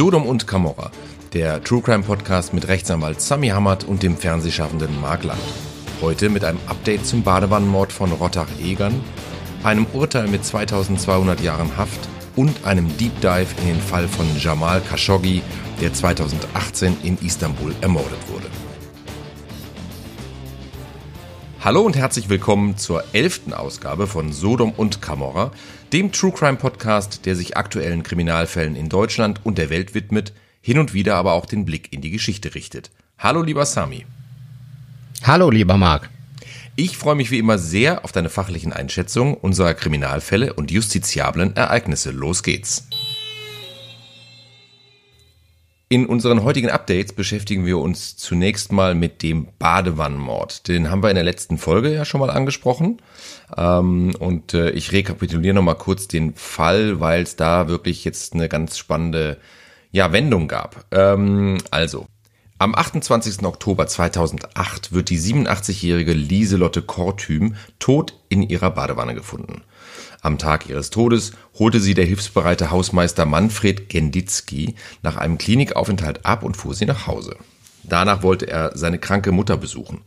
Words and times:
Sodom 0.00 0.24
und 0.24 0.46
Camorra, 0.46 0.90
der 1.34 1.62
True 1.62 1.82
Crime 1.82 2.02
Podcast 2.02 2.54
mit 2.54 2.68
Rechtsanwalt 2.68 3.20
Sami 3.20 3.48
Hammert 3.48 3.84
und 3.84 4.02
dem 4.02 4.16
Fernsehschaffenden 4.16 4.98
Mark 4.98 5.24
Land. 5.24 5.42
Heute 6.00 6.30
mit 6.30 6.42
einem 6.42 6.58
Update 6.68 7.04
zum 7.04 7.22
Badewannenmord 7.22 7.92
von 7.92 8.10
Rottach-Egern, 8.10 9.04
einem 9.62 9.84
Urteil 9.92 10.26
mit 10.26 10.42
2200 10.42 11.42
Jahren 11.42 11.76
Haft 11.76 12.08
und 12.34 12.64
einem 12.64 12.96
Deep 12.96 13.20
Dive 13.20 13.48
in 13.60 13.66
den 13.66 13.80
Fall 13.82 14.08
von 14.08 14.24
Jamal 14.38 14.80
Khashoggi, 14.80 15.42
der 15.82 15.92
2018 15.92 16.96
in 17.02 17.18
Istanbul 17.18 17.74
ermordet 17.82 18.26
wurde. 18.28 18.46
Hallo 21.62 21.82
und 21.82 21.94
herzlich 21.94 22.30
willkommen 22.30 22.78
zur 22.78 23.04
elften 23.12 23.52
Ausgabe 23.52 24.06
von 24.06 24.32
Sodom 24.32 24.72
und 24.74 25.02
Camorra, 25.02 25.52
dem 25.92 26.12
True 26.12 26.32
Crime 26.32 26.56
Podcast, 26.56 27.26
der 27.26 27.34
sich 27.34 27.56
aktuellen 27.56 28.04
Kriminalfällen 28.04 28.76
in 28.76 28.88
Deutschland 28.88 29.40
und 29.44 29.58
der 29.58 29.70
Welt 29.70 29.94
widmet, 29.94 30.32
hin 30.60 30.78
und 30.78 30.94
wieder 30.94 31.16
aber 31.16 31.32
auch 31.32 31.46
den 31.46 31.64
Blick 31.64 31.92
in 31.92 32.00
die 32.00 32.10
Geschichte 32.10 32.54
richtet. 32.54 32.90
Hallo 33.18 33.42
lieber 33.42 33.66
Sami. 33.66 34.06
Hallo 35.24 35.50
lieber 35.50 35.76
Marc. 35.76 36.08
Ich 36.76 36.96
freue 36.96 37.16
mich 37.16 37.30
wie 37.30 37.38
immer 37.38 37.58
sehr 37.58 38.04
auf 38.04 38.12
deine 38.12 38.30
fachlichen 38.30 38.72
Einschätzungen 38.72 39.34
unserer 39.34 39.74
Kriminalfälle 39.74 40.52
und 40.52 40.70
justiziablen 40.70 41.56
Ereignisse. 41.56 42.12
Los 42.12 42.42
geht's. 42.42 42.86
In 45.92 46.06
unseren 46.06 46.44
heutigen 46.44 46.70
Updates 46.70 47.12
beschäftigen 47.12 47.66
wir 47.66 47.78
uns 47.78 48.16
zunächst 48.16 48.70
mal 48.70 48.94
mit 48.94 49.24
dem 49.24 49.48
Badewannenmord. 49.58 50.68
Den 50.68 50.88
haben 50.88 51.02
wir 51.02 51.10
in 51.10 51.16
der 51.16 51.24
letzten 51.24 51.58
Folge 51.58 51.92
ja 51.92 52.04
schon 52.04 52.20
mal 52.20 52.30
angesprochen. 52.30 53.02
Ähm, 53.56 54.14
und 54.20 54.54
äh, 54.54 54.70
ich 54.70 54.92
rekapituliere 54.92 55.52
nochmal 55.52 55.74
kurz 55.74 56.06
den 56.06 56.34
Fall, 56.34 57.00
weil 57.00 57.22
es 57.24 57.34
da 57.34 57.66
wirklich 57.66 58.04
jetzt 58.04 58.34
eine 58.34 58.48
ganz 58.48 58.78
spannende 58.78 59.38
ja, 59.90 60.12
Wendung 60.12 60.46
gab. 60.46 60.86
Ähm, 60.92 61.58
also, 61.72 62.06
am 62.58 62.76
28. 62.76 63.44
Oktober 63.44 63.88
2008 63.88 64.92
wird 64.92 65.10
die 65.10 65.18
87-jährige 65.18 66.12
Lieselotte 66.12 66.82
Kortüm 66.82 67.56
tot 67.80 68.14
in 68.28 68.44
ihrer 68.44 68.70
Badewanne 68.70 69.16
gefunden. 69.16 69.62
Am 70.22 70.38
Tag 70.38 70.68
ihres 70.68 70.90
Todes 70.90 71.32
holte 71.58 71.80
sie 71.80 71.94
der 71.94 72.04
hilfsbereite 72.04 72.70
Hausmeister 72.70 73.24
Manfred 73.24 73.88
Genditzki 73.88 74.74
nach 75.02 75.16
einem 75.16 75.38
Klinikaufenthalt 75.38 76.26
ab 76.26 76.42
und 76.42 76.56
fuhr 76.56 76.74
sie 76.74 76.86
nach 76.86 77.06
Hause. 77.06 77.36
Danach 77.84 78.22
wollte 78.22 78.46
er 78.46 78.76
seine 78.76 78.98
kranke 78.98 79.32
Mutter 79.32 79.56
besuchen. 79.56 80.02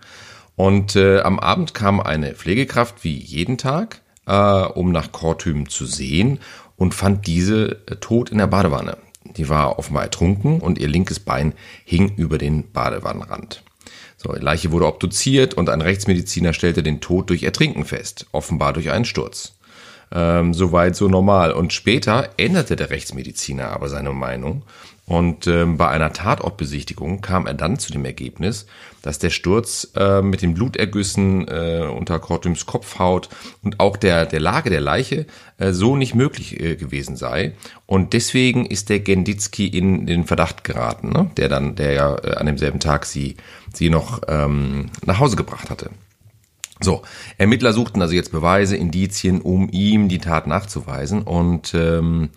Und 0.56 0.96
äh, 0.96 1.22
am 1.22 1.40
Abend 1.40 1.74
kam 1.74 2.00
eine 2.00 2.36
Pflegekraft 2.36 3.04
wie 3.04 3.18
jeden 3.18 3.58
Tag, 3.58 4.02
äh, 4.28 4.34
um 4.34 4.92
nach 4.92 5.12
Kortüm 5.12 5.68
zu 5.68 5.88
sehen 5.88 6.40
und 6.76 6.94
fand 6.94 7.26
diese 7.26 7.82
äh, 7.88 7.96
tot 7.96 8.30
in 8.30 8.38
der 8.38 8.48
Badewanne. 8.48 8.98
Die 9.38 9.50
war 9.50 9.80
offenbar 9.80 10.04
ertrunken 10.04 10.60
und 10.60 10.78
ihr 10.78 10.88
linkes 10.88 11.20
Bein 11.20 11.54
hing 11.86 12.14
über 12.18 12.38
den 12.38 12.72
Badewannenrand. 12.72 13.64
So, 14.18 14.32
die 14.32 14.42
Leiche 14.42 14.72
wurde 14.72 14.86
obduziert 14.86 15.56
und 15.56 15.70
ein 15.70 15.82
Rechtsmediziner 15.82 16.54
stellte 16.54 16.84
den 16.84 17.02
Tod 17.02 17.30
durch 17.30 17.44
Ertrinken 17.44 17.84
fest, 17.84 18.28
offenbar 18.32 18.74
durch 18.74 18.92
einen 18.92 19.06
Sturz. 19.06 19.56
Ähm, 20.14 20.54
Soweit 20.54 20.96
so 20.96 21.08
normal. 21.08 21.52
Und 21.52 21.74
später 21.74 22.30
änderte 22.38 22.76
der 22.76 22.92
Rechtsmediziner 22.92 23.72
aber 23.72 23.90
seine 23.90 24.12
Meinung. 24.12 24.64
Und 25.06 25.48
ähm, 25.48 25.76
bei 25.78 25.90
einer 25.90 26.14
Tatortbesichtigung 26.14 27.20
kam 27.20 27.46
er 27.46 27.54
dann 27.54 27.78
zu 27.78 27.92
dem 27.92 28.06
Ergebnis, 28.06 28.68
dass 29.02 29.20
der 29.20 29.32
Sturz 29.32 29.92
äh, 29.98 30.22
mit 30.22 30.42
den 30.42 30.54
Blutergüssen 30.54 31.46
äh, 31.50 31.86
unter 31.94 32.20
Kortums 32.20 32.66
Kopfhaut 32.66 33.28
und 33.64 33.82
auch 33.82 33.98
der, 33.98 34.26
der 34.26 34.40
Lage 34.40 34.70
der 34.70 34.80
Leiche 34.80 35.26
äh, 35.58 35.74
so 35.74 35.98
nicht 35.98 36.16
möglich 36.16 36.58
äh, 36.58 36.78
gewesen 36.78 37.18
sei. 37.18 37.54
Und 37.86 38.14
deswegen 38.14 38.66
ist 38.66 38.88
der 38.88 39.02
Genditzki 39.02 39.68
in 39.68 40.06
den 40.06 40.24
Verdacht 40.24 40.64
geraten, 40.64 41.10
ne? 41.10 41.30
der 41.36 41.50
dann, 41.50 41.76
der 41.76 41.92
ja 41.92 42.16
äh, 42.24 42.36
an 42.36 42.46
demselben 42.46 42.80
Tag 42.80 43.06
sie, 43.06 43.36
sie 43.74 43.90
noch 43.90 44.22
ähm, 44.30 44.90
nach 45.06 45.20
Hause 45.20 45.36
gebracht 45.36 45.70
hatte. 45.70 45.90
So, 46.84 47.02
Ermittler 47.38 47.74
suchten 47.74 48.02
also 48.02 48.14
jetzt 48.14 48.32
Beweise, 48.32 48.76
Indizien, 48.76 49.42
um 49.42 49.70
ihm 49.72 50.10
die 50.10 50.20
Tat 50.20 50.48
nachzuweisen. 50.48 51.22
Und 51.22 51.74
ähm, 51.74 52.30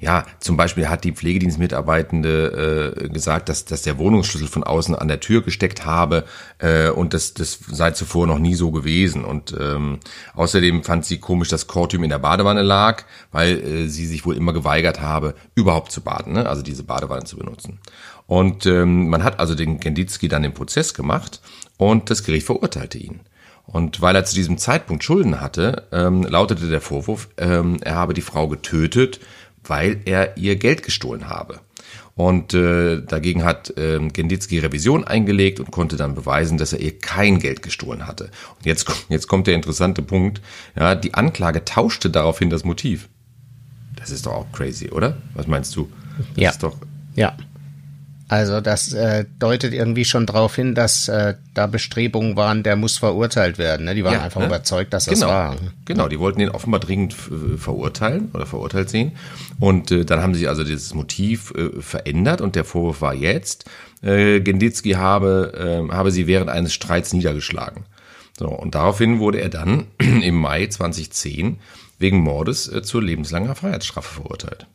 ja, 0.00 0.24
zum 0.40 0.56
Beispiel 0.56 0.88
hat 0.88 1.04
die 1.04 1.12
Pflegedienstmitarbeitende 1.12 2.96
äh, 3.04 3.08
gesagt, 3.10 3.50
dass, 3.50 3.66
dass 3.66 3.82
der 3.82 3.98
Wohnungsschlüssel 3.98 4.48
von 4.48 4.64
außen 4.64 4.94
an 4.94 5.08
der 5.08 5.20
Tür 5.20 5.42
gesteckt 5.42 5.84
habe 5.84 6.24
äh, 6.58 6.88
und 6.88 7.12
das, 7.12 7.34
das 7.34 7.58
sei 7.70 7.90
zuvor 7.90 8.26
noch 8.26 8.38
nie 8.38 8.54
so 8.54 8.70
gewesen. 8.70 9.26
Und 9.26 9.54
ähm, 9.60 9.98
außerdem 10.34 10.84
fand 10.84 11.04
sie 11.04 11.18
komisch, 11.18 11.48
dass 11.48 11.66
Kortüm 11.66 12.02
in 12.02 12.10
der 12.10 12.18
Badewanne 12.18 12.62
lag, 12.62 13.04
weil 13.30 13.58
äh, 13.60 13.88
sie 13.88 14.06
sich 14.06 14.24
wohl 14.24 14.36
immer 14.36 14.54
geweigert 14.54 15.02
habe, 15.02 15.34
überhaupt 15.54 15.92
zu 15.92 16.00
baden, 16.00 16.32
ne? 16.32 16.48
also 16.48 16.62
diese 16.62 16.84
Badewanne 16.84 17.24
zu 17.24 17.36
benutzen. 17.36 17.78
Und 18.26 18.64
ähm, 18.64 19.10
man 19.10 19.22
hat 19.22 19.38
also 19.38 19.54
den 19.54 19.80
Genditzki 19.80 20.28
dann 20.28 20.42
den 20.42 20.54
Prozess 20.54 20.94
gemacht 20.94 21.42
und 21.76 22.08
das 22.08 22.24
Gericht 22.24 22.46
verurteilte 22.46 22.96
ihn. 22.96 23.20
Und 23.72 24.00
weil 24.00 24.16
er 24.16 24.24
zu 24.24 24.34
diesem 24.34 24.58
Zeitpunkt 24.58 25.04
Schulden 25.04 25.40
hatte, 25.40 25.84
ähm, 25.92 26.22
lautete 26.24 26.68
der 26.68 26.80
Vorwurf, 26.80 27.28
ähm, 27.36 27.78
er 27.82 27.94
habe 27.94 28.14
die 28.14 28.20
Frau 28.20 28.48
getötet, 28.48 29.20
weil 29.64 30.00
er 30.06 30.36
ihr 30.36 30.56
Geld 30.56 30.82
gestohlen 30.82 31.28
habe. 31.28 31.60
Und 32.16 32.52
äh, 32.52 33.00
dagegen 33.00 33.44
hat 33.44 33.70
äh, 33.78 33.98
Genditzki 34.08 34.58
Revision 34.58 35.04
eingelegt 35.04 35.60
und 35.60 35.70
konnte 35.70 35.96
dann 35.96 36.14
beweisen, 36.14 36.58
dass 36.58 36.72
er 36.72 36.80
ihr 36.80 36.98
kein 36.98 37.38
Geld 37.38 37.62
gestohlen 37.62 38.06
hatte. 38.06 38.24
Und 38.56 38.66
jetzt, 38.66 38.90
jetzt 39.08 39.28
kommt 39.28 39.46
der 39.46 39.54
interessante 39.54 40.02
Punkt. 40.02 40.42
Ja, 40.76 40.94
die 40.94 41.14
Anklage 41.14 41.64
tauschte 41.64 42.10
daraufhin 42.10 42.50
das 42.50 42.64
Motiv. 42.64 43.08
Das 43.96 44.10
ist 44.10 44.26
doch 44.26 44.32
auch 44.32 44.52
crazy, 44.52 44.90
oder? 44.90 45.16
Was 45.34 45.46
meinst 45.46 45.76
du? 45.76 45.90
Das 46.34 46.42
ja. 46.42 46.50
Ist 46.50 46.62
doch 46.62 46.76
ja. 47.14 47.36
Also 48.30 48.60
das 48.60 48.92
äh, 48.92 49.24
deutet 49.40 49.74
irgendwie 49.74 50.04
schon 50.04 50.24
darauf 50.24 50.54
hin, 50.54 50.76
dass 50.76 51.08
äh, 51.08 51.34
da 51.52 51.66
Bestrebungen 51.66 52.36
waren, 52.36 52.62
der 52.62 52.76
muss 52.76 52.96
verurteilt 52.96 53.58
werden. 53.58 53.86
Ne? 53.86 53.96
Die 53.96 54.04
waren 54.04 54.14
Ja, 54.14 54.22
einfach 54.22 54.40
ne? 54.40 54.46
überzeugt, 54.46 54.92
dass 54.92 55.06
genau, 55.06 55.26
das 55.26 55.28
war. 55.28 55.56
Genau, 55.84 56.06
die 56.06 56.20
wollten 56.20 56.40
ihn 56.40 56.48
offenbar 56.48 56.78
dringend 56.78 57.14
äh, 57.14 57.56
verurteilen 57.56 58.30
oder 58.32 58.46
verurteilt 58.46 58.88
sehen. 58.88 59.16
Und 59.58 59.90
äh, 59.90 60.04
dann 60.04 60.22
haben 60.22 60.36
sie 60.36 60.46
also 60.46 60.62
dieses 60.62 60.94
Motiv 60.94 61.52
äh, 61.56 61.82
verändert 61.82 62.40
und 62.40 62.54
der 62.54 62.64
Vorwurf 62.64 63.00
war 63.00 63.14
jetzt, 63.14 63.64
äh, 64.00 64.38
Genditzki 64.38 64.92
habe, 64.92 65.88
äh, 65.90 65.92
habe 65.92 66.12
sie 66.12 66.28
während 66.28 66.50
eines 66.50 66.72
Streits 66.72 67.12
niedergeschlagen. 67.12 67.82
So, 68.38 68.46
und 68.46 68.76
daraufhin 68.76 69.18
wurde 69.18 69.40
er 69.40 69.48
dann 69.48 69.88
im 69.98 70.36
Mai 70.36 70.68
2010 70.68 71.58
wegen 71.98 72.20
Mordes 72.20 72.68
äh, 72.68 72.82
zur 72.82 73.02
lebenslanger 73.02 73.56
Freiheitsstrafe 73.56 74.14
verurteilt. 74.14 74.68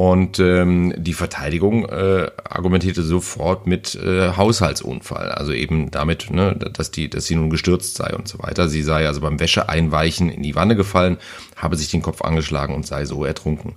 Und 0.00 0.38
ähm, 0.38 0.94
die 0.96 1.12
Verteidigung 1.12 1.84
äh, 1.84 2.30
argumentierte 2.42 3.02
sofort 3.02 3.66
mit 3.66 3.96
äh, 3.96 4.34
Haushaltsunfall, 4.34 5.30
also 5.30 5.52
eben 5.52 5.90
damit, 5.90 6.30
ne, 6.30 6.56
dass 6.56 6.90
die, 6.90 7.10
dass 7.10 7.26
sie 7.26 7.34
nun 7.34 7.50
gestürzt 7.50 7.96
sei 7.96 8.14
und 8.14 8.26
so 8.26 8.38
weiter. 8.38 8.70
Sie 8.70 8.80
sei 8.82 9.06
also 9.06 9.20
beim 9.20 9.38
Wäscheeinweichen 9.38 10.30
in 10.30 10.42
die 10.42 10.54
Wanne 10.54 10.74
gefallen, 10.74 11.18
habe 11.54 11.76
sich 11.76 11.90
den 11.90 12.00
Kopf 12.00 12.22
angeschlagen 12.22 12.74
und 12.74 12.86
sei 12.86 13.04
so 13.04 13.26
ertrunken. 13.26 13.74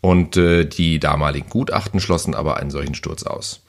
Und 0.00 0.38
äh, 0.38 0.64
die 0.64 0.98
damaligen 0.98 1.50
Gutachten 1.50 2.00
schlossen 2.00 2.34
aber 2.34 2.56
einen 2.56 2.70
solchen 2.70 2.94
Sturz 2.94 3.24
aus. 3.24 3.62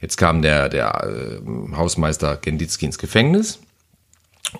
Jetzt 0.00 0.16
kam 0.16 0.42
der 0.42 0.68
der 0.68 1.08
äh, 1.08 1.76
Hausmeister 1.76 2.36
Genditzki 2.36 2.86
ins 2.86 2.98
Gefängnis 2.98 3.58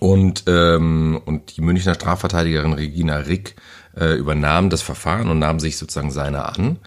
und 0.00 0.42
ähm, 0.48 1.20
und 1.26 1.56
die 1.56 1.60
Münchner 1.60 1.94
Strafverteidigerin 1.94 2.72
Regina 2.72 3.18
Rick 3.18 3.54
äh, 3.98 4.14
übernahm 4.14 4.70
das 4.70 4.82
Verfahren 4.82 5.28
und 5.28 5.38
nahm 5.38 5.60
sich 5.60 5.76
sozusagen 5.76 6.10
seiner 6.10 6.56
an. 6.56 6.78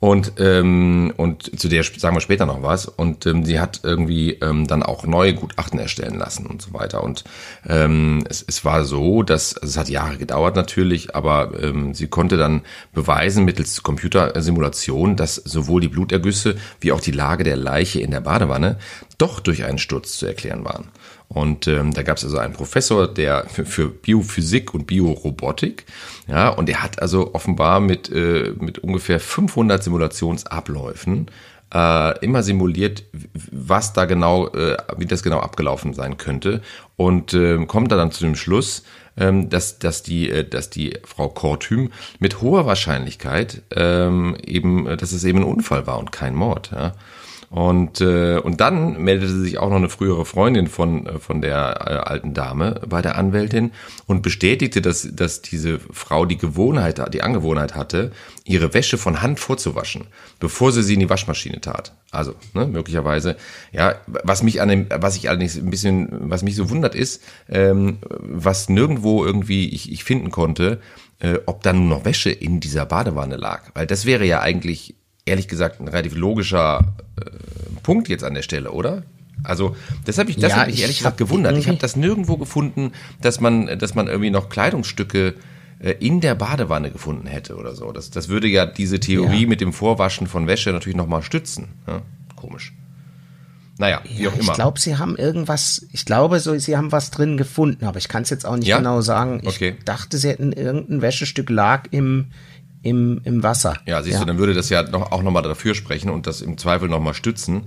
Und, 0.00 0.34
ähm, 0.38 1.12
und 1.16 1.58
zu 1.58 1.68
der 1.68 1.82
sagen 1.82 2.14
wir 2.14 2.20
später 2.20 2.46
noch 2.46 2.62
was. 2.62 2.86
Und 2.86 3.26
ähm, 3.26 3.44
sie 3.44 3.58
hat 3.58 3.80
irgendwie 3.82 4.34
ähm, 4.34 4.66
dann 4.66 4.84
auch 4.84 5.04
neue 5.04 5.34
Gutachten 5.34 5.78
erstellen 5.78 6.18
lassen 6.18 6.46
und 6.46 6.62
so 6.62 6.72
weiter. 6.72 7.02
Und 7.02 7.24
ähm, 7.68 8.24
es, 8.28 8.44
es 8.46 8.64
war 8.64 8.84
so, 8.84 9.24
dass 9.24 9.56
also 9.56 9.66
es 9.66 9.76
hat 9.76 9.88
Jahre 9.88 10.16
gedauert 10.16 10.54
natürlich, 10.54 11.16
aber 11.16 11.50
ähm, 11.60 11.94
sie 11.94 12.06
konnte 12.06 12.36
dann 12.36 12.62
beweisen 12.92 13.44
mittels 13.44 13.82
Computersimulation, 13.82 15.16
dass 15.16 15.34
sowohl 15.34 15.80
die 15.80 15.88
Blutergüsse 15.88 16.56
wie 16.80 16.92
auch 16.92 17.00
die 17.00 17.10
Lage 17.10 17.42
der 17.42 17.56
Leiche 17.56 18.00
in 18.00 18.12
der 18.12 18.20
Badewanne 18.20 18.78
doch 19.18 19.40
durch 19.40 19.64
einen 19.64 19.78
Sturz 19.78 20.16
zu 20.16 20.26
erklären 20.26 20.64
waren. 20.64 20.90
Und 21.28 21.68
ähm, 21.68 21.92
da 21.92 22.02
gab 22.02 22.16
es 22.16 22.24
also 22.24 22.38
einen 22.38 22.54
Professor, 22.54 23.06
der 23.06 23.44
für, 23.48 23.66
für 23.66 23.88
Biophysik 23.88 24.72
und 24.72 24.86
Biorobotik, 24.86 25.84
ja, 26.26 26.48
und 26.48 26.68
der 26.68 26.82
hat 26.82 27.02
also 27.02 27.34
offenbar 27.34 27.80
mit, 27.80 28.10
äh, 28.10 28.54
mit 28.58 28.78
ungefähr 28.78 29.20
500 29.20 29.82
Simulationsabläufen 29.82 31.30
äh, 31.72 32.18
immer 32.24 32.42
simuliert, 32.42 33.04
was 33.52 33.92
da 33.92 34.06
genau, 34.06 34.48
äh, 34.48 34.76
wie 34.96 35.06
das 35.06 35.22
genau 35.22 35.40
abgelaufen 35.40 35.92
sein 35.92 36.16
könnte 36.16 36.62
und 36.96 37.34
äh, 37.34 37.64
kommt 37.66 37.92
da 37.92 37.96
dann 37.96 38.10
zu 38.10 38.24
dem 38.24 38.34
Schluss, 38.34 38.84
ähm, 39.18 39.50
dass, 39.50 39.78
dass, 39.78 40.02
die, 40.02 40.30
äh, 40.30 40.48
dass 40.48 40.70
die 40.70 40.96
Frau 41.04 41.28
Kortüm 41.28 41.90
mit 42.20 42.40
hoher 42.40 42.64
Wahrscheinlichkeit 42.64 43.62
ähm, 43.74 44.36
eben, 44.46 44.84
dass 44.96 45.12
es 45.12 45.24
eben 45.24 45.40
ein 45.40 45.44
Unfall 45.44 45.86
war 45.86 45.98
und 45.98 46.10
kein 46.10 46.34
Mord. 46.34 46.70
Ja. 46.72 46.94
Und, 47.50 48.02
äh, 48.02 48.38
und 48.38 48.60
dann 48.60 49.02
meldete 49.02 49.32
sich 49.40 49.56
auch 49.56 49.70
noch 49.70 49.76
eine 49.76 49.88
frühere 49.88 50.26
Freundin 50.26 50.66
von, 50.66 51.06
äh, 51.06 51.18
von 51.18 51.40
der 51.40 51.80
äh, 51.80 52.08
alten 52.10 52.34
Dame 52.34 52.82
bei 52.86 53.00
der 53.00 53.16
Anwältin 53.16 53.72
und 54.06 54.22
bestätigte, 54.22 54.82
dass, 54.82 55.08
dass 55.14 55.40
diese 55.40 55.78
Frau 55.78 56.26
die 56.26 56.36
Gewohnheit, 56.36 57.02
die 57.14 57.22
Angewohnheit 57.22 57.74
hatte, 57.74 58.12
ihre 58.44 58.74
Wäsche 58.74 58.98
von 58.98 59.22
Hand 59.22 59.40
vorzuwaschen, 59.40 60.04
bevor 60.40 60.72
sie 60.72 60.82
sie 60.82 60.94
in 60.94 61.00
die 61.00 61.08
Waschmaschine 61.08 61.62
tat. 61.62 61.94
Also, 62.10 62.34
ne, 62.52 62.66
möglicherweise, 62.66 63.36
ja, 63.72 63.94
was 64.06 64.42
mich 64.42 64.60
an 64.60 64.68
dem, 64.68 64.86
was 64.94 65.16
ich 65.16 65.30
allerdings 65.30 65.56
ein 65.56 65.70
bisschen, 65.70 66.08
was 66.30 66.42
mich 66.42 66.54
so 66.54 66.68
wundert 66.68 66.94
ist, 66.94 67.22
ähm, 67.48 67.98
was 68.10 68.68
nirgendwo 68.68 69.24
irgendwie 69.24 69.70
ich, 69.70 69.90
ich 69.90 70.04
finden 70.04 70.30
konnte, 70.30 70.80
äh, 71.20 71.38
ob 71.46 71.62
da 71.62 71.72
nun 71.72 71.88
noch 71.88 72.04
Wäsche 72.04 72.30
in 72.30 72.60
dieser 72.60 72.84
Badewanne 72.84 73.36
lag. 73.36 73.70
Weil 73.74 73.86
das 73.86 74.04
wäre 74.04 74.26
ja 74.26 74.40
eigentlich 74.40 74.94
ehrlich 75.28 75.48
gesagt 75.48 75.80
ein 75.80 75.88
relativ 75.88 76.14
logischer 76.14 76.94
äh, 77.20 77.30
Punkt 77.82 78.08
jetzt 78.08 78.24
an 78.24 78.34
der 78.34 78.42
Stelle, 78.42 78.72
oder? 78.72 79.04
Also 79.44 79.76
das 80.04 80.18
habe 80.18 80.30
ich, 80.30 80.36
das 80.36 80.52
ja, 80.52 80.58
habe 80.58 80.70
ich 80.70 80.80
ehrlich 80.80 80.98
gesagt 80.98 81.16
gewundert. 81.16 81.56
Ich 81.56 81.68
habe 81.68 81.78
das 81.78 81.96
nirgendwo 81.96 82.36
gefunden, 82.36 82.92
dass 83.20 83.40
man, 83.40 83.78
dass 83.78 83.94
man 83.94 84.08
irgendwie 84.08 84.30
noch 84.30 84.48
Kleidungsstücke 84.48 85.34
äh, 85.78 85.92
in 86.00 86.20
der 86.20 86.34
Badewanne 86.34 86.90
gefunden 86.90 87.26
hätte 87.26 87.56
oder 87.56 87.74
so. 87.74 87.92
Das, 87.92 88.10
das 88.10 88.28
würde 88.28 88.48
ja 88.48 88.66
diese 88.66 88.98
Theorie 88.98 89.42
ja. 89.42 89.48
mit 89.48 89.60
dem 89.60 89.72
Vorwaschen 89.72 90.26
von 90.26 90.46
Wäsche 90.46 90.70
natürlich 90.72 90.96
nochmal 90.96 91.22
stützen. 91.22 91.68
Ja? 91.86 92.02
Komisch. 92.34 92.72
Naja, 93.78 94.00
wie 94.04 94.24
ja, 94.24 94.30
auch 94.30 94.34
immer. 94.34 94.42
Ich 94.42 94.52
glaube, 94.54 94.80
sie 94.80 94.96
haben 94.96 95.16
irgendwas, 95.16 95.86
ich 95.92 96.04
glaube, 96.04 96.40
so, 96.40 96.58
sie 96.58 96.76
haben 96.76 96.90
was 96.90 97.12
drin 97.12 97.36
gefunden, 97.36 97.84
aber 97.84 97.98
ich 97.98 98.08
kann 98.08 98.22
es 98.22 98.30
jetzt 98.30 98.44
auch 98.44 98.56
nicht 98.56 98.66
ja? 98.66 98.78
genau 98.78 99.00
sagen. 99.02 99.40
Ich 99.44 99.56
okay. 99.56 99.76
dachte, 99.84 100.18
sie 100.18 100.30
hätten 100.30 100.52
irgendein 100.52 101.00
Wäschestück 101.00 101.48
lag 101.48 101.84
im, 101.92 102.26
im, 102.82 103.20
im 103.24 103.42
Wasser. 103.42 103.78
Ja, 103.86 104.02
siehst 104.02 104.14
ja. 104.14 104.20
du, 104.20 104.26
dann 104.26 104.38
würde 104.38 104.54
das 104.54 104.70
ja 104.70 104.82
noch, 104.82 105.12
auch 105.12 105.22
nochmal 105.22 105.42
dafür 105.42 105.74
sprechen 105.74 106.10
und 106.10 106.26
das 106.26 106.40
im 106.40 106.58
Zweifel 106.58 106.88
nochmal 106.88 107.14
stützen. 107.14 107.64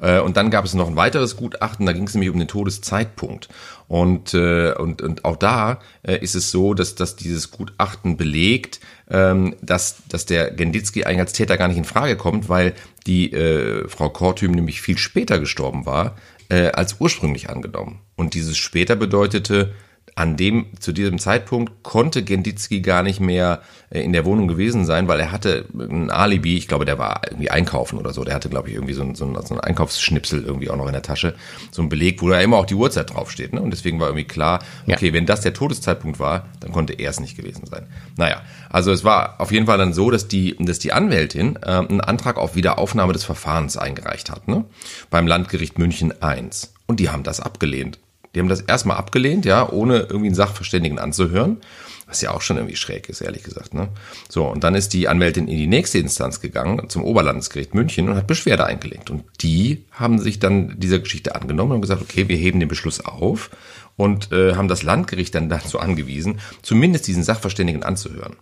Äh, 0.00 0.20
und 0.20 0.36
dann 0.36 0.50
gab 0.50 0.64
es 0.64 0.74
noch 0.74 0.88
ein 0.88 0.96
weiteres 0.96 1.36
Gutachten, 1.36 1.86
da 1.86 1.92
ging 1.92 2.06
es 2.06 2.14
nämlich 2.14 2.30
um 2.30 2.38
den 2.38 2.48
Todeszeitpunkt. 2.48 3.48
Und, 3.88 4.34
äh, 4.34 4.72
und, 4.72 5.02
und 5.02 5.24
auch 5.24 5.36
da 5.36 5.80
äh, 6.02 6.16
ist 6.18 6.34
es 6.34 6.50
so, 6.50 6.74
dass, 6.74 6.94
dass 6.94 7.16
dieses 7.16 7.50
Gutachten 7.50 8.16
belegt, 8.16 8.80
ähm, 9.10 9.56
dass, 9.62 10.02
dass 10.08 10.26
der 10.26 10.50
Genditzki 10.50 11.04
eigentlich 11.04 11.20
als 11.20 11.32
Täter 11.32 11.56
gar 11.56 11.68
nicht 11.68 11.78
in 11.78 11.84
Frage 11.84 12.16
kommt, 12.16 12.48
weil 12.48 12.74
die 13.06 13.32
äh, 13.32 13.88
Frau 13.88 14.10
Kortüm 14.10 14.52
nämlich 14.52 14.80
viel 14.80 14.98
später 14.98 15.38
gestorben 15.38 15.86
war, 15.86 16.16
äh, 16.48 16.68
als 16.68 16.96
ursprünglich 17.00 17.50
angenommen. 17.50 18.00
Und 18.16 18.34
dieses 18.34 18.56
später 18.56 18.96
bedeutete, 18.96 19.74
an 20.14 20.36
dem, 20.36 20.66
zu 20.78 20.92
diesem 20.92 21.18
Zeitpunkt 21.18 21.82
konnte 21.82 22.22
Genditzki 22.22 22.82
gar 22.82 23.02
nicht 23.02 23.18
mehr 23.18 23.62
äh, 23.88 24.02
in 24.02 24.12
der 24.12 24.26
Wohnung 24.26 24.46
gewesen 24.46 24.84
sein, 24.84 25.08
weil 25.08 25.18
er 25.18 25.32
hatte 25.32 25.64
ein 25.72 26.10
Alibi, 26.10 26.58
ich 26.58 26.68
glaube, 26.68 26.84
der 26.84 26.98
war 26.98 27.22
irgendwie 27.28 27.50
einkaufen 27.50 27.98
oder 27.98 28.12
so, 28.12 28.22
der 28.22 28.34
hatte, 28.34 28.50
glaube 28.50 28.68
ich, 28.68 28.74
irgendwie 28.74 28.92
so 28.92 29.02
ein, 29.02 29.14
so, 29.14 29.24
ein, 29.24 29.34
so 29.46 29.54
ein 29.54 29.60
Einkaufsschnipsel 29.60 30.44
irgendwie 30.44 30.68
auch 30.68 30.76
noch 30.76 30.86
in 30.86 30.92
der 30.92 31.02
Tasche, 31.02 31.34
so 31.70 31.80
ein 31.80 31.88
Beleg, 31.88 32.20
wo 32.20 32.28
da 32.28 32.40
immer 32.40 32.58
auch 32.58 32.66
die 32.66 32.74
Uhrzeit 32.74 33.14
draufsteht, 33.14 33.54
ne? 33.54 33.62
Und 33.62 33.70
deswegen 33.70 34.00
war 34.00 34.08
irgendwie 34.08 34.26
klar, 34.26 34.62
okay, 34.86 35.08
ja. 35.08 35.12
wenn 35.14 35.24
das 35.24 35.40
der 35.40 35.54
Todeszeitpunkt 35.54 36.18
war, 36.18 36.46
dann 36.60 36.72
konnte 36.72 36.92
er 36.92 37.08
es 37.08 37.18
nicht 37.18 37.36
gewesen 37.36 37.64
sein. 37.64 37.86
Naja, 38.16 38.42
also 38.68 38.92
es 38.92 39.04
war 39.04 39.40
auf 39.40 39.50
jeden 39.50 39.66
Fall 39.66 39.78
dann 39.78 39.94
so, 39.94 40.10
dass 40.10 40.28
die, 40.28 40.56
dass 40.58 40.78
die 40.78 40.92
Anwältin 40.92 41.56
äh, 41.62 41.70
einen 41.70 42.02
Antrag 42.02 42.36
auf 42.36 42.54
Wiederaufnahme 42.54 43.14
des 43.14 43.24
Verfahrens 43.24 43.78
eingereicht 43.78 44.30
hat, 44.30 44.46
ne? 44.46 44.66
Beim 45.08 45.26
Landgericht 45.26 45.78
München 45.78 46.12
I. 46.22 46.42
Und 46.86 47.00
die 47.00 47.08
haben 47.08 47.22
das 47.22 47.40
abgelehnt. 47.40 47.98
Die 48.34 48.40
haben 48.40 48.48
das 48.48 48.62
erstmal 48.62 48.96
abgelehnt, 48.96 49.44
ja, 49.44 49.68
ohne 49.68 50.00
irgendwie 50.00 50.26
einen 50.26 50.34
Sachverständigen 50.34 50.98
anzuhören. 50.98 51.58
Was 52.06 52.20
ja 52.20 52.32
auch 52.32 52.42
schon 52.42 52.58
irgendwie 52.58 52.76
schräg 52.76 53.08
ist, 53.08 53.22
ehrlich 53.22 53.42
gesagt. 53.42 53.72
Ne? 53.72 53.88
So, 54.28 54.46
und 54.46 54.64
dann 54.64 54.74
ist 54.74 54.92
die 54.92 55.08
Anwältin 55.08 55.48
in 55.48 55.56
die 55.56 55.66
nächste 55.66 55.98
Instanz 55.98 56.40
gegangen, 56.40 56.90
zum 56.90 57.04
Oberlandesgericht 57.04 57.74
München, 57.74 58.08
und 58.08 58.16
hat 58.16 58.26
Beschwerde 58.26 58.66
eingelegt. 58.66 59.08
Und 59.08 59.24
die 59.40 59.86
haben 59.92 60.18
sich 60.18 60.38
dann 60.38 60.78
dieser 60.78 60.98
Geschichte 60.98 61.34
angenommen 61.34 61.72
und 61.72 61.80
gesagt, 61.80 62.02
okay, 62.02 62.28
wir 62.28 62.36
heben 62.36 62.60
den 62.60 62.68
Beschluss 62.68 63.00
auf 63.04 63.50
und 63.96 64.30
äh, 64.30 64.56
haben 64.56 64.68
das 64.68 64.82
Landgericht 64.82 65.34
dann 65.34 65.48
dazu 65.48 65.78
angewiesen, 65.78 66.40
zumindest 66.60 67.06
diesen 67.06 67.22
Sachverständigen 67.22 67.82
anzuhören. 67.82 68.36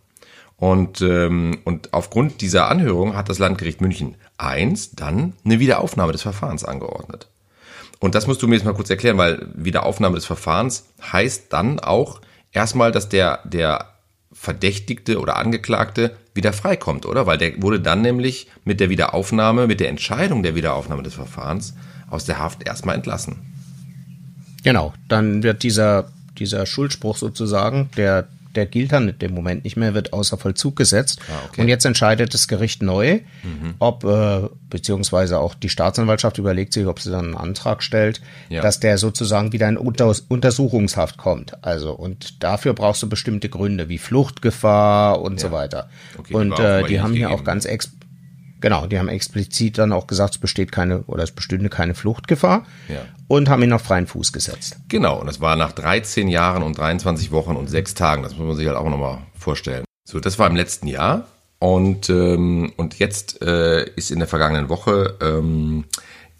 Und, 0.56 1.00
ähm, 1.00 1.58
und 1.64 1.94
aufgrund 1.94 2.42
dieser 2.42 2.68
Anhörung 2.68 3.16
hat 3.16 3.30
das 3.30 3.38
Landgericht 3.38 3.80
München 3.80 4.16
I 4.40 4.74
dann 4.94 5.32
eine 5.44 5.58
Wiederaufnahme 5.58 6.12
des 6.12 6.22
Verfahrens 6.22 6.64
angeordnet. 6.64 7.29
Und 8.00 8.14
das 8.14 8.26
musst 8.26 8.42
du 8.42 8.48
mir 8.48 8.56
jetzt 8.56 8.64
mal 8.64 8.74
kurz 8.74 8.90
erklären, 8.90 9.18
weil 9.18 9.46
Wiederaufnahme 9.54 10.16
des 10.16 10.24
Verfahrens 10.24 10.86
heißt 11.12 11.52
dann 11.52 11.78
auch 11.78 12.20
erstmal, 12.50 12.92
dass 12.92 13.08
der, 13.08 13.40
der 13.44 13.90
Verdächtigte 14.32 15.20
oder 15.20 15.36
Angeklagte 15.36 16.16
wieder 16.34 16.52
freikommt, 16.52 17.04
oder? 17.04 17.26
Weil 17.26 17.38
der 17.38 17.60
wurde 17.62 17.80
dann 17.80 18.00
nämlich 18.00 18.48
mit 18.64 18.80
der 18.80 18.88
Wiederaufnahme, 18.88 19.66
mit 19.66 19.80
der 19.80 19.90
Entscheidung 19.90 20.42
der 20.42 20.54
Wiederaufnahme 20.54 21.02
des 21.02 21.14
Verfahrens 21.14 21.74
aus 22.08 22.24
der 22.24 22.38
Haft 22.38 22.66
erstmal 22.66 22.94
entlassen. 22.94 23.36
Genau, 24.64 24.94
dann 25.08 25.42
wird 25.42 25.62
dieser, 25.62 26.10
dieser 26.38 26.64
Schuldspruch 26.64 27.16
sozusagen, 27.16 27.90
der 27.96 28.28
der 28.54 28.66
gilt 28.66 28.92
dann 28.92 29.08
in 29.08 29.18
dem 29.18 29.34
Moment 29.34 29.64
nicht 29.64 29.76
mehr, 29.76 29.94
wird 29.94 30.12
außer 30.12 30.36
Vollzug 30.36 30.76
gesetzt. 30.76 31.20
Ah, 31.28 31.46
okay. 31.48 31.62
Und 31.62 31.68
jetzt 31.68 31.84
entscheidet 31.84 32.34
das 32.34 32.48
Gericht 32.48 32.82
neu, 32.82 33.20
mhm. 33.42 33.74
ob, 33.78 34.04
äh, 34.04 34.48
beziehungsweise 34.68 35.38
auch 35.38 35.54
die 35.54 35.68
Staatsanwaltschaft 35.68 36.38
überlegt 36.38 36.72
sich, 36.72 36.86
ob 36.86 37.00
sie 37.00 37.10
dann 37.10 37.26
einen 37.26 37.36
Antrag 37.36 37.82
stellt, 37.82 38.20
ja. 38.48 38.62
dass 38.62 38.80
der 38.80 38.98
sozusagen 38.98 39.52
wieder 39.52 39.68
in 39.68 39.76
Unter 39.76 40.14
Untersuchungshaft 40.28 41.16
kommt. 41.16 41.64
Also, 41.64 41.92
und 41.92 42.42
dafür 42.42 42.74
brauchst 42.74 43.02
du 43.02 43.08
bestimmte 43.08 43.48
Gründe, 43.48 43.88
wie 43.88 43.98
Fluchtgefahr 43.98 45.20
und 45.20 45.40
ja. 45.40 45.48
so 45.48 45.52
weiter. 45.52 45.88
Okay, 46.18 46.34
und 46.34 46.58
äh, 46.58 46.84
die 46.84 47.00
haben 47.00 47.14
hier 47.14 47.30
auch 47.30 47.44
ganz 47.44 47.64
ex 47.64 47.90
Genau, 48.60 48.86
die 48.86 48.98
haben 48.98 49.08
explizit 49.08 49.78
dann 49.78 49.92
auch 49.92 50.06
gesagt, 50.06 50.34
es 50.34 50.40
besteht 50.40 50.72
keine 50.72 51.02
oder 51.02 51.22
es 51.22 51.32
bestünde 51.32 51.70
keine 51.70 51.94
Fluchtgefahr 51.94 52.66
ja. 52.88 53.00
und 53.28 53.48
haben 53.48 53.62
ihn 53.62 53.72
auf 53.72 53.82
freien 53.82 54.06
Fuß 54.06 54.32
gesetzt. 54.32 54.76
Genau, 54.88 55.20
und 55.20 55.26
das 55.26 55.40
war 55.40 55.56
nach 55.56 55.72
13 55.72 56.28
Jahren 56.28 56.62
und 56.62 56.76
23 56.76 57.30
Wochen 57.30 57.56
und 57.56 57.68
6 57.68 57.94
Tagen, 57.94 58.22
das 58.22 58.36
muss 58.36 58.46
man 58.46 58.56
sich 58.56 58.66
halt 58.66 58.76
auch 58.76 58.88
nochmal 58.88 59.18
vorstellen. 59.34 59.84
So, 60.04 60.20
das 60.20 60.38
war 60.38 60.48
im 60.48 60.56
letzten 60.56 60.86
Jahr 60.86 61.26
und, 61.58 62.10
ähm, 62.10 62.72
und 62.76 62.98
jetzt 62.98 63.42
äh, 63.42 63.84
ist 63.96 64.10
in 64.10 64.18
der 64.18 64.28
vergangenen 64.28 64.68
Woche, 64.68 65.16
ähm, 65.20 65.84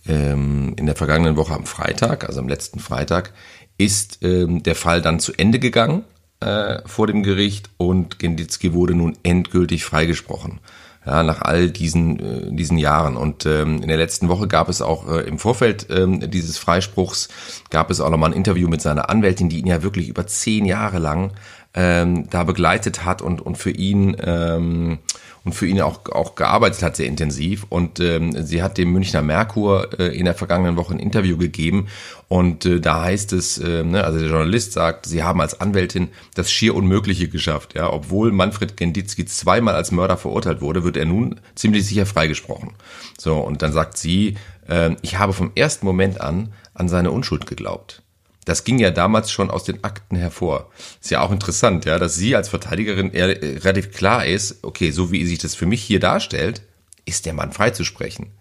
ähm, 0.07 0.75
in 0.77 0.87
der 0.87 0.97
vergangenen 0.97 1.37
Woche 1.37 1.55
am 1.55 1.67
Freitag, 1.67 2.25
also 2.25 2.41
am 2.41 2.49
letzten 2.49 2.81
Freitag, 2.81 3.33
ist 3.79 4.19
ähm, 4.23 4.63
der 4.63 4.75
Fall 4.75 5.01
dann 5.01 5.21
zu 5.21 5.33
Ende 5.33 5.59
gegangen 5.59 6.05
äh, 6.41 6.81
vor 6.87 7.07
dem 7.07 7.23
Gericht 7.23 7.71
und 7.77 8.19
Genditzki 8.19 8.73
wurde 8.73 8.95
nun 8.95 9.17
endgültig 9.23 9.85
freigesprochen 9.85 10.61
ja, 11.07 11.23
nach 11.23 11.43
all 11.43 11.71
diesen, 11.71 12.19
äh, 12.19 12.55
diesen 12.55 12.79
Jahren. 12.79 13.17
Und 13.17 13.47
ähm, 13.47 13.83
in 13.83 13.89
der 13.89 13.97
letzten 13.97 14.29
Woche 14.29 14.49
gab 14.49 14.69
es 14.69 14.83
auch 14.83 15.09
äh, 15.09 15.21
im 15.21 15.39
Vorfeld 15.39 15.87
ähm, 15.91 16.31
dieses 16.31 16.59
Freispruchs, 16.59 17.29
gab 17.71 17.91
es 17.91 18.01
auch 18.01 18.11
nochmal 18.11 18.31
ein 18.31 18.37
Interview 18.37 18.69
mit 18.69 18.83
seiner 18.83 19.09
Anwältin, 19.09 19.49
die 19.49 19.61
ihn 19.61 19.67
ja 19.67 19.83
wirklich 19.83 20.09
über 20.09 20.27
zehn 20.27 20.65
Jahre 20.65 20.99
lang 20.99 21.33
ähm, 21.73 22.29
da 22.31 22.45
begleitet 22.45 23.05
hat 23.05 23.23
und, 23.23 23.41
und 23.41 23.57
für 23.57 23.71
ihn 23.71 24.17
ähm, 24.23 24.99
und 25.45 25.55
für 25.55 25.67
ihn 25.67 25.81
auch, 25.81 26.01
auch 26.11 26.35
gearbeitet 26.35 26.83
hat, 26.83 26.97
sehr 26.97 27.07
intensiv. 27.07 27.67
Und 27.69 28.01
ähm, 28.01 28.33
sie 28.45 28.63
hat 28.63 28.79
dem 28.79 28.93
Münchner 28.93 29.23
Merkur 29.23 29.99
äh, 29.99 30.17
in 30.17 30.27
der 30.27 30.35
vergangenen 30.35 30.77
Woche 30.77 30.95
ein 30.95 30.99
Interview 30.99 31.37
gegeben. 31.37 31.89
Und 32.29 32.67
äh, 32.67 32.81
da 32.81 33.03
heißt 33.03 33.33
es, 33.33 33.59
äh, 33.59 33.83
ne, 33.83 34.05
also 34.05 34.19
der 34.19 34.29
Journalist 34.29 34.73
sagt, 34.73 35.07
sie 35.07 35.23
haben 35.23 35.41
als 35.41 35.61
Anwältin 35.61 36.09
das 36.35 36.53
schier 36.53 36.75
Unmögliche 36.75 37.29
geschafft. 37.29 37.75
Ja, 37.75 37.91
obwohl 37.91 38.33
Manfred 38.33 38.77
Genditzki 38.77 39.25
zweimal 39.25 39.75
als 39.75 39.91
Mörder 39.91 40.17
verurteilt 40.17 40.61
wurde, 40.61 40.85
wird 40.85 40.97
er 40.97 41.07
nun 41.07 41.41
ziemlich 41.55 41.87
sicher 41.87 42.07
freigesprochen. 42.07 42.73
So, 43.19 43.39
und 43.39 43.63
dann 43.63 43.73
sagt 43.73 43.97
sie, 43.97 44.37
äh, 44.69 44.91
ich 45.03 45.19
habe 45.19 45.33
vom 45.33 45.53
ersten 45.55 45.87
Moment 45.87 46.21
an 46.21 46.53
an 46.75 46.89
seine 46.89 47.11
Unschuld 47.11 47.47
geglaubt. 47.47 48.03
Das 48.45 48.65
ging 48.65 48.79
ja 48.79 48.91
damals 48.91 49.31
schon 49.31 49.51
aus 49.51 49.65
den 49.65 49.85
Akten 49.85 50.17
hervor. 50.17 50.71
Ist 51.01 51.11
ja 51.11 51.21
auch 51.21 51.31
interessant, 51.31 51.85
ja, 51.85 51.99
dass 51.99 52.15
sie 52.15 52.35
als 52.35 52.49
Verteidigerin 52.49 53.13
eher, 53.13 53.43
äh, 53.43 53.59
relativ 53.59 53.93
klar 53.93 54.25
ist, 54.25 54.65
okay, 54.65 54.91
so 54.91 55.13
wie 55.13 55.27
sich 55.27 55.39
das 55.39 55.55
für 55.55 55.67
mich 55.67 55.83
hier 55.83 56.01
darstellt, 56.01 56.63
ist 57.05 57.27
der 57.27 57.35
Mann 57.35 57.53
freizusprechen. 57.53 58.33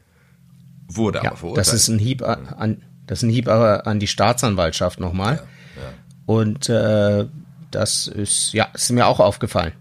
Wurde 0.87 1.19
ja, 1.19 1.31
aber 1.31 1.37
verurteilt. 1.37 1.67
Das 1.67 1.73
ist 1.73 1.87
ein 1.89 1.99
Hieb 1.99 2.23
an, 2.23 2.83
das 3.07 3.19
ist 3.19 3.23
ein 3.23 3.29
Hieb 3.29 3.47
aber 3.47 3.85
an 3.87 3.99
die 3.99 4.07
Staatsanwaltschaft 4.07 4.99
nochmal. 4.99 5.35
Ja, 5.35 5.81
ja. 5.81 5.93
Und 6.25 6.69
äh, 6.69 7.25
das 7.71 8.07
ist, 8.07 8.53
ja, 8.53 8.67
ist 8.73 8.91
mir 8.91 9.05
auch 9.05 9.19
aufgefallen. 9.19 9.73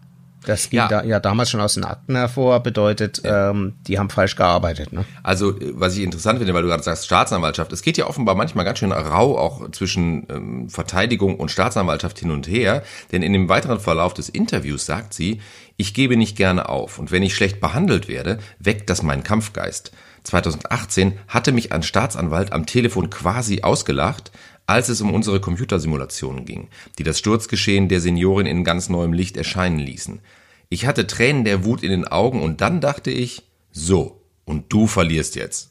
Das 0.48 0.70
ging 0.70 0.78
ja. 0.78 0.88
Da, 0.88 1.04
ja 1.04 1.20
damals 1.20 1.50
schon 1.50 1.60
aus 1.60 1.74
den 1.74 1.84
Akten 1.84 2.16
hervor, 2.16 2.60
bedeutet, 2.60 3.20
ja. 3.22 3.50
ähm, 3.50 3.74
die 3.86 3.98
haben 3.98 4.08
falsch 4.08 4.34
gearbeitet. 4.34 4.94
Ne? 4.94 5.04
Also, 5.22 5.54
was 5.72 5.94
ich 5.94 6.02
interessant 6.02 6.38
finde, 6.38 6.54
weil 6.54 6.62
du 6.62 6.68
gerade 6.68 6.82
sagst, 6.82 7.04
Staatsanwaltschaft, 7.04 7.70
es 7.72 7.82
geht 7.82 7.98
ja 7.98 8.06
offenbar 8.06 8.34
manchmal 8.34 8.64
ganz 8.64 8.78
schön 8.78 8.90
rau 8.90 9.36
auch 9.36 9.70
zwischen 9.72 10.26
ähm, 10.30 10.70
Verteidigung 10.70 11.36
und 11.36 11.50
Staatsanwaltschaft 11.50 12.18
hin 12.18 12.30
und 12.30 12.48
her, 12.48 12.82
denn 13.12 13.22
in 13.22 13.34
dem 13.34 13.50
weiteren 13.50 13.78
Verlauf 13.78 14.14
des 14.14 14.30
Interviews 14.30 14.86
sagt 14.86 15.12
sie, 15.12 15.42
ich 15.76 15.92
gebe 15.92 16.16
nicht 16.16 16.34
gerne 16.34 16.70
auf 16.70 16.98
und 16.98 17.12
wenn 17.12 17.22
ich 17.22 17.34
schlecht 17.34 17.60
behandelt 17.60 18.08
werde, 18.08 18.38
weckt 18.58 18.88
das 18.88 19.02
meinen 19.02 19.24
Kampfgeist. 19.24 19.92
2018 20.24 21.18
hatte 21.28 21.52
mich 21.52 21.72
ein 21.72 21.82
Staatsanwalt 21.82 22.54
am 22.54 22.64
Telefon 22.64 23.10
quasi 23.10 23.60
ausgelacht, 23.60 24.32
als 24.66 24.88
es 24.88 25.02
um 25.02 25.12
unsere 25.12 25.40
Computersimulationen 25.40 26.46
ging, 26.46 26.68
die 26.98 27.02
das 27.02 27.18
Sturzgeschehen 27.18 27.88
der 27.88 28.00
Seniorin 28.00 28.46
in 28.46 28.64
ganz 28.64 28.88
neuem 28.88 29.12
Licht 29.12 29.36
erscheinen 29.36 29.78
ließen. 29.78 30.20
Ich 30.68 30.86
hatte 30.86 31.06
Tränen 31.06 31.44
der 31.44 31.64
Wut 31.64 31.82
in 31.82 31.90
den 31.90 32.06
Augen 32.06 32.42
und 32.42 32.60
dann 32.60 32.80
dachte 32.80 33.10
ich, 33.10 33.42
so, 33.72 34.22
und 34.44 34.72
du 34.72 34.86
verlierst 34.86 35.34
jetzt. 35.36 35.70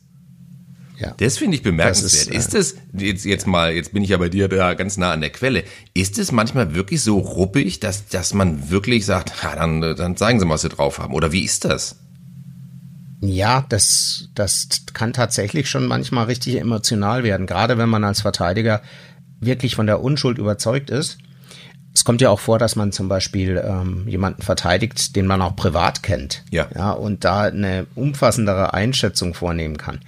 Ja. 0.99 1.13
Das 1.17 1.37
finde 1.37 1.55
ich 1.57 1.63
bemerkenswert. 1.63 2.11
Das 2.11 2.13
ist, 2.13 2.31
äh, 2.31 2.37
ist 2.37 2.55
es, 2.55 2.75
jetzt, 2.93 3.25
jetzt 3.25 3.45
mal, 3.45 3.73
jetzt 3.73 3.93
bin 3.93 4.03
ich 4.03 4.09
ja 4.09 4.17
bei 4.17 4.29
dir 4.29 4.47
da 4.47 4.73
ganz 4.73 4.97
nah 4.97 5.11
an 5.11 5.21
der 5.21 5.29
Quelle, 5.29 5.63
ist 5.93 6.17
es 6.17 6.31
manchmal 6.31 6.73
wirklich 6.73 7.01
so 7.01 7.19
ruppig, 7.19 7.79
dass, 7.79 8.07
dass 8.07 8.33
man 8.33 8.71
wirklich 8.71 9.05
sagt, 9.05 9.31
ja, 9.43 9.55
dann, 9.55 9.81
dann 9.81 10.17
zeigen 10.17 10.39
Sie 10.39 10.45
mal, 10.45 10.55
was 10.55 10.61
Sie 10.61 10.69
drauf 10.69 10.97
haben? 10.97 11.13
Oder 11.13 11.31
wie 11.31 11.43
ist 11.43 11.65
das? 11.65 11.97
Ja, 13.21 13.65
das, 13.69 14.29
das 14.33 14.67
kann 14.93 15.13
tatsächlich 15.13 15.69
schon 15.69 15.87
manchmal 15.87 16.25
richtig 16.25 16.55
emotional 16.59 17.23
werden, 17.23 17.47
gerade 17.47 17.77
wenn 17.77 17.89
man 17.89 18.03
als 18.03 18.21
Verteidiger 18.21 18.81
wirklich 19.39 19.75
von 19.75 19.87
der 19.87 20.01
Unschuld 20.01 20.37
überzeugt 20.39 20.89
ist. 20.89 21.17
Es 21.97 22.03
kommt 22.03 22.21
ja 22.21 22.29
auch 22.29 22.39
vor, 22.39 22.59
dass 22.59 22.75
man 22.75 22.91
zum 22.91 23.09
Beispiel 23.09 23.59
ähm, 23.65 24.07
jemanden 24.07 24.43
verteidigt, 24.43 25.15
den 25.15 25.25
man 25.25 25.41
auch 25.41 25.55
privat 25.55 26.03
kennt. 26.03 26.43
Ja. 26.51 26.67
ja. 26.75 26.91
Und 26.91 27.23
da 27.23 27.45
eine 27.45 27.87
umfassendere 27.95 28.75
Einschätzung 28.75 29.33
vornehmen 29.33 29.77
kann. 29.77 30.01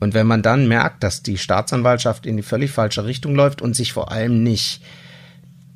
Und 0.00 0.12
wenn 0.12 0.26
man 0.26 0.42
dann 0.42 0.68
merkt, 0.68 1.02
dass 1.02 1.22
die 1.22 1.38
Staatsanwaltschaft 1.38 2.26
in 2.26 2.36
die 2.36 2.42
völlig 2.42 2.72
falsche 2.72 3.06
Richtung 3.06 3.34
läuft 3.34 3.62
und 3.62 3.74
sich 3.74 3.94
vor 3.94 4.12
allem 4.12 4.42
nicht 4.42 4.82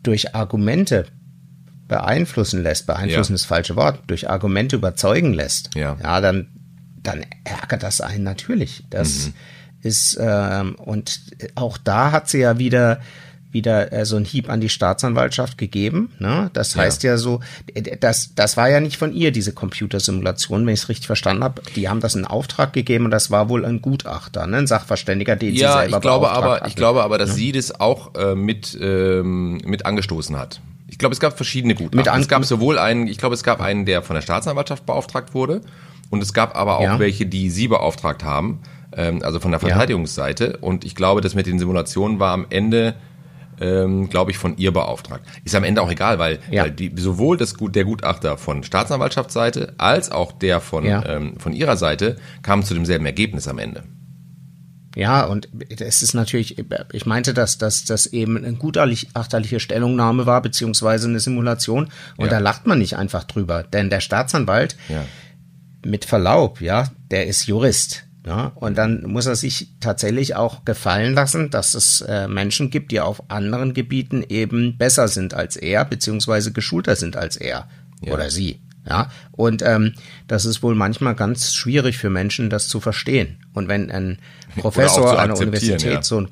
durch 0.02 0.34
Argumente 0.34 1.06
beeinflussen 1.88 2.62
lässt, 2.62 2.86
beeinflussen 2.86 3.32
ja. 3.32 3.36
ist 3.36 3.44
das 3.44 3.48
falsche 3.48 3.74
Wort, 3.74 4.00
durch 4.06 4.28
Argumente 4.28 4.76
überzeugen 4.76 5.32
lässt, 5.32 5.74
ja, 5.74 5.96
ja 6.02 6.20
dann, 6.20 6.48
dann 7.02 7.24
ärgert 7.44 7.82
das 7.82 8.02
einen 8.02 8.24
natürlich. 8.24 8.84
Das 8.90 9.28
mhm. 9.28 9.32
ist, 9.80 10.18
ähm, 10.20 10.74
und 10.74 11.22
auch 11.54 11.78
da 11.78 12.12
hat 12.12 12.28
sie 12.28 12.40
ja 12.40 12.58
wieder 12.58 13.00
wieder 13.54 13.92
äh, 13.92 14.04
so 14.04 14.16
ein 14.16 14.24
Hieb 14.24 14.50
an 14.50 14.60
die 14.60 14.68
Staatsanwaltschaft 14.68 15.56
gegeben. 15.56 16.12
Ne? 16.18 16.50
Das 16.52 16.76
heißt 16.76 17.02
ja. 17.04 17.12
ja 17.12 17.16
so, 17.16 17.40
das, 18.00 18.34
das 18.34 18.56
war 18.56 18.68
ja 18.68 18.80
nicht 18.80 18.98
von 18.98 19.12
ihr, 19.12 19.32
diese 19.32 19.52
Computersimulation, 19.52 20.66
wenn 20.66 20.74
ich 20.74 20.80
es 20.80 20.88
richtig 20.88 21.06
verstanden 21.06 21.44
habe. 21.44 21.62
Die 21.74 21.88
haben 21.88 22.00
das 22.00 22.14
in 22.14 22.26
Auftrag 22.26 22.72
gegeben 22.72 23.06
und 23.06 23.10
das 23.10 23.30
war 23.30 23.48
wohl 23.48 23.64
ein 23.64 23.80
Gutachter, 23.80 24.46
ne? 24.46 24.58
ein 24.58 24.66
Sachverständiger, 24.66 25.36
den 25.36 25.54
ja, 25.54 25.72
sie 25.72 25.78
selber 25.78 25.96
ich 25.96 26.02
glaube 26.02 26.30
aber. 26.30 26.66
Ich 26.66 26.76
glaube 26.76 27.02
aber, 27.02 27.16
dass 27.16 27.30
ja. 27.30 27.34
sie 27.36 27.52
das 27.52 27.80
auch 27.80 28.14
äh, 28.16 28.34
mit, 28.34 28.76
ähm, 28.80 29.58
mit 29.64 29.86
angestoßen 29.86 30.36
hat. 30.36 30.60
Ich 30.88 30.98
glaube, 30.98 31.14
es 31.14 31.20
gab 31.20 31.36
verschiedene 31.36 31.74
Gutachten. 31.74 32.20
es 32.20 32.28
gab 32.28 32.44
sowohl 32.44 32.78
einen, 32.78 33.06
ich 33.06 33.18
glaube, 33.18 33.34
es 33.34 33.42
gab 33.42 33.60
einen, 33.60 33.86
der 33.86 34.02
von 34.02 34.14
der 34.14 34.22
Staatsanwaltschaft 34.22 34.86
beauftragt 34.86 35.34
wurde 35.34 35.62
und 36.10 36.22
es 36.22 36.32
gab 36.32 36.56
aber 36.56 36.78
auch 36.78 36.82
ja. 36.82 36.98
welche, 36.98 37.26
die 37.26 37.50
sie 37.50 37.68
beauftragt 37.68 38.22
haben, 38.22 38.60
ähm, 38.96 39.22
also 39.22 39.40
von 39.40 39.50
der 39.50 39.60
Verteidigungsseite. 39.60 40.58
Und 40.58 40.84
ich 40.84 40.94
glaube, 40.94 41.20
das 41.20 41.34
mit 41.34 41.46
den 41.46 41.58
Simulationen 41.58 42.20
war 42.20 42.32
am 42.32 42.46
Ende 42.50 42.94
ähm, 43.60 44.08
glaube 44.08 44.30
ich, 44.30 44.38
von 44.38 44.56
ihr 44.56 44.72
beauftragt. 44.72 45.24
Ist 45.44 45.54
am 45.54 45.64
Ende 45.64 45.82
auch 45.82 45.90
egal, 45.90 46.18
weil, 46.18 46.38
ja. 46.50 46.64
weil 46.64 46.70
die, 46.70 46.92
sowohl 46.96 47.36
das, 47.36 47.54
der 47.58 47.84
Gutachter 47.84 48.38
von 48.38 48.62
Staatsanwaltschaftsseite 48.62 49.74
als 49.78 50.10
auch 50.10 50.32
der 50.32 50.60
von, 50.60 50.84
ja. 50.84 51.04
ähm, 51.06 51.38
von 51.38 51.52
ihrer 51.52 51.76
Seite 51.76 52.16
kamen 52.42 52.62
zu 52.62 52.74
demselben 52.74 53.06
Ergebnis 53.06 53.48
am 53.48 53.58
Ende. 53.58 53.84
Ja, 54.96 55.24
und 55.24 55.48
es 55.70 56.02
ist 56.02 56.14
natürlich, 56.14 56.56
ich 56.92 57.06
meinte, 57.06 57.34
dass 57.34 57.58
dass 57.58 57.84
das 57.84 58.06
eben 58.06 58.36
eine 58.36 58.54
gutachterliche 58.54 59.58
Stellungnahme 59.58 60.26
war, 60.26 60.40
beziehungsweise 60.40 61.08
eine 61.08 61.20
Simulation. 61.20 61.88
Und 62.16 62.26
ja. 62.26 62.30
da 62.30 62.38
lacht 62.38 62.66
man 62.66 62.78
nicht 62.78 62.96
einfach 62.96 63.24
drüber. 63.24 63.64
Denn 63.64 63.90
der 63.90 64.00
Staatsanwalt, 64.00 64.76
ja. 64.88 65.04
mit 65.84 66.04
Verlaub, 66.04 66.60
ja, 66.60 66.90
der 67.10 67.26
ist 67.26 67.46
Jurist. 67.46 68.03
Ja, 68.26 68.52
und 68.54 68.78
dann 68.78 69.02
muss 69.02 69.26
er 69.26 69.36
sich 69.36 69.68
tatsächlich 69.80 70.34
auch 70.34 70.64
gefallen 70.64 71.12
lassen, 71.12 71.50
dass 71.50 71.74
es 71.74 72.00
äh, 72.00 72.26
Menschen 72.26 72.70
gibt, 72.70 72.90
die 72.90 73.00
auf 73.00 73.30
anderen 73.30 73.74
Gebieten 73.74 74.24
eben 74.26 74.78
besser 74.78 75.08
sind 75.08 75.34
als 75.34 75.56
er, 75.56 75.84
beziehungsweise 75.84 76.52
geschulter 76.52 76.96
sind 76.96 77.16
als 77.16 77.36
er 77.36 77.68
ja. 78.00 78.12
oder 78.14 78.30
sie. 78.30 78.60
Ja, 78.86 79.10
und 79.32 79.62
ähm, 79.62 79.94
das 80.26 80.44
ist 80.44 80.62
wohl 80.62 80.74
manchmal 80.74 81.14
ganz 81.14 81.54
schwierig 81.54 81.96
für 81.96 82.10
Menschen, 82.10 82.50
das 82.50 82.68
zu 82.68 82.80
verstehen. 82.80 83.38
Und 83.54 83.68
wenn 83.68 83.90
ein 83.90 84.18
Professor 84.56 85.18
an 85.18 85.30
der 85.30 85.38
Universität 85.38 85.82
ja. 85.82 86.02
so 86.02 86.18
ein 86.18 86.28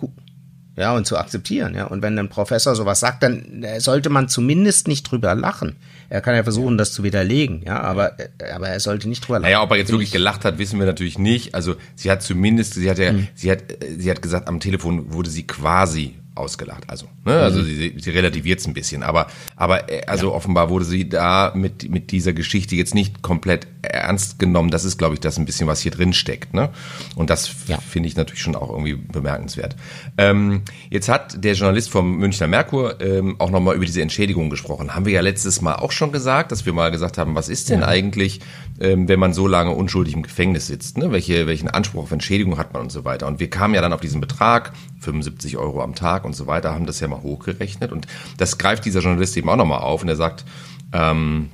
ja, 0.74 0.94
und 0.94 1.06
zu 1.06 1.18
akzeptieren, 1.18 1.74
ja. 1.74 1.84
Und 1.84 2.00
wenn 2.00 2.18
ein 2.18 2.30
Professor 2.30 2.74
sowas 2.74 3.00
sagt, 3.00 3.22
dann 3.22 3.62
äh, 3.62 3.80
sollte 3.80 4.08
man 4.08 4.28
zumindest 4.28 4.88
nicht 4.88 5.02
drüber 5.02 5.34
lachen. 5.34 5.76
Er 6.12 6.20
kann 6.20 6.34
ja 6.34 6.42
versuchen, 6.42 6.76
das 6.76 6.92
zu 6.92 7.04
widerlegen, 7.04 7.62
ja, 7.64 7.80
aber, 7.80 8.20
äh, 8.20 8.50
aber 8.52 8.68
er 8.68 8.80
sollte 8.80 9.08
nicht 9.08 9.26
drüber 9.26 9.38
lachen. 9.38 9.50
Naja, 9.50 9.62
ob 9.62 9.70
er 9.70 9.78
jetzt 9.78 9.90
wirklich 9.92 10.12
gelacht 10.12 10.44
hat, 10.44 10.58
wissen 10.58 10.78
wir 10.78 10.84
natürlich 10.84 11.18
nicht. 11.18 11.54
Also 11.54 11.76
sie 11.94 12.10
hat 12.10 12.22
zumindest, 12.22 12.74
sie 12.74 12.90
hat 12.90 12.98
ja, 12.98 13.14
mhm. 13.14 13.28
sie 13.34 13.50
hat, 13.50 13.62
äh, 13.82 13.94
sie 13.96 14.10
hat 14.10 14.20
gesagt, 14.20 14.46
am 14.46 14.60
Telefon 14.60 15.14
wurde 15.14 15.30
sie 15.30 15.46
quasi 15.46 16.16
ausgelacht. 16.34 16.88
Also, 16.88 17.06
ne? 17.24 17.38
also 17.38 17.60
mhm. 17.60 17.64
sie, 17.64 17.94
sie 17.98 18.10
relativiert 18.10 18.60
es 18.60 18.66
ein 18.66 18.74
bisschen, 18.74 19.02
aber, 19.02 19.26
aber 19.56 19.90
äh, 19.90 20.02
also 20.06 20.30
ja. 20.30 20.34
offenbar 20.34 20.70
wurde 20.70 20.84
sie 20.84 21.08
da 21.08 21.52
mit, 21.54 21.90
mit 21.90 22.10
dieser 22.10 22.32
Geschichte 22.32 22.74
jetzt 22.74 22.94
nicht 22.94 23.22
komplett 23.22 23.66
ernst 23.82 24.38
genommen. 24.38 24.70
Das 24.70 24.84
ist, 24.84 24.98
glaube 24.98 25.14
ich, 25.14 25.20
das 25.20 25.38
ein 25.38 25.44
bisschen, 25.44 25.66
was 25.66 25.80
hier 25.80 25.90
drin 25.90 26.12
steckt. 26.12 26.54
Ne? 26.54 26.70
Und 27.16 27.30
das 27.30 27.54
ja. 27.66 27.78
finde 27.78 28.08
ich 28.08 28.16
natürlich 28.16 28.40
schon 28.40 28.56
auch 28.56 28.70
irgendwie 28.70 28.94
bemerkenswert. 28.94 29.76
Ähm, 30.16 30.62
jetzt 30.90 31.08
hat 31.08 31.44
der 31.44 31.54
Journalist 31.54 31.90
vom 31.90 32.16
Münchner 32.16 32.46
Merkur 32.46 33.00
ähm, 33.00 33.36
auch 33.38 33.50
nochmal 33.50 33.76
über 33.76 33.84
diese 33.84 34.02
Entschädigung 34.02 34.50
gesprochen. 34.50 34.94
Haben 34.94 35.04
wir 35.04 35.12
ja 35.12 35.20
letztes 35.20 35.60
Mal 35.60 35.76
auch 35.76 35.92
schon 35.92 36.12
gesagt, 36.12 36.52
dass 36.52 36.64
wir 36.64 36.72
mal 36.72 36.90
gesagt 36.90 37.18
haben, 37.18 37.34
was 37.34 37.48
ist 37.48 37.70
denn 37.70 37.80
ja. 37.80 37.88
eigentlich, 37.88 38.40
ähm, 38.80 39.08
wenn 39.08 39.20
man 39.20 39.34
so 39.34 39.46
lange 39.46 39.72
unschuldig 39.72 40.14
im 40.14 40.22
Gefängnis 40.22 40.66
sitzt? 40.66 40.96
Ne? 40.96 41.12
Welche, 41.12 41.46
welchen 41.46 41.68
Anspruch 41.68 42.04
auf 42.04 42.12
Entschädigung 42.12 42.56
hat 42.58 42.72
man 42.72 42.82
und 42.82 42.92
so 42.92 43.04
weiter? 43.04 43.26
Und 43.26 43.40
wir 43.40 43.50
kamen 43.50 43.74
ja 43.74 43.82
dann 43.82 43.92
auf 43.92 44.00
diesen 44.00 44.20
Betrag, 44.20 44.72
75 45.00 45.56
Euro 45.56 45.82
am 45.82 45.94
Tag 45.94 46.21
und 46.24 46.34
so 46.34 46.46
weiter, 46.46 46.74
haben 46.74 46.86
das 46.86 47.00
ja 47.00 47.08
mal 47.08 47.22
hochgerechnet. 47.22 47.92
Und 47.92 48.06
das 48.38 48.58
greift 48.58 48.84
dieser 48.84 49.00
Journalist 49.00 49.36
eben 49.36 49.48
auch 49.48 49.56
nochmal 49.56 49.80
auf 49.80 50.02
und 50.02 50.08
er 50.08 50.16
sagt, 50.16 50.44
ähm, 50.92 51.50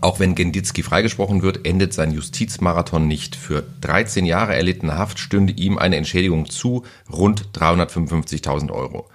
auch 0.00 0.18
wenn 0.18 0.34
Genditzki 0.34 0.82
freigesprochen 0.82 1.42
wird, 1.42 1.64
endet 1.64 1.94
sein 1.94 2.10
Justizmarathon 2.10 3.06
nicht. 3.06 3.36
Für 3.36 3.62
13 3.82 4.26
Jahre 4.26 4.54
erlittene 4.54 4.98
Haft 4.98 5.18
stünde 5.18 5.52
ihm 5.52 5.78
eine 5.78 5.96
Entschädigung 5.96 6.50
zu, 6.50 6.84
rund 7.10 7.50
355.000 7.54 8.72
Euro. 8.72 9.08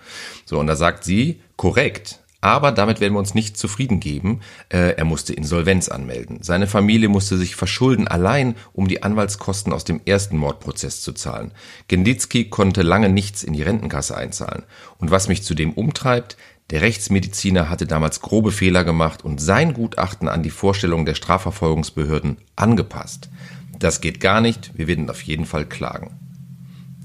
So, 0.45 0.60
und 0.60 0.67
da 0.67 0.75
sagt 0.75 1.03
sie, 1.03 1.41
korrekt, 1.57 2.21
aber 2.41 2.71
damit 2.71 3.00
werden 3.00 3.13
wir 3.13 3.19
uns 3.19 3.36
nicht 3.36 3.55
zufrieden 3.55 4.00
geben. 4.00 4.41
Äh, 4.69 4.95
er 4.98 5.05
musste 5.05 5.33
Insolvenz 5.33 5.89
anmelden. 5.89 6.39
Seine 6.41 6.67
Familie 6.67 7.07
musste 7.07 7.38
sich 7.38 7.55
verschulden, 7.55 8.07
allein 8.07 8.55
um 8.74 8.88
die 8.88 9.03
Anwaltskosten 9.03 9.71
aus 9.71 9.83
dem 9.83 10.01
ersten 10.05 10.38
Mordprozess 10.38 11.01
zu 11.01 11.13
zahlen. 11.13 11.51
Genditzki 11.88 12.50
konnte 12.50 12.81
lange 12.81 13.10
nichts 13.10 13.43
in 13.43 13.53
die 13.53 13.62
Rentenkasse 13.62 14.17
einzahlen. 14.17 14.63
Und 14.98 15.12
was 15.12 15.27
mich 15.27 15.43
zudem 15.43 15.74
umtreibt, 15.74 16.36
der 16.71 16.81
Rechtsmediziner 16.81 17.69
hatte 17.69 17.86
damals 17.86 18.21
grobe 18.21 18.51
Fehler 18.51 18.83
gemacht 18.83 19.24
und 19.24 19.39
sein 19.39 19.74
Gutachten 19.74 20.27
an 20.27 20.41
die 20.41 20.50
Vorstellungen 20.50 21.05
der 21.05 21.15
Strafverfolgungsbehörden 21.15 22.38
angepasst. 22.55 23.29
Das 23.77 24.01
geht 24.01 24.19
gar 24.19 24.41
nicht, 24.41 24.71
wir 24.75 24.88
werden 24.88 25.10
auf 25.10 25.21
jeden 25.21 25.45
Fall 25.45 25.65
klagen. 25.65 26.17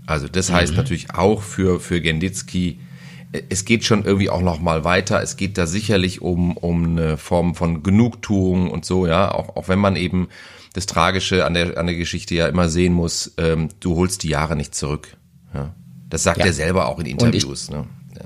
Also 0.06 0.28
das 0.28 0.52
heißt 0.52 0.72
mhm. 0.72 0.78
natürlich 0.78 1.14
auch 1.14 1.42
für, 1.42 1.80
für 1.80 2.00
Genditzki, 2.00 2.78
es 3.48 3.64
geht 3.64 3.84
schon 3.84 4.04
irgendwie 4.04 4.30
auch 4.30 4.42
noch 4.42 4.60
mal 4.60 4.84
weiter. 4.84 5.22
Es 5.22 5.36
geht 5.36 5.58
da 5.58 5.66
sicherlich 5.66 6.20
um, 6.22 6.56
um 6.56 6.84
eine 6.84 7.16
Form 7.16 7.54
von 7.54 7.82
Genugtuung 7.82 8.70
und 8.70 8.84
so, 8.84 9.06
ja, 9.06 9.32
auch, 9.32 9.56
auch 9.56 9.68
wenn 9.68 9.78
man 9.78 9.96
eben 9.96 10.28
das 10.76 10.86
Tragische 10.86 11.46
an 11.46 11.54
der, 11.54 11.78
an 11.78 11.86
der 11.86 11.96
Geschichte 11.96 12.34
ja 12.34 12.48
immer 12.48 12.68
sehen 12.68 12.92
muss, 12.92 13.32
ähm, 13.38 13.70
du 13.80 13.96
holst 13.96 14.22
die 14.22 14.28
Jahre 14.28 14.56
nicht 14.56 14.74
zurück. 14.74 15.16
Ja. 15.54 15.74
Das 16.10 16.22
sagt 16.22 16.38
ja. 16.38 16.46
er 16.46 16.52
selber 16.52 16.86
auch 16.88 16.98
in 16.98 17.06
Interviews. 17.06 17.64
Ich, 17.64 17.70
ne? 17.70 17.86
ja. 18.14 18.24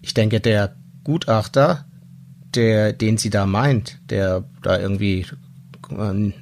ich 0.00 0.14
denke, 0.14 0.40
der 0.40 0.76
Gutachter, 1.02 1.86
der, 2.54 2.92
den 2.92 3.18
sie 3.18 3.30
da 3.30 3.46
meint, 3.46 4.00
der 4.10 4.44
da 4.62 4.78
irgendwie 4.78 5.26
äh, 5.90 6.32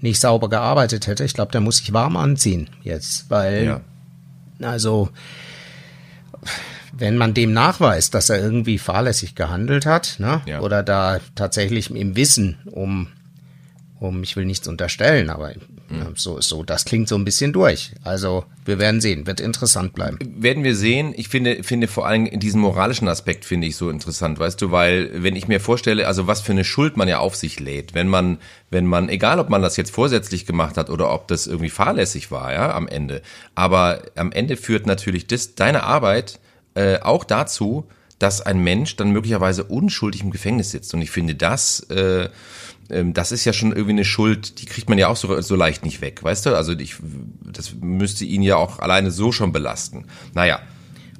nicht 0.00 0.20
sauber 0.20 0.48
gearbeitet 0.48 1.06
hätte, 1.06 1.24
ich 1.24 1.34
glaube, 1.34 1.52
der 1.52 1.60
muss 1.60 1.78
sich 1.78 1.92
warm 1.92 2.16
anziehen 2.16 2.70
jetzt, 2.82 3.28
weil 3.28 3.64
ja. 3.64 3.80
also 4.60 5.10
wenn 6.98 7.16
man 7.16 7.34
dem 7.34 7.52
nachweist, 7.52 8.14
dass 8.14 8.30
er 8.30 8.38
irgendwie 8.38 8.78
fahrlässig 8.78 9.34
gehandelt 9.34 9.86
hat, 9.86 10.16
ne, 10.18 10.42
ja. 10.46 10.60
oder 10.60 10.82
da 10.82 11.20
tatsächlich 11.34 11.90
im 11.90 12.16
Wissen 12.16 12.58
um, 12.66 13.08
um, 13.98 14.22
ich 14.22 14.36
will 14.36 14.44
nichts 14.44 14.68
unterstellen, 14.68 15.30
aber 15.30 15.52
mhm. 15.88 16.14
so 16.14 16.38
ist 16.38 16.48
so, 16.48 16.62
das 16.62 16.84
klingt 16.84 17.08
so 17.08 17.16
ein 17.16 17.24
bisschen 17.24 17.52
durch. 17.52 17.92
Also 18.02 18.44
wir 18.64 18.78
werden 18.78 19.00
sehen, 19.00 19.26
wird 19.26 19.40
interessant 19.40 19.94
bleiben. 19.94 20.18
Werden 20.38 20.64
wir 20.64 20.74
sehen. 20.74 21.14
Ich 21.16 21.28
finde, 21.28 21.62
finde 21.62 21.88
vor 21.88 22.06
allem 22.06 22.38
diesen 22.38 22.60
moralischen 22.60 23.08
Aspekt 23.08 23.44
finde 23.44 23.66
ich 23.66 23.76
so 23.76 23.90
interessant, 23.90 24.38
weißt 24.38 24.60
du, 24.60 24.70
weil 24.70 25.10
wenn 25.22 25.36
ich 25.36 25.48
mir 25.48 25.60
vorstelle, 25.60 26.06
also 26.06 26.26
was 26.26 26.40
für 26.40 26.52
eine 26.52 26.64
Schuld 26.64 26.96
man 26.96 27.08
ja 27.08 27.18
auf 27.18 27.36
sich 27.36 27.60
lädt, 27.60 27.94
wenn 27.94 28.08
man, 28.08 28.38
wenn 28.70 28.86
man, 28.86 29.08
egal 29.08 29.38
ob 29.38 29.48
man 29.48 29.62
das 29.62 29.76
jetzt 29.76 29.90
vorsätzlich 29.90 30.46
gemacht 30.46 30.76
hat 30.76 30.90
oder 30.90 31.12
ob 31.12 31.28
das 31.28 31.46
irgendwie 31.46 31.70
fahrlässig 31.70 32.30
war, 32.30 32.52
ja, 32.52 32.74
am 32.74 32.88
Ende, 32.88 33.22
aber 33.54 34.02
am 34.14 34.32
Ende 34.32 34.56
führt 34.56 34.86
natürlich 34.86 35.26
das 35.26 35.54
deine 35.54 35.82
Arbeit 35.82 36.38
äh, 36.76 37.00
auch 37.00 37.24
dazu, 37.24 37.88
dass 38.18 38.40
ein 38.40 38.60
Mensch 38.60 38.96
dann 38.96 39.10
möglicherweise 39.10 39.64
unschuldig 39.64 40.22
im 40.22 40.30
Gefängnis 40.30 40.70
sitzt. 40.70 40.94
Und 40.94 41.02
ich 41.02 41.10
finde, 41.10 41.34
das, 41.34 41.80
äh, 41.90 42.28
äh, 42.88 43.04
das 43.12 43.32
ist 43.32 43.44
ja 43.44 43.52
schon 43.52 43.72
irgendwie 43.72 43.92
eine 43.92 44.04
Schuld, 44.04 44.60
die 44.60 44.66
kriegt 44.66 44.88
man 44.88 44.98
ja 44.98 45.08
auch 45.08 45.16
so, 45.16 45.40
so 45.40 45.56
leicht 45.56 45.84
nicht 45.84 46.00
weg, 46.00 46.22
weißt 46.22 46.46
du? 46.46 46.54
Also 46.54 46.72
ich, 46.72 46.96
das 47.42 47.74
müsste 47.80 48.24
ihn 48.24 48.42
ja 48.42 48.56
auch 48.56 48.78
alleine 48.78 49.10
so 49.10 49.32
schon 49.32 49.52
belasten. 49.52 50.06
Naja. 50.34 50.60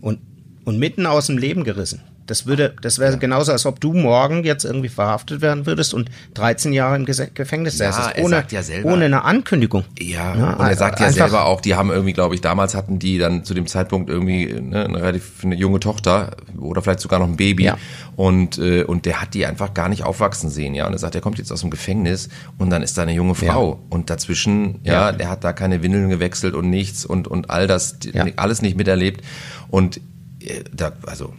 Und, 0.01 0.21
und 0.65 0.79
mitten 0.79 1.07
aus 1.07 1.27
dem 1.27 1.39
Leben 1.39 1.65
gerissen. 1.65 2.03
Das 2.27 2.47
würde, 2.47 2.75
das 2.83 2.99
wäre 2.99 3.19
genauso, 3.19 3.53
als 3.53 3.67
ob 3.67 3.81
du 3.81 3.93
morgen 3.93 4.45
jetzt 4.45 4.65
irgendwie 4.65 4.89
verhaftet 4.89 5.41
werden 5.41 5.67
würdest 5.67 5.95
und 5.95 6.11
13 6.35 6.73
Jahre 6.73 6.97
im 6.97 7.05
Gefängnis 7.05 7.79
ja, 7.79 7.93
säßest, 7.93 8.19
ohne, 8.19 8.45
ja 8.51 8.61
ohne 8.83 9.05
eine 9.05 9.25
Ankündigung. 9.25 9.85
Ja, 9.99 10.37
ja 10.37 10.53
und 10.55 10.67
er 10.67 10.77
sagt 10.77 11.01
ja 11.01 11.13
selber 11.13 11.47
auch, 11.47 11.61
die 11.61 11.75
haben 11.75 11.91
irgendwie, 11.91 12.13
glaube 12.13 12.35
ich, 12.35 12.41
damals 12.41 12.75
hatten 12.75 12.99
die 12.99 13.19
dann 13.19 13.45
zu 13.45 13.55
dem 13.55 13.67
Zeitpunkt 13.67 14.11
irgendwie 14.11 14.53
ne, 14.53 14.85
eine 14.85 15.01
relativ 15.01 15.45
eine 15.45 15.55
junge 15.55 15.81
Tochter 15.81 16.37
oder 16.59 16.83
vielleicht 16.83 17.01
sogar 17.01 17.19
noch 17.19 17.29
ein 17.29 17.37
Baby 17.37 17.65
ja. 17.65 17.79
und 18.17 18.59
äh, 18.59 18.83
und 18.83 19.07
der 19.07 19.21
hat 19.21 19.35
die 19.35 19.47
einfach 19.47 19.73
gar 19.73 19.89
nicht 19.89 20.05
aufwachsen 20.05 20.51
sehen, 20.51 20.75
ja. 20.75 20.87
Und 20.87 20.93
er 20.93 20.99
sagt, 20.99 21.15
er 21.15 21.21
kommt 21.21 21.39
jetzt 21.39 21.53
aus 21.53 21.61
dem 21.61 21.71
Gefängnis 21.71 22.29
und 22.59 22.71
dann 22.71 22.83
ist 22.83 22.99
da 22.99 23.03
eine 23.03 23.13
junge 23.13 23.35
Frau 23.35 23.75
ja. 23.75 23.79
und 23.91 24.11
dazwischen, 24.11 24.81
ja, 24.83 24.93
ja, 24.93 25.13
der 25.13 25.31
hat 25.31 25.45
da 25.45 25.53
keine 25.53 25.83
Windeln 25.83 26.09
gewechselt 26.09 26.55
und 26.55 26.71
nichts 26.71 27.05
und 27.05 27.29
und 27.29 27.51
all 27.51 27.67
das, 27.67 27.99
alles 28.37 28.63
nicht 28.63 28.77
miterlebt 28.77 29.23
und 29.69 30.01
äh, 30.41 30.65
da, 30.73 30.93
also 31.07 31.33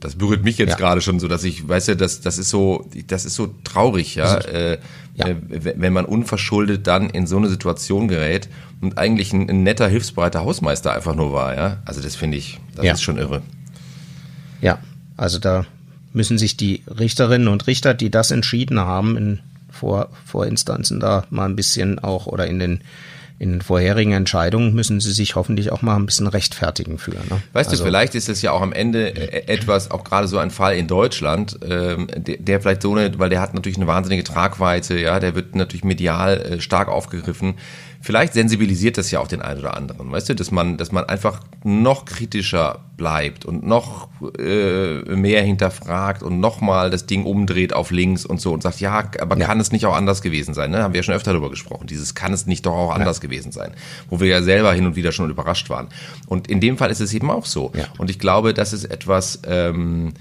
das 0.00 0.16
berührt 0.16 0.44
mich 0.44 0.58
jetzt 0.58 0.70
ja. 0.70 0.76
gerade 0.76 1.00
schon 1.00 1.20
so, 1.20 1.28
dass 1.28 1.44
ich, 1.44 1.66
weiß 1.68 1.88
ja, 1.88 1.94
das, 1.94 2.20
das 2.20 2.38
ist 2.38 2.50
so, 2.50 2.88
das 3.06 3.24
ist 3.24 3.34
so 3.34 3.54
traurig, 3.64 4.14
ja, 4.14 4.38
äh, 4.38 4.78
ja. 5.14 5.28
Äh, 5.28 5.36
wenn 5.76 5.92
man 5.92 6.04
unverschuldet 6.04 6.86
dann 6.86 7.10
in 7.10 7.26
so 7.26 7.36
eine 7.36 7.48
Situation 7.48 8.08
gerät 8.08 8.48
und 8.80 8.98
eigentlich 8.98 9.32
ein, 9.32 9.48
ein 9.48 9.62
netter, 9.62 9.88
hilfsbereiter 9.88 10.44
Hausmeister 10.44 10.92
einfach 10.92 11.14
nur 11.14 11.32
war, 11.32 11.56
ja. 11.56 11.78
Also 11.84 12.00
das 12.00 12.16
finde 12.16 12.38
ich, 12.38 12.60
das 12.74 12.84
ja. 12.84 12.92
ist 12.94 13.02
schon 13.02 13.18
irre. 13.18 13.42
Ja, 14.60 14.78
also 15.16 15.38
da 15.38 15.66
müssen 16.12 16.38
sich 16.38 16.56
die 16.56 16.82
Richterinnen 16.86 17.48
und 17.48 17.66
Richter, 17.66 17.94
die 17.94 18.10
das 18.10 18.30
entschieden 18.30 18.80
haben, 18.80 19.16
in 19.16 19.40
Vor 19.70 20.10
Vorinstanzen 20.24 21.00
da 21.00 21.24
mal 21.30 21.46
ein 21.46 21.56
bisschen 21.56 21.98
auch 21.98 22.26
oder 22.26 22.46
in 22.46 22.58
den 22.58 22.80
in 23.38 23.50
den 23.50 23.62
vorherigen 23.62 24.12
Entscheidungen 24.12 24.74
müssen 24.74 25.00
sie 25.00 25.12
sich 25.12 25.34
hoffentlich 25.34 25.72
auch 25.72 25.82
mal 25.82 25.96
ein 25.96 26.06
bisschen 26.06 26.28
rechtfertigen 26.28 26.98
für. 26.98 27.10
Ne? 27.10 27.42
Weißt 27.52 27.70
also, 27.70 27.82
du, 27.82 27.88
vielleicht 27.88 28.14
ist 28.14 28.28
es 28.28 28.42
ja 28.42 28.52
auch 28.52 28.62
am 28.62 28.72
Ende 28.72 29.08
äh, 29.08 29.52
etwas, 29.52 29.90
auch 29.90 30.04
gerade 30.04 30.28
so 30.28 30.38
ein 30.38 30.50
Fall 30.50 30.76
in 30.76 30.86
Deutschland, 30.86 31.58
ähm, 31.68 32.06
der, 32.16 32.36
der, 32.36 32.60
vielleicht 32.60 32.82
so 32.82 32.94
eine, 32.94 33.18
weil 33.18 33.30
der 33.30 33.40
hat 33.40 33.52
natürlich 33.52 33.76
eine 33.76 33.88
wahnsinnige 33.88 34.22
Tragweite, 34.22 34.98
ja, 34.98 35.18
der 35.18 35.34
wird 35.34 35.56
natürlich 35.56 35.84
medial 35.84 36.40
äh, 36.40 36.60
stark 36.60 36.88
aufgegriffen 36.88 37.54
vielleicht 38.04 38.34
sensibilisiert 38.34 38.98
das 38.98 39.10
ja 39.10 39.18
auch 39.18 39.28
den 39.28 39.40
einen 39.40 39.60
oder 39.60 39.74
anderen, 39.74 40.12
weißt 40.12 40.28
du, 40.28 40.34
dass 40.34 40.50
man, 40.50 40.76
dass 40.76 40.92
man 40.92 41.04
einfach 41.04 41.40
noch 41.64 42.04
kritischer 42.04 42.80
bleibt 42.98 43.46
und 43.46 43.66
noch 43.66 44.08
äh, 44.38 45.00
mehr 45.16 45.42
hinterfragt 45.42 46.22
und 46.22 46.38
nochmal 46.38 46.90
das 46.90 47.06
Ding 47.06 47.24
umdreht 47.24 47.72
auf 47.72 47.90
links 47.90 48.26
und 48.26 48.42
so 48.42 48.52
und 48.52 48.62
sagt, 48.62 48.80
ja, 48.80 49.08
aber 49.20 49.38
ja. 49.38 49.46
kann 49.46 49.58
es 49.58 49.72
nicht 49.72 49.86
auch 49.86 49.96
anders 49.96 50.20
gewesen 50.20 50.52
sein? 50.52 50.70
Ne? 50.70 50.82
Haben 50.82 50.92
wir 50.92 50.98
ja 50.98 51.02
schon 51.02 51.14
öfter 51.14 51.32
darüber 51.32 51.48
gesprochen. 51.48 51.86
Dieses 51.86 52.14
kann 52.14 52.34
es 52.34 52.46
nicht 52.46 52.66
doch 52.66 52.74
auch 52.74 52.94
anders 52.94 53.16
ja. 53.16 53.22
gewesen 53.22 53.52
sein, 53.52 53.72
wo 54.10 54.20
wir 54.20 54.28
ja 54.28 54.42
selber 54.42 54.74
hin 54.74 54.84
und 54.84 54.96
wieder 54.96 55.10
schon 55.10 55.30
überrascht 55.30 55.70
waren. 55.70 55.88
Und 56.26 56.48
in 56.48 56.60
dem 56.60 56.76
Fall 56.76 56.90
ist 56.90 57.00
es 57.00 57.14
eben 57.14 57.30
auch 57.30 57.46
so. 57.46 57.72
Und 57.96 58.10
ich 58.10 58.18
glaube, 58.18 58.52
das 58.52 58.74
ist 58.74 58.84
etwas, 58.84 59.40
ähm, 59.46 60.12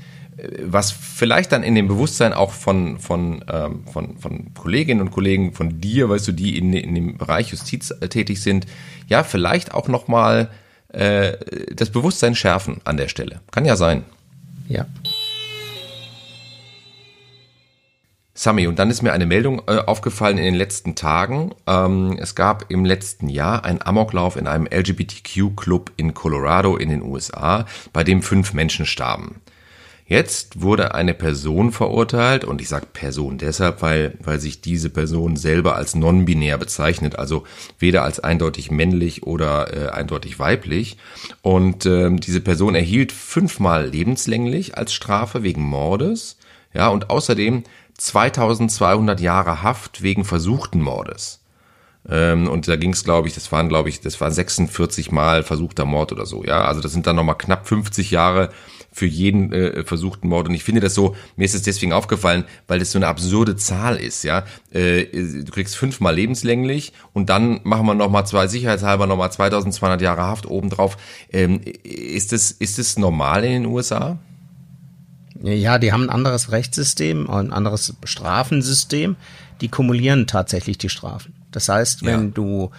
was 0.62 0.92
vielleicht 0.92 1.52
dann 1.52 1.64
in 1.64 1.76
dem 1.76 1.88
Bewusstsein 1.88 2.34
auch 2.34 2.52
von, 2.52 3.00
von, 3.00 3.44
ähm, 3.52 3.86
von, 3.92 4.18
von 4.18 4.54
Kolleginnen 4.54 5.02
und 5.02 5.12
Kollegen 5.12 5.54
von 5.54 5.80
dir, 5.80 6.10
weißt 6.10 6.28
du, 6.28 6.32
die 6.32 6.58
in, 6.58 6.74
in 6.74 6.96
dem 6.96 7.18
Bereich 7.18 7.50
Justiz 7.50 7.92
äh, 7.92 8.08
tätig 8.08 8.42
sind, 8.42 8.66
ja, 9.08 9.24
vielleicht 9.24 9.74
auch 9.74 9.88
nochmal 9.88 10.50
äh, 10.90 11.34
das 11.74 11.90
Bewusstsein 11.90 12.36
schärfen 12.36 12.82
an 12.84 12.98
der 12.98 13.08
Stelle. 13.08 13.42
Kann 13.52 13.66
ja 13.66 13.76
sein. 13.76 14.04
Ja. 14.68 14.86
Sami, 18.36 18.66
und 18.66 18.80
dann 18.80 18.90
ist 18.90 19.04
mir 19.04 19.14
eine 19.14 19.28
Meldung 19.28 19.62
äh, 19.68 19.78
aufgefallen 19.78 20.40
in 20.40 20.44
den 20.44 20.56
letzten 20.56 20.96
Tagen. 20.96 21.54
Ähm, 21.68 22.18
es 22.20 22.34
gab 22.34 22.72
im 22.72 22.84
letzten 22.84 23.30
Jahr 23.30 23.64
einen 23.64 23.82
Amoklauf 23.84 24.38
in 24.38 24.48
einem 24.48 24.66
LGBTQ-Club 24.66 25.92
in 25.98 26.16
Colorado 26.16 26.76
in 26.76 26.90
den 26.90 27.04
USA, 27.04 27.66
bei 27.94 28.04
dem 28.04 28.24
fünf 28.24 28.54
Menschen 28.54 28.88
starben. 28.88 29.43
Jetzt 30.14 30.62
wurde 30.62 30.94
eine 30.94 31.16
Person 31.16 31.72
verurteilt 31.72 32.46
und 32.46 32.62
ich 32.62 32.70
sage 32.70 32.86
Person 32.86 33.40
deshalb, 33.40 33.82
weil, 33.82 34.16
weil 34.22 34.40
sich 34.40 34.62
diese 34.62 34.92
Person 34.92 35.38
selber 35.38 35.76
als 35.76 35.96
non-binär 35.96 36.60
bezeichnet, 36.60 37.18
also 37.18 37.46
weder 37.80 38.04
als 38.04 38.20
eindeutig 38.20 38.70
männlich 38.70 39.24
oder 39.24 39.76
äh, 39.76 39.90
eindeutig 39.90 40.38
weiblich. 40.38 40.98
Und 41.42 41.88
ähm, 41.88 42.20
diese 42.20 42.42
Person 42.42 42.76
erhielt 42.76 43.12
fünfmal 43.12 43.88
lebenslänglich 43.88 44.78
als 44.78 44.94
Strafe 44.94 45.42
wegen 45.42 45.64
Mordes, 45.64 46.38
ja, 46.76 46.90
und 46.90 47.10
außerdem 47.10 47.64
2200 47.98 49.20
Jahre 49.20 49.64
Haft 49.64 50.04
wegen 50.04 50.26
versuchten 50.26 50.80
Mordes. 50.80 51.40
Ähm, 52.08 52.48
und 52.48 52.68
da 52.68 52.76
ging 52.76 52.94
es, 52.94 53.04
glaube 53.04 53.28
ich, 53.28 53.34
das 53.34 53.52
waren, 53.52 53.68
glaube 53.68 53.90
ich, 53.90 54.02
das 54.02 54.22
waren 54.22 54.32
46 54.32 55.12
Mal 55.12 55.42
versuchter 55.42 55.86
Mord 55.86 56.12
oder 56.12 56.28
so, 56.28 56.44
ja. 56.44 56.66
Also 56.66 56.82
das 56.82 56.92
sind 56.92 57.08
dann 57.08 57.16
nochmal 57.16 57.38
knapp 57.38 57.68
50 57.68 58.12
Jahre 58.12 58.52
für 58.94 59.08
jeden 59.08 59.52
äh, 59.52 59.84
versuchten 59.84 60.30
Mord. 60.30 60.48
Und 60.48 60.54
ich 60.54 60.64
finde 60.64 60.80
das 60.80 60.94
so, 60.94 61.16
mir 61.36 61.46
ist 61.46 61.56
es 61.56 61.64
deswegen 61.64 61.92
aufgefallen, 61.92 62.46
weil 62.68 62.80
das 62.80 62.92
so 62.92 63.00
eine 63.00 63.08
absurde 63.08 63.56
Zahl 63.56 63.98
ist, 63.98 64.24
ja. 64.24 64.46
Äh, 64.72 65.06
du 65.06 65.52
kriegst 65.52 65.76
fünfmal 65.76 66.16
lebenslänglich 66.16 66.94
und 67.12 67.30
dann 67.30 67.60
machen 67.64 67.86
wir 67.88 67.96
nochmal 67.96 68.26
zwei, 68.26 68.48
sicherheitshalber 68.48 69.08
nochmal 69.08 69.32
2200 69.32 70.00
Jahre 70.02 70.22
Haft 70.22 70.46
obendrauf. 70.46 70.98
Ähm, 71.32 71.60
ist 71.84 72.32
das, 72.32 72.52
ist 72.52 72.78
das 72.78 72.98
normal 72.98 73.44
in 73.44 73.64
den 73.64 73.66
USA? 73.66 74.20
Ja, 75.42 75.80
die 75.80 75.92
haben 75.92 76.04
ein 76.04 76.10
anderes 76.10 76.52
Rechtssystem, 76.52 77.30
ein 77.30 77.52
anderes 77.52 77.96
Strafensystem. 78.06 79.16
Die 79.60 79.68
kumulieren 79.68 80.28
tatsächlich 80.28 80.78
die 80.78 80.90
Strafen. 80.90 81.34
Das 81.52 81.68
heißt, 81.68 82.06
wenn 82.06 82.26
ja. 82.28 82.32
du 82.34 82.72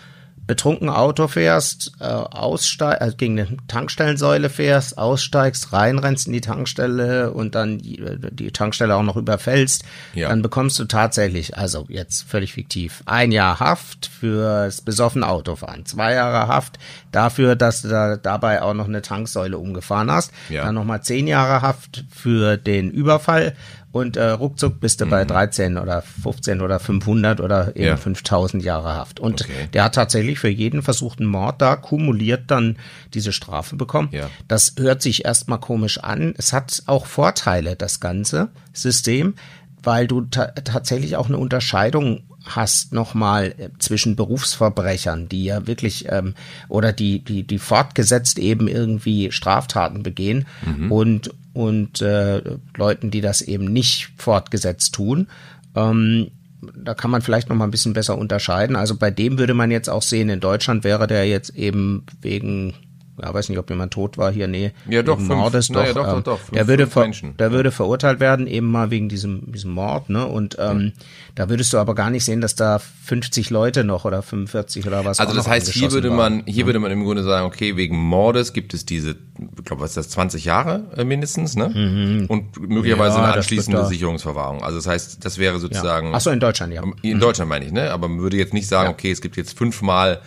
betrunken 0.46 0.88
Auto 0.88 1.26
fährst, 1.28 1.92
äh, 2.00 2.04
aussteig, 2.04 3.00
also 3.00 3.16
gegen 3.16 3.38
eine 3.38 3.56
Tankstellensäule 3.66 4.50
fährst, 4.50 4.98
aussteigst, 4.98 5.72
reinrennst 5.72 6.26
in 6.26 6.32
die 6.32 6.40
Tankstelle 6.40 7.32
und 7.32 7.54
dann 7.54 7.78
die, 7.78 8.02
die 8.30 8.50
Tankstelle 8.50 8.94
auch 8.94 9.02
noch 9.02 9.16
überfällst, 9.16 9.84
ja. 10.14 10.28
dann 10.28 10.42
bekommst 10.42 10.78
du 10.78 10.84
tatsächlich, 10.84 11.56
also 11.56 11.86
jetzt 11.88 12.28
völlig 12.28 12.54
fiktiv, 12.54 13.02
ein 13.06 13.32
Jahr 13.32 13.60
Haft 13.60 14.06
fürs 14.06 14.82
besoffene 14.82 15.26
Autofahren, 15.26 15.86
zwei 15.86 16.14
Jahre 16.14 16.48
Haft 16.48 16.78
dafür, 17.12 17.56
dass 17.56 17.82
du 17.82 17.88
da 17.88 18.16
dabei 18.16 18.62
auch 18.62 18.74
noch 18.74 18.88
eine 18.88 19.02
Tanksäule 19.02 19.58
umgefahren 19.58 20.10
hast, 20.10 20.32
ja. 20.48 20.64
dann 20.64 20.74
nochmal 20.74 21.02
zehn 21.02 21.26
Jahre 21.26 21.62
Haft 21.62 22.04
für 22.10 22.56
den 22.56 22.90
Überfall 22.90 23.54
und 23.94 24.16
äh, 24.16 24.30
ruckzuck 24.30 24.80
bist 24.80 25.00
du 25.00 25.06
mhm. 25.06 25.10
bei 25.10 25.24
13 25.24 25.78
oder 25.78 26.02
15 26.02 26.60
oder 26.60 26.80
500 26.80 27.40
oder 27.40 27.76
eben 27.76 27.84
ja. 27.84 27.96
5000 27.96 28.64
Jahre 28.64 28.94
Haft. 28.94 29.20
Und 29.20 29.42
okay. 29.42 29.68
der 29.72 29.84
hat 29.84 29.94
tatsächlich 29.94 30.40
für 30.40 30.48
jeden 30.48 30.82
versuchten 30.82 31.24
Mord 31.24 31.62
da 31.62 31.76
kumuliert 31.76 32.50
dann 32.50 32.76
diese 33.14 33.30
Strafe 33.32 33.76
bekommen. 33.76 34.08
Ja. 34.10 34.28
Das 34.48 34.74
hört 34.80 35.00
sich 35.00 35.24
erstmal 35.24 35.60
komisch 35.60 35.98
an. 35.98 36.34
Es 36.36 36.52
hat 36.52 36.82
auch 36.86 37.06
Vorteile, 37.06 37.76
das 37.76 38.00
ganze 38.00 38.48
System, 38.72 39.34
weil 39.80 40.08
du 40.08 40.22
ta 40.22 40.46
tatsächlich 40.46 41.14
auch 41.14 41.28
eine 41.28 41.38
Unterscheidung 41.38 42.24
hast 42.42 42.92
nochmal 42.92 43.54
äh, 43.58 43.68
zwischen 43.78 44.16
Berufsverbrechern, 44.16 45.28
die 45.28 45.44
ja 45.44 45.68
wirklich 45.68 46.06
ähm, 46.10 46.34
oder 46.68 46.92
die 46.92 47.20
die 47.20 47.44
die 47.44 47.58
fortgesetzt 47.58 48.40
eben 48.40 48.66
irgendwie 48.66 49.30
Straftaten 49.30 50.02
begehen 50.02 50.46
mhm. 50.66 50.90
und 50.90 51.30
und 51.54 52.02
äh, 52.02 52.42
Leuten, 52.76 53.10
die 53.10 53.20
das 53.20 53.40
eben 53.40 53.72
nicht 53.72 54.12
fortgesetzt 54.18 54.94
tun. 54.94 55.28
Ähm, 55.74 56.30
da 56.76 56.94
kann 56.94 57.10
man 57.10 57.22
vielleicht 57.22 57.48
noch 57.48 57.56
mal 57.56 57.64
ein 57.64 57.70
bisschen 57.70 57.92
besser 57.92 58.18
unterscheiden. 58.18 58.76
Also 58.76 58.96
bei 58.96 59.10
dem 59.10 59.38
würde 59.38 59.54
man 59.54 59.70
jetzt 59.70 59.88
auch 59.88 60.02
sehen, 60.02 60.28
in 60.28 60.40
Deutschland 60.40 60.84
wäre 60.84 61.06
der 61.06 61.26
jetzt 61.26 61.50
eben 61.56 62.04
wegen 62.20 62.74
ja, 63.22 63.32
weiß 63.32 63.48
nicht, 63.48 63.58
ob 63.58 63.70
jemand 63.70 63.92
tot 63.92 64.18
war 64.18 64.32
hier, 64.32 64.48
nee. 64.48 64.72
Ja, 64.88 65.02
doch, 65.02 65.18
fünf, 65.18 65.28
Mordes, 65.28 65.68
doch, 65.68 65.84
ja, 65.84 65.92
doch, 65.92 66.08
ähm, 66.08 66.22
doch, 66.24 66.38
doch, 66.38 66.50
der 66.52 66.66
würde, 66.66 66.86
ver, 66.86 67.08
der 67.38 67.52
würde 67.52 67.70
verurteilt 67.70 68.18
werden, 68.18 68.46
eben 68.46 68.70
mal 68.70 68.90
wegen 68.90 69.08
diesem, 69.08 69.52
diesem 69.52 69.70
Mord, 69.70 70.10
ne, 70.10 70.26
und, 70.26 70.56
ähm, 70.58 70.92
ja. 70.96 71.04
da 71.36 71.48
würdest 71.48 71.72
du 71.72 71.78
aber 71.78 71.94
gar 71.94 72.10
nicht 72.10 72.24
sehen, 72.24 72.40
dass 72.40 72.54
da 72.56 72.78
50 72.78 73.50
Leute 73.50 73.84
noch 73.84 74.04
oder 74.04 74.22
45 74.22 74.86
oder 74.86 75.04
was. 75.04 75.20
Also 75.20 75.34
das 75.34 75.46
heißt, 75.46 75.68
hier 75.70 75.92
würde 75.92 76.10
man, 76.10 76.42
hier 76.46 76.62
ja. 76.62 76.66
würde 76.66 76.80
man 76.80 76.90
im 76.90 77.04
Grunde 77.04 77.22
sagen, 77.22 77.46
okay, 77.46 77.76
wegen 77.76 77.96
Mordes 77.96 78.52
gibt 78.52 78.74
es 78.74 78.84
diese, 78.84 79.10
ich 79.10 79.64
glaube, 79.64 79.82
was 79.82 79.90
ist 79.90 79.96
das, 79.96 80.08
20 80.10 80.44
Jahre 80.44 80.84
äh, 80.96 81.04
mindestens, 81.04 81.54
ne, 81.54 81.68
mhm. 81.68 82.26
und 82.26 82.68
möglicherweise 82.68 83.18
ja, 83.18 83.24
eine 83.24 83.34
anschließende 83.34 83.86
Sicherungsverwahrung. 83.86 84.62
Also 84.62 84.78
das 84.78 84.86
heißt, 84.86 85.24
das 85.24 85.38
wäre 85.38 85.60
sozusagen. 85.60 86.12
Ach 86.14 86.20
so, 86.20 86.30
in 86.30 86.40
Deutschland, 86.40 86.72
ja. 86.72 86.82
In 87.02 87.20
Deutschland 87.20 87.48
meine 87.48 87.64
ich, 87.64 87.72
ne, 87.72 87.92
aber 87.92 88.08
man 88.08 88.20
würde 88.20 88.36
jetzt 88.36 88.54
nicht 88.54 88.66
sagen, 88.66 88.90
okay, 88.90 89.12
es 89.12 89.20
gibt 89.20 89.36
jetzt 89.36 89.56
fünfmal 89.56 90.20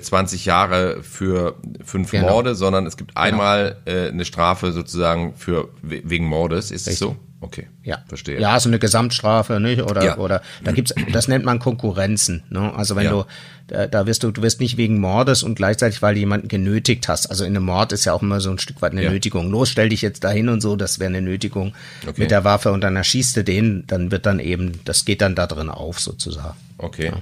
20 0.00 0.46
äh, 0.46 0.48
Jahre 0.48 1.02
für 1.02 1.56
fünf 1.84 2.10
genau. 2.10 2.28
Morde, 2.28 2.54
sondern 2.54 2.86
es 2.86 2.96
gibt 2.96 3.14
genau. 3.14 3.26
einmal 3.26 3.76
genau. 3.84 3.98
äh, 3.98 4.08
eine 4.08 4.24
Strafe 4.24 4.72
sozusagen 4.72 5.34
für 5.34 5.68
wegen 5.82 6.26
Mordes. 6.26 6.70
Ist 6.70 6.88
es 6.88 6.98
so? 6.98 7.16
Okay, 7.40 7.68
ja, 7.82 7.98
verstehe. 8.08 8.40
Ja, 8.40 8.58
so 8.58 8.68
eine 8.70 8.78
Gesamtstrafe, 8.78 9.60
nicht? 9.60 9.82
Oder 9.82 10.04
ja. 10.04 10.16
oder 10.16 10.40
da 10.64 10.72
gibt's, 10.72 10.94
das 11.12 11.28
nennt 11.28 11.44
man 11.44 11.58
Konkurrenzen. 11.58 12.44
Ne? 12.48 12.74
Also 12.74 12.96
wenn 12.96 13.04
ja. 13.04 13.10
du 13.10 13.24
da, 13.66 13.86
da 13.86 14.06
wirst 14.06 14.22
du, 14.22 14.30
du 14.30 14.42
wirst 14.42 14.60
nicht 14.60 14.76
wegen 14.76 15.00
Mordes 15.00 15.42
und 15.42 15.56
gleichzeitig, 15.56 16.00
weil 16.00 16.14
du 16.14 16.20
jemanden 16.20 16.48
genötigt 16.48 17.08
hast. 17.08 17.26
Also 17.26 17.44
in 17.44 17.54
einem 17.54 17.66
Mord 17.66 17.92
ist 17.92 18.04
ja 18.04 18.14
auch 18.14 18.22
immer 18.22 18.40
so 18.40 18.50
ein 18.50 18.58
Stück 18.58 18.80
weit 18.80 18.92
eine 18.92 19.04
ja. 19.04 19.10
Nötigung. 19.10 19.50
Los, 19.50 19.68
stell 19.68 19.90
dich 19.90 20.02
jetzt 20.02 20.24
dahin 20.24 20.48
und 20.48 20.60
so, 20.60 20.76
das 20.76 20.98
wäre 20.98 21.08
eine 21.08 21.20
Nötigung 21.20 21.74
okay. 22.06 22.22
mit 22.22 22.30
der 22.30 22.44
Waffe 22.44 22.72
und 22.72 22.80
dann 22.80 22.96
erschießt 22.96 23.36
du 23.36 23.44
den, 23.44 23.84
dann 23.86 24.10
wird 24.10 24.24
dann 24.24 24.38
eben, 24.38 24.80
das 24.84 25.04
geht 25.04 25.20
dann 25.20 25.34
da 25.34 25.46
drin 25.46 25.68
auf 25.68 26.00
sozusagen. 26.00 26.56
Okay. 26.78 27.12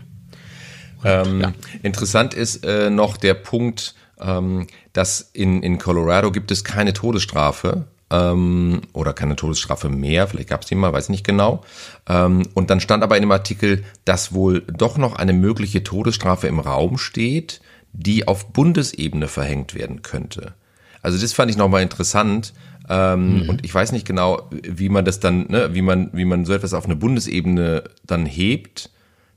Ähm, 1.04 1.40
ja. 1.40 1.52
Interessant 1.82 2.34
ist 2.34 2.64
äh, 2.64 2.90
noch 2.90 3.16
der 3.16 3.34
Punkt, 3.34 3.94
ähm, 4.20 4.66
dass 4.92 5.30
in, 5.32 5.62
in 5.62 5.78
Colorado 5.78 6.32
gibt 6.32 6.50
es 6.50 6.64
keine 6.64 6.92
Todesstrafe. 6.92 7.86
ähm, 8.10 8.82
oder 8.92 9.12
keine 9.12 9.36
Todesstrafe 9.36 9.88
mehr, 9.88 10.26
vielleicht 10.28 10.50
gab 10.50 10.62
es 10.62 10.68
die 10.68 10.74
mal, 10.74 10.92
weiß 10.92 11.08
nicht 11.08 11.24
genau. 11.24 11.62
Ähm, 12.08 12.42
und 12.54 12.70
dann 12.70 12.80
stand 12.80 13.02
aber 13.02 13.16
in 13.16 13.22
dem 13.22 13.32
Artikel, 13.32 13.84
dass 14.04 14.34
wohl 14.34 14.60
doch 14.62 14.98
noch 14.98 15.16
eine 15.16 15.32
mögliche 15.32 15.82
Todesstrafe 15.82 16.46
im 16.46 16.60
Raum 16.60 16.98
steht, 16.98 17.60
die 17.92 18.28
auf 18.28 18.52
Bundesebene 18.52 19.28
verhängt 19.28 19.74
werden 19.74 20.02
könnte. 20.02 20.54
Also 21.02 21.18
das 21.18 21.32
fand 21.32 21.50
ich 21.50 21.56
nochmal 21.56 21.82
interessant. 21.82 22.52
Ähm, 22.88 23.42
mhm. 23.42 23.48
Und 23.48 23.64
ich 23.64 23.74
weiß 23.74 23.92
nicht 23.92 24.06
genau, 24.06 24.50
wie 24.50 24.90
man 24.90 25.04
das 25.04 25.18
dann, 25.18 25.46
ne, 25.48 25.70
wie 25.72 25.82
man, 25.82 26.10
wie 26.12 26.24
man 26.26 26.44
so 26.44 26.52
etwas 26.52 26.74
auf 26.74 26.84
eine 26.84 26.96
Bundesebene 26.96 27.84
dann 28.06 28.26
hebt 28.26 28.90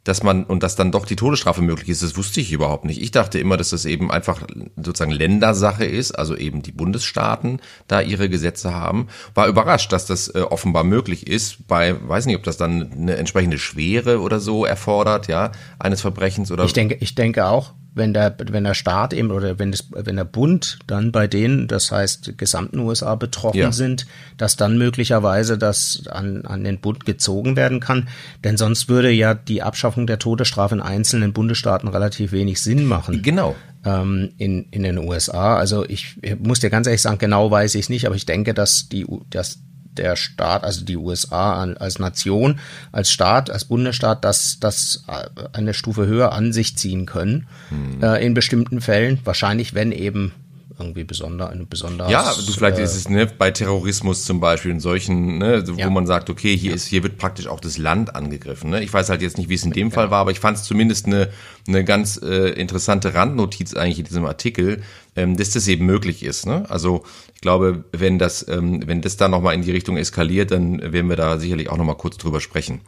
dass 0.08 0.24
man 0.24 0.46
und 0.46 0.64
dass 0.64 0.76
dann 0.76 0.92
doch 0.92 1.06
die 1.06 1.18
Todesstrafe 1.18 1.62
möglich 1.62 1.90
ist, 1.90 2.02
das 2.02 2.16
wusste 2.16 2.40
ich 2.40 2.54
überhaupt 2.54 2.86
nicht. 2.86 3.02
Ich 3.02 3.12
dachte 3.12 3.40
immer, 3.40 3.58
dass 3.58 3.72
das 3.72 3.84
eben 3.86 4.10
einfach 4.10 4.42
sozusagen 4.78 5.12
Ländersache 5.12 5.84
ist, 5.84 6.12
also 6.12 6.36
eben 6.36 6.62
die 6.62 6.72
Bundesstaaten 6.72 7.60
da 7.88 8.00
ihre 8.00 8.30
Gesetze 8.30 8.74
haben. 8.74 9.08
War 9.34 9.48
überrascht, 9.48 9.92
dass 9.92 10.06
das 10.06 10.30
äh, 10.30 10.42
offenbar 10.42 10.86
möglich 10.86 11.28
ist. 11.28 11.68
Bei, 11.68 11.96
weiß 12.08 12.26
nicht, 12.26 12.38
ob 12.38 12.44
das 12.44 12.56
dann 12.56 12.92
eine 12.94 13.18
entsprechende 13.18 13.60
Schwere 13.60 14.22
oder 14.22 14.40
so 14.40 14.66
erfordert, 14.66 15.28
ja, 15.28 15.52
eines 15.78 16.02
Verbrechens 16.02 16.52
oder. 16.52 16.64
Ich 16.64 16.74
denke, 16.74 16.98
ich 17.02 17.16
denke 17.16 17.46
auch 17.48 17.74
wenn 17.98 18.14
der, 18.14 18.36
wenn 18.52 18.64
der 18.64 18.74
Staat 18.74 19.14
eben 19.14 19.32
oder 19.32 19.60
wenn, 19.60 19.72
das, 19.72 19.86
wenn 19.92 20.16
der 20.16 20.24
Bund 20.24 20.80
dann 20.88 21.12
bei 21.12 21.28
denen, 21.28 21.68
das 21.68 21.92
heißt 21.92 22.38
gesamten 22.38 22.80
USA 22.80 23.16
betroffen 23.16 23.58
ja. 23.58 23.72
sind, 23.72 24.08
dass 24.38 24.56
dann 24.56 24.78
möglicherweise 24.78 25.58
das 25.58 26.04
an, 26.10 26.46
an 26.46 26.64
den 26.64 26.80
Bund 26.80 27.06
gezogen 27.06 27.56
werden 27.56 27.80
kann. 27.80 28.08
Denn 28.44 28.58
sonst 28.58 28.90
würde 28.90 29.12
ja 29.12 29.34
die 29.34 29.62
Abschaffung 29.62 30.08
der 30.08 30.20
Todesstrafe 30.20 30.76
in 30.76 30.82
einzelnen 30.82 31.34
Bundesstaaten 31.34 31.90
relativ 31.90 32.32
wenig 32.32 32.62
Sinn 32.62 32.86
machen. 32.86 33.22
Genau. 33.22 33.56
Ähm, 33.84 34.32
in, 34.38 34.68
in 34.72 34.84
den 34.84 34.98
USA. 34.98 35.58
Also 35.58 35.86
ich, 35.86 36.18
ich 36.22 36.40
muss 36.40 36.60
dir 36.60 36.70
ganz 36.70 36.88
ehrlich 36.88 37.02
sagen, 37.02 37.18
genau 37.18 37.52
weiß 37.52 37.76
ich 37.76 37.82
es 37.82 37.90
nicht, 37.90 38.06
aber 38.06 38.16
ich 38.16 38.26
denke, 38.26 38.54
dass 38.54 38.90
die, 38.90 39.06
dass 39.30 39.60
der 39.98 40.16
Staat, 40.16 40.64
also 40.64 40.86
die 40.86 40.98
USA 40.98 41.64
als 41.64 42.00
Nation, 42.00 42.60
als 42.92 43.12
Staat, 43.12 43.50
als 43.50 43.66
Bundesstaat, 43.66 44.24
das, 44.24 44.58
das 44.60 45.04
äh, 45.08 45.28
eine 45.54 45.74
Stufe 45.74 46.08
höher 46.08 46.32
an 46.32 46.54
sich 46.54 46.78
ziehen 46.78 47.06
können. 47.06 47.48
Hm. 47.70 48.04
Äh, 48.04 48.26
in 48.26 48.34
bestimmten 48.34 48.82
Fällen. 48.82 49.20
Wahrscheinlich, 49.24 49.74
wenn 49.74 49.92
eben 49.92 50.34
irgendwie 50.80 51.04
besonder, 51.04 51.50
eine 51.50 51.66
besondere. 51.66 52.12
Ja, 52.12 52.34
du 52.34 52.52
vielleicht 52.52 52.78
äh, 52.78 52.84
ist 52.84 52.96
es 52.96 53.10
ne, 53.10 53.26
bei 53.26 53.52
Terrorismus 53.52 54.26
zum 54.26 54.40
Beispiel 54.40 54.72
in 54.72 54.80
solchen, 54.80 55.38
ne, 55.40 55.64
wo 55.68 55.74
ja. 55.74 55.90
man 55.90 56.06
sagt, 56.06 56.30
okay, 56.30 56.56
hier 56.56 56.72
ja. 56.72 56.76
ist, 56.76 56.86
hier 56.86 57.04
wird 57.04 57.18
praktisch 57.18 57.48
auch 57.48 57.60
das 57.60 57.78
Land 57.78 58.16
angegriffen. 58.16 58.70
Ne? 58.70 58.84
Ich 58.84 58.94
weiß 58.94 59.10
halt 59.10 59.22
jetzt 59.22 59.38
nicht, 59.38 59.50
wie 59.50 59.56
es 59.56 59.64
in 59.64 59.72
dem 59.72 59.90
ja. 59.90 59.94
Fall 59.94 60.12
war, 60.12 60.20
aber 60.20 60.32
ich 60.32 60.40
fand 60.40 60.58
es 60.58 60.64
zumindest 60.64 61.08
eine, 61.08 61.30
eine 61.68 61.84
ganz 61.84 62.18
äh, 62.22 62.50
interessante 62.50 63.14
Randnotiz 63.14 63.74
eigentlich 63.74 64.00
in 64.00 64.06
diesem 64.06 64.26
Artikel, 64.26 64.84
ähm, 65.16 65.36
dass 65.36 65.52
das 65.52 65.68
eben 65.68 65.86
möglich 65.86 66.24
ist. 66.24 66.46
Ne? 66.46 66.66
Also 66.70 67.04
ich 67.38 67.42
glaube, 67.42 67.86
wenn 67.92 68.18
das, 68.18 68.48
ähm, 68.48 68.82
wenn 68.88 69.02
das 69.02 69.16
dann 69.16 69.30
nochmal 69.30 69.54
in 69.54 69.62
die 69.62 69.70
Richtung 69.70 69.96
eskaliert, 69.96 70.50
dann 70.50 70.82
werden 70.82 71.08
wir 71.08 71.16
da 71.16 71.38
sicherlich 71.38 71.70
auch 71.70 71.78
nochmal 71.78 71.96
kurz 71.96 72.18
drüber 72.18 72.42
sprechen. 72.42 72.82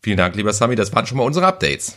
Vielen 0.00 0.18
Dank, 0.18 0.36
lieber 0.36 0.52
Sami, 0.52 0.76
das 0.76 0.94
waren 0.94 1.04
schon 1.04 1.18
mal 1.18 1.24
unsere 1.24 1.48
Updates. 1.48 1.96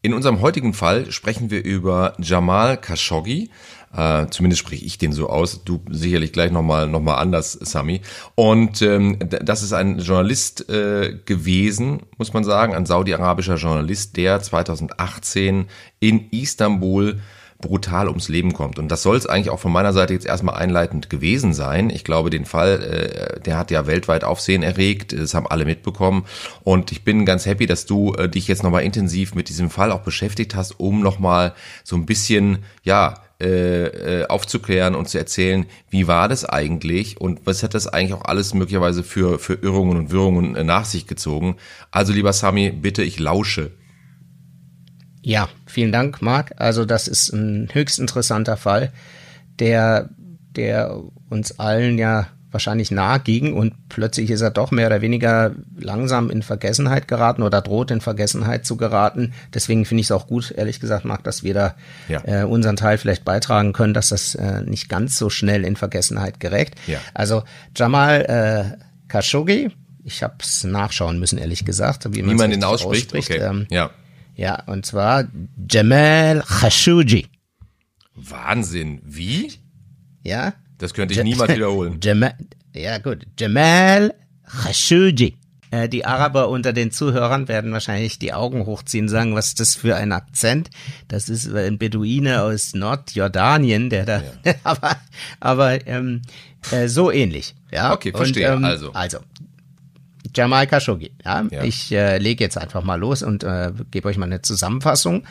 In 0.00 0.14
unserem 0.14 0.40
heutigen 0.40 0.72
Fall 0.72 1.12
sprechen 1.12 1.50
wir 1.50 1.62
über 1.62 2.14
Jamal 2.18 2.80
Khashoggi. 2.80 3.50
Äh, 3.94 4.28
zumindest 4.30 4.60
spreche 4.60 4.86
ich 4.86 4.96
den 4.96 5.12
so 5.12 5.28
aus. 5.28 5.64
Du 5.64 5.84
sicherlich 5.90 6.32
gleich 6.32 6.50
nochmal 6.50 6.88
noch 6.88 7.02
mal 7.02 7.16
anders, 7.16 7.52
Sami. 7.52 8.00
Und 8.36 8.80
ähm, 8.80 9.18
das 9.20 9.62
ist 9.62 9.74
ein 9.74 9.98
Journalist 9.98 10.66
äh, 10.70 11.18
gewesen, 11.26 12.04
muss 12.16 12.32
man 12.32 12.42
sagen, 12.42 12.74
ein 12.74 12.86
saudi-arabischer 12.86 13.56
Journalist, 13.56 14.16
der 14.16 14.40
2018 14.40 15.66
in 16.00 16.30
Istanbul 16.30 17.20
brutal 17.62 18.08
ums 18.08 18.28
Leben 18.28 18.52
kommt. 18.52 18.78
Und 18.78 18.88
das 18.88 19.02
soll 19.02 19.16
es 19.16 19.24
eigentlich 19.24 19.48
auch 19.48 19.60
von 19.60 19.72
meiner 19.72 19.94
Seite 19.94 20.12
jetzt 20.12 20.26
erstmal 20.26 20.56
einleitend 20.56 21.08
gewesen 21.08 21.54
sein. 21.54 21.88
Ich 21.88 22.04
glaube, 22.04 22.28
den 22.28 22.44
Fall, 22.44 22.82
äh, 22.82 23.40
der 23.40 23.56
hat 23.56 23.70
ja 23.70 23.86
weltweit 23.86 24.24
Aufsehen 24.24 24.62
erregt. 24.62 25.14
Das 25.18 25.32
haben 25.32 25.46
alle 25.46 25.64
mitbekommen. 25.64 26.26
Und 26.62 26.92
ich 26.92 27.04
bin 27.04 27.24
ganz 27.24 27.46
happy, 27.46 27.66
dass 27.66 27.86
du 27.86 28.12
äh, 28.14 28.28
dich 28.28 28.48
jetzt 28.48 28.62
nochmal 28.62 28.82
intensiv 28.82 29.34
mit 29.34 29.48
diesem 29.48 29.70
Fall 29.70 29.90
auch 29.90 30.00
beschäftigt 30.02 30.54
hast, 30.54 30.78
um 30.78 31.00
nochmal 31.00 31.54
so 31.84 31.96
ein 31.96 32.04
bisschen, 32.04 32.58
ja, 32.82 33.14
äh, 33.42 34.20
äh, 34.20 34.26
aufzuklären 34.28 34.94
und 34.94 35.08
zu 35.08 35.18
erzählen, 35.18 35.66
wie 35.90 36.06
war 36.06 36.28
das 36.28 36.44
eigentlich 36.44 37.20
und 37.20 37.40
was 37.44 37.64
hat 37.64 37.74
das 37.74 37.88
eigentlich 37.88 38.14
auch 38.14 38.24
alles 38.24 38.54
möglicherweise 38.54 39.02
für, 39.02 39.40
für 39.40 39.54
Irrungen 39.54 39.98
und 39.98 40.12
Wirrungen 40.12 40.54
äh, 40.54 40.62
nach 40.62 40.84
sich 40.84 41.08
gezogen. 41.08 41.56
Also 41.90 42.12
lieber 42.12 42.32
Sami, 42.32 42.70
bitte, 42.70 43.02
ich 43.02 43.18
lausche. 43.18 43.72
Ja, 45.22 45.48
vielen 45.66 45.92
Dank, 45.92 46.20
Marc. 46.20 46.52
Also 46.56 46.84
das 46.84 47.08
ist 47.08 47.32
ein 47.32 47.68
höchst 47.72 47.98
interessanter 47.98 48.56
Fall, 48.56 48.92
der, 49.58 50.10
der 50.56 51.00
uns 51.30 51.58
allen 51.58 51.98
ja 51.98 52.28
wahrscheinlich 52.52 52.90
nahe 52.90 53.18
ging 53.18 53.54
und 53.54 53.88
plötzlich 53.88 54.30
ist 54.30 54.42
er 54.42 54.50
doch 54.50 54.70
mehr 54.70 54.86
oder 54.86 55.00
weniger 55.00 55.52
langsam 55.78 56.30
in 56.30 56.42
Vergessenheit 56.42 57.08
geraten 57.08 57.42
oder 57.42 57.62
droht 57.62 57.90
in 57.90 58.02
Vergessenheit 58.02 58.66
zu 58.66 58.76
geraten. 58.76 59.32
Deswegen 59.54 59.86
finde 59.86 60.02
ich 60.02 60.08
es 60.08 60.12
auch 60.12 60.26
gut, 60.26 60.50
ehrlich 60.50 60.78
gesagt, 60.78 61.04
Marc, 61.04 61.24
dass 61.24 61.42
wir 61.42 61.54
da 61.54 61.74
ja. 62.08 62.22
äh, 62.24 62.44
unseren 62.44 62.76
Teil 62.76 62.98
vielleicht 62.98 63.24
beitragen 63.24 63.72
können, 63.72 63.94
dass 63.94 64.10
das 64.10 64.34
äh, 64.34 64.62
nicht 64.62 64.90
ganz 64.90 65.16
so 65.16 65.30
schnell 65.30 65.64
in 65.64 65.76
Vergessenheit 65.76 66.40
gerät. 66.40 66.72
Ja. 66.86 66.98
Also 67.14 67.42
Jamal 67.74 68.76
äh, 68.76 69.08
Khashoggi, 69.08 69.70
ich 70.04 70.22
habe 70.22 70.34
es 70.40 70.64
nachschauen 70.64 71.18
müssen, 71.18 71.38
ehrlich 71.38 71.64
gesagt, 71.64 72.06
wie, 72.12 72.16
wie 72.16 72.34
man 72.34 72.52
ihn 72.52 72.64
ausspricht. 72.64 73.14
ausspricht. 73.14 73.30
Okay. 73.30 73.48
Ähm, 73.48 73.66
ja. 73.70 73.90
Ja, 74.34 74.62
und 74.64 74.86
zwar 74.86 75.28
Jamal 75.70 76.42
Khashoggi. 76.42 77.26
Wahnsinn. 78.14 79.00
Wie? 79.04 79.52
Ja. 80.22 80.54
Das 80.78 80.94
könnte 80.94 81.12
ich 81.12 81.18
ja, 81.18 81.24
niemals 81.24 81.54
wiederholen. 81.54 82.00
Jamal, 82.02 82.34
ja 82.74 82.98
gut. 82.98 83.26
Jamal 83.38 84.14
Khashoggi. 84.46 85.36
Äh, 85.72 85.88
die 85.88 86.04
Araber 86.04 86.50
unter 86.50 86.74
den 86.74 86.90
Zuhörern 86.90 87.48
werden 87.48 87.72
wahrscheinlich 87.72 88.18
die 88.18 88.34
Augen 88.34 88.66
hochziehen 88.66 89.06
und 89.06 89.08
sagen, 89.08 89.34
was 89.34 89.48
ist 89.48 89.60
das 89.60 89.74
für 89.74 89.96
ein 89.96 90.12
Akzent? 90.12 90.68
Das 91.08 91.30
ist 91.30 91.50
ein 91.52 91.78
Beduine 91.78 92.42
aus 92.42 92.74
Nordjordanien, 92.74 93.88
der 93.88 94.04
da, 94.04 94.22
ja. 94.44 94.54
aber, 94.64 94.96
aber 95.40 95.86
ähm, 95.86 96.20
äh, 96.70 96.88
so 96.88 97.10
ähnlich. 97.10 97.54
Ja. 97.70 97.94
Okay, 97.94 98.12
verstehe. 98.12 98.50
Und, 98.52 98.58
ähm, 98.58 98.64
also. 98.64 98.92
Also, 98.92 99.18
Jamal 100.34 100.66
Khashoggi. 100.66 101.12
Ja? 101.24 101.44
ja. 101.50 101.62
Ich 101.62 101.92
äh, 101.92 102.18
lege 102.18 102.44
jetzt 102.44 102.58
einfach 102.58 102.82
mal 102.82 102.98
los 102.98 103.22
und 103.22 103.44
äh, 103.44 103.72
gebe 103.90 104.08
euch 104.08 104.16
mal 104.16 104.26
eine 104.26 104.42
Zusammenfassung. 104.42 105.24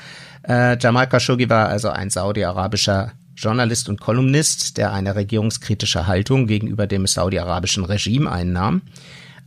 Äh, 0.48 0.78
Jamal 0.80 1.08
Khashoggi 1.08 1.50
war 1.50 1.70
also 1.70 1.90
ein 1.90 2.10
saudi-arabischer 2.10 3.14
Journalist 3.36 3.90
und 3.90 4.00
Kolumnist, 4.00 4.78
der 4.78 4.94
eine 4.94 5.16
regierungskritische 5.16 6.08
Haltung 6.08 6.48
gegenüber 6.48 6.88
dem 6.88 7.08
saudi-arabischen 7.08 7.86
Regime 7.86 8.32
einnahm. 8.32 8.82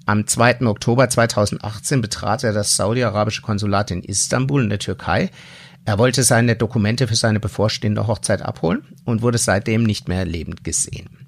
Am 0.06 0.26
2. 0.26 0.62
Oktober 0.66 1.08
2018 1.08 2.02
betrat 2.02 2.44
er 2.44 2.52
das 2.52 2.76
saudi-arabische 2.76 3.42
Konsulat 3.42 3.90
in 3.90 4.02
Istanbul 4.02 4.64
in 4.64 4.68
der 4.68 4.78
Türkei. 4.78 5.30
Er 5.86 5.98
wollte 5.98 6.22
seine 6.22 6.56
Dokumente 6.56 7.06
für 7.06 7.16
seine 7.16 7.40
bevorstehende 7.40 8.06
Hochzeit 8.06 8.42
abholen 8.42 8.84
und 9.04 9.22
wurde 9.22 9.38
seitdem 9.38 9.82
nicht 9.82 10.08
mehr 10.08 10.24
lebend 10.24 10.64
gesehen. 10.64 11.23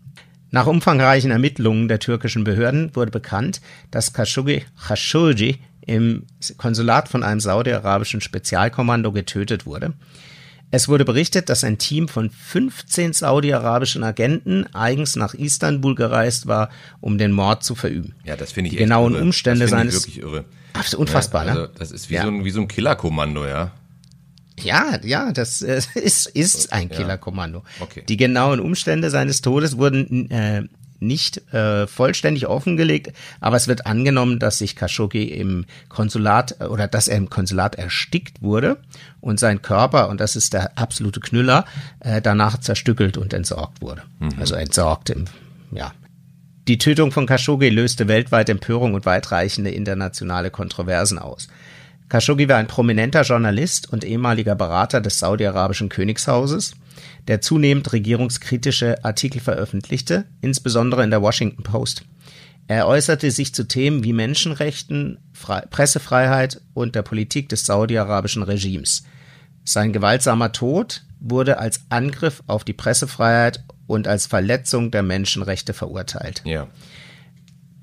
Nach 0.56 0.66
umfangreichen 0.66 1.30
Ermittlungen 1.30 1.86
der 1.86 1.98
türkischen 1.98 2.42
Behörden 2.42 2.96
wurde 2.96 3.10
bekannt, 3.10 3.60
dass 3.90 4.14
Khashoggi, 4.14 4.64
Khashoggi 4.88 5.58
im 5.84 6.24
Konsulat 6.56 7.10
von 7.10 7.22
einem 7.22 7.40
saudi-arabischen 7.40 8.22
Spezialkommando 8.22 9.12
getötet 9.12 9.66
wurde. 9.66 9.92
Es 10.70 10.88
wurde 10.88 11.04
berichtet, 11.04 11.50
dass 11.50 11.62
ein 11.62 11.76
Team 11.76 12.08
von 12.08 12.30
15 12.30 13.12
saudi-arabischen 13.12 14.02
Agenten 14.02 14.64
eigens 14.72 15.14
nach 15.14 15.34
Istanbul 15.34 15.94
gereist 15.94 16.46
war, 16.46 16.70
um 17.02 17.18
den 17.18 17.32
Mord 17.32 17.62
zu 17.62 17.74
verüben. 17.74 18.14
Ja, 18.24 18.34
das 18.34 18.52
finde 18.52 18.68
ich 18.68 18.76
Die 18.76 18.78
genauen 18.78 19.12
irre. 19.12 19.24
Umstände 19.24 19.66
das 19.66 19.70
seines. 19.72 20.06
Ich 20.06 20.16
wirklich 20.16 20.22
irre. 20.22 20.44
Ach, 20.72 20.90
unfassbar, 20.94 21.44
ja, 21.44 21.50
also, 21.50 21.62
ne? 21.64 21.70
Das 21.78 21.92
ist 21.92 22.08
wie, 22.08 22.14
ja. 22.14 22.22
so 22.22 22.28
ein, 22.28 22.46
wie 22.46 22.50
so 22.50 22.62
ein 22.62 22.68
Killerkommando, 22.68 23.44
ja. 23.44 23.72
Ja, 24.60 24.98
ja, 25.02 25.32
das 25.32 25.62
äh, 25.62 25.80
ist, 25.94 26.26
ist 26.26 26.72
ein 26.72 26.88
Killerkommando. 26.88 27.62
Ja. 27.78 27.84
Okay. 27.84 28.04
Die 28.08 28.16
genauen 28.16 28.60
Umstände 28.60 29.10
seines 29.10 29.42
Todes 29.42 29.76
wurden 29.76 30.30
äh, 30.30 30.62
nicht 31.00 31.52
äh, 31.52 31.86
vollständig 31.86 32.46
offengelegt, 32.46 33.12
aber 33.40 33.56
es 33.56 33.68
wird 33.68 33.86
angenommen, 33.86 34.38
dass 34.38 34.58
sich 34.58 34.76
Khashoggi 34.76 35.24
im 35.24 35.66
Konsulat 35.88 36.56
äh, 36.60 36.64
oder 36.64 36.88
dass 36.88 37.08
er 37.08 37.16
im 37.16 37.30
Konsulat 37.30 37.76
erstickt 37.76 38.42
wurde 38.42 38.78
und 39.20 39.38
sein 39.38 39.62
Körper, 39.62 40.08
und 40.08 40.20
das 40.20 40.36
ist 40.36 40.52
der 40.52 40.78
absolute 40.78 41.20
Knüller, 41.20 41.64
äh, 42.00 42.22
danach 42.22 42.58
zerstückelt 42.58 43.16
und 43.16 43.32
entsorgt 43.34 43.82
wurde. 43.82 44.02
Mhm. 44.20 44.34
Also 44.38 44.54
entsorgt 44.54 45.10
im, 45.10 45.26
ja. 45.70 45.92
Die 46.68 46.78
Tötung 46.78 47.12
von 47.12 47.26
Khashoggi 47.26 47.68
löste 47.68 48.08
weltweit 48.08 48.48
Empörung 48.48 48.94
und 48.94 49.06
weitreichende 49.06 49.70
internationale 49.70 50.50
Kontroversen 50.50 51.18
aus. 51.18 51.46
Khashoggi 52.08 52.48
war 52.48 52.56
ein 52.56 52.68
prominenter 52.68 53.22
Journalist 53.22 53.92
und 53.92 54.04
ehemaliger 54.04 54.54
Berater 54.54 55.00
des 55.00 55.18
saudi-arabischen 55.18 55.88
Königshauses, 55.88 56.74
der 57.26 57.40
zunehmend 57.40 57.92
regierungskritische 57.92 59.04
Artikel 59.04 59.40
veröffentlichte, 59.40 60.26
insbesondere 60.40 61.02
in 61.02 61.10
der 61.10 61.22
Washington 61.22 61.62
Post. 61.64 62.04
Er 62.68 62.86
äußerte 62.86 63.30
sich 63.30 63.54
zu 63.54 63.64
Themen 63.66 64.02
wie 64.04 64.12
Menschenrechten, 64.12 65.18
Fre 65.32 65.64
Pressefreiheit 65.70 66.60
und 66.74 66.94
der 66.94 67.02
Politik 67.02 67.48
des 67.48 67.66
saudi-arabischen 67.66 68.42
Regimes. 68.42 69.04
Sein 69.64 69.92
gewaltsamer 69.92 70.52
Tod 70.52 71.04
wurde 71.20 71.58
als 71.58 71.80
Angriff 71.88 72.42
auf 72.46 72.64
die 72.64 72.72
Pressefreiheit 72.72 73.64
und 73.86 74.08
als 74.08 74.26
Verletzung 74.26 74.90
der 74.90 75.02
Menschenrechte 75.02 75.74
verurteilt. 75.74 76.42
Ja. 76.44 76.68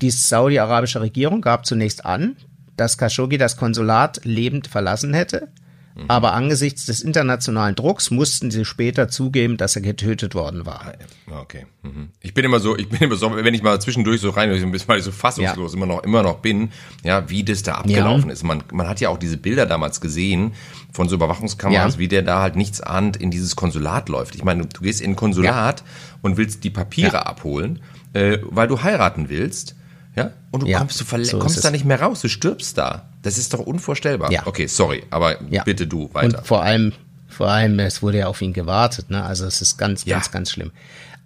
Die 0.02 0.10
saudi-arabische 0.10 1.00
Regierung 1.00 1.40
gab 1.40 1.66
zunächst 1.66 2.04
an, 2.04 2.36
dass 2.76 2.98
Khashoggi 2.98 3.38
das 3.38 3.56
Konsulat 3.56 4.20
lebend 4.24 4.66
verlassen 4.66 5.14
hätte, 5.14 5.48
Mhm. 5.94 6.04
Aber 6.08 6.32
angesichts 6.32 6.86
des 6.86 7.02
internationalen 7.02 7.76
Drucks 7.76 8.10
mussten 8.10 8.50
sie 8.50 8.64
später 8.64 9.08
zugeben, 9.08 9.56
dass 9.56 9.76
er 9.76 9.82
getötet 9.82 10.34
worden 10.34 10.66
war. 10.66 10.94
Ah, 11.30 11.40
okay. 11.40 11.66
Mhm. 11.82 12.08
Ich 12.20 12.34
bin 12.34 12.44
immer 12.44 12.58
so, 12.58 12.76
ich 12.76 12.88
bin 12.88 13.00
immer 13.02 13.14
so, 13.14 13.34
wenn 13.34 13.54
ich 13.54 13.62
mal 13.62 13.80
zwischendurch 13.80 14.20
so 14.20 14.30
rein, 14.30 14.50
weil 14.50 14.98
ich 14.98 15.04
so 15.04 15.12
fassungslos 15.12 15.72
ja. 15.72 15.76
immer 15.76 15.86
noch, 15.86 16.02
immer 16.02 16.22
noch 16.24 16.38
bin, 16.38 16.70
ja, 17.04 17.28
wie 17.30 17.44
das 17.44 17.62
da 17.62 17.76
abgelaufen 17.76 18.26
ja. 18.26 18.32
ist. 18.32 18.42
Man, 18.42 18.64
man 18.72 18.88
hat 18.88 19.00
ja 19.00 19.08
auch 19.08 19.18
diese 19.18 19.36
Bilder 19.36 19.66
damals 19.66 20.00
gesehen 20.00 20.54
von 20.92 21.08
so 21.08 21.14
Überwachungskameras, 21.14 21.94
ja. 21.94 21.98
wie 22.00 22.08
der 22.08 22.22
da 22.22 22.40
halt 22.40 22.56
nichts 22.56 22.80
ahnt 22.80 23.16
in 23.16 23.30
dieses 23.30 23.54
Konsulat 23.54 24.08
läuft. 24.08 24.34
Ich 24.34 24.42
meine, 24.42 24.66
du 24.66 24.80
gehst 24.80 25.00
in 25.00 25.12
ein 25.12 25.16
Konsulat 25.16 25.84
und 26.22 26.36
willst 26.36 26.64
die 26.64 26.70
Papiere 26.70 27.26
abholen, 27.26 27.80
äh, 28.14 28.38
weil 28.42 28.66
du 28.66 28.82
heiraten 28.82 29.28
willst 29.28 29.76
ja? 30.16 30.30
Und 30.50 30.62
du 30.62 30.66
ja, 30.66 30.78
kommst, 30.78 31.00
du 31.00 31.24
so 31.24 31.38
kommst 31.38 31.64
da 31.64 31.70
nicht 31.70 31.84
mehr 31.84 32.00
raus, 32.00 32.20
du 32.20 32.28
stirbst 32.28 32.78
da. 32.78 33.08
Das 33.22 33.38
ist 33.38 33.52
doch 33.54 33.60
unvorstellbar. 33.60 34.30
Ja. 34.30 34.46
Okay, 34.46 34.66
sorry, 34.66 35.04
aber 35.10 35.36
ja. 35.50 35.64
bitte 35.64 35.86
du 35.86 36.10
weiter. 36.12 36.38
Und 36.38 36.46
vor 36.46 36.62
allem, 36.62 36.92
vor 37.28 37.48
allem, 37.48 37.78
es 37.80 38.02
wurde 38.02 38.18
ja 38.18 38.26
auf 38.28 38.40
ihn 38.42 38.52
gewartet, 38.52 39.10
ne? 39.10 39.24
Also 39.24 39.46
es 39.46 39.60
ist 39.60 39.76
ganz, 39.76 40.04
ganz, 40.04 40.30
ganz 40.30 40.50
schlimm. 40.50 40.70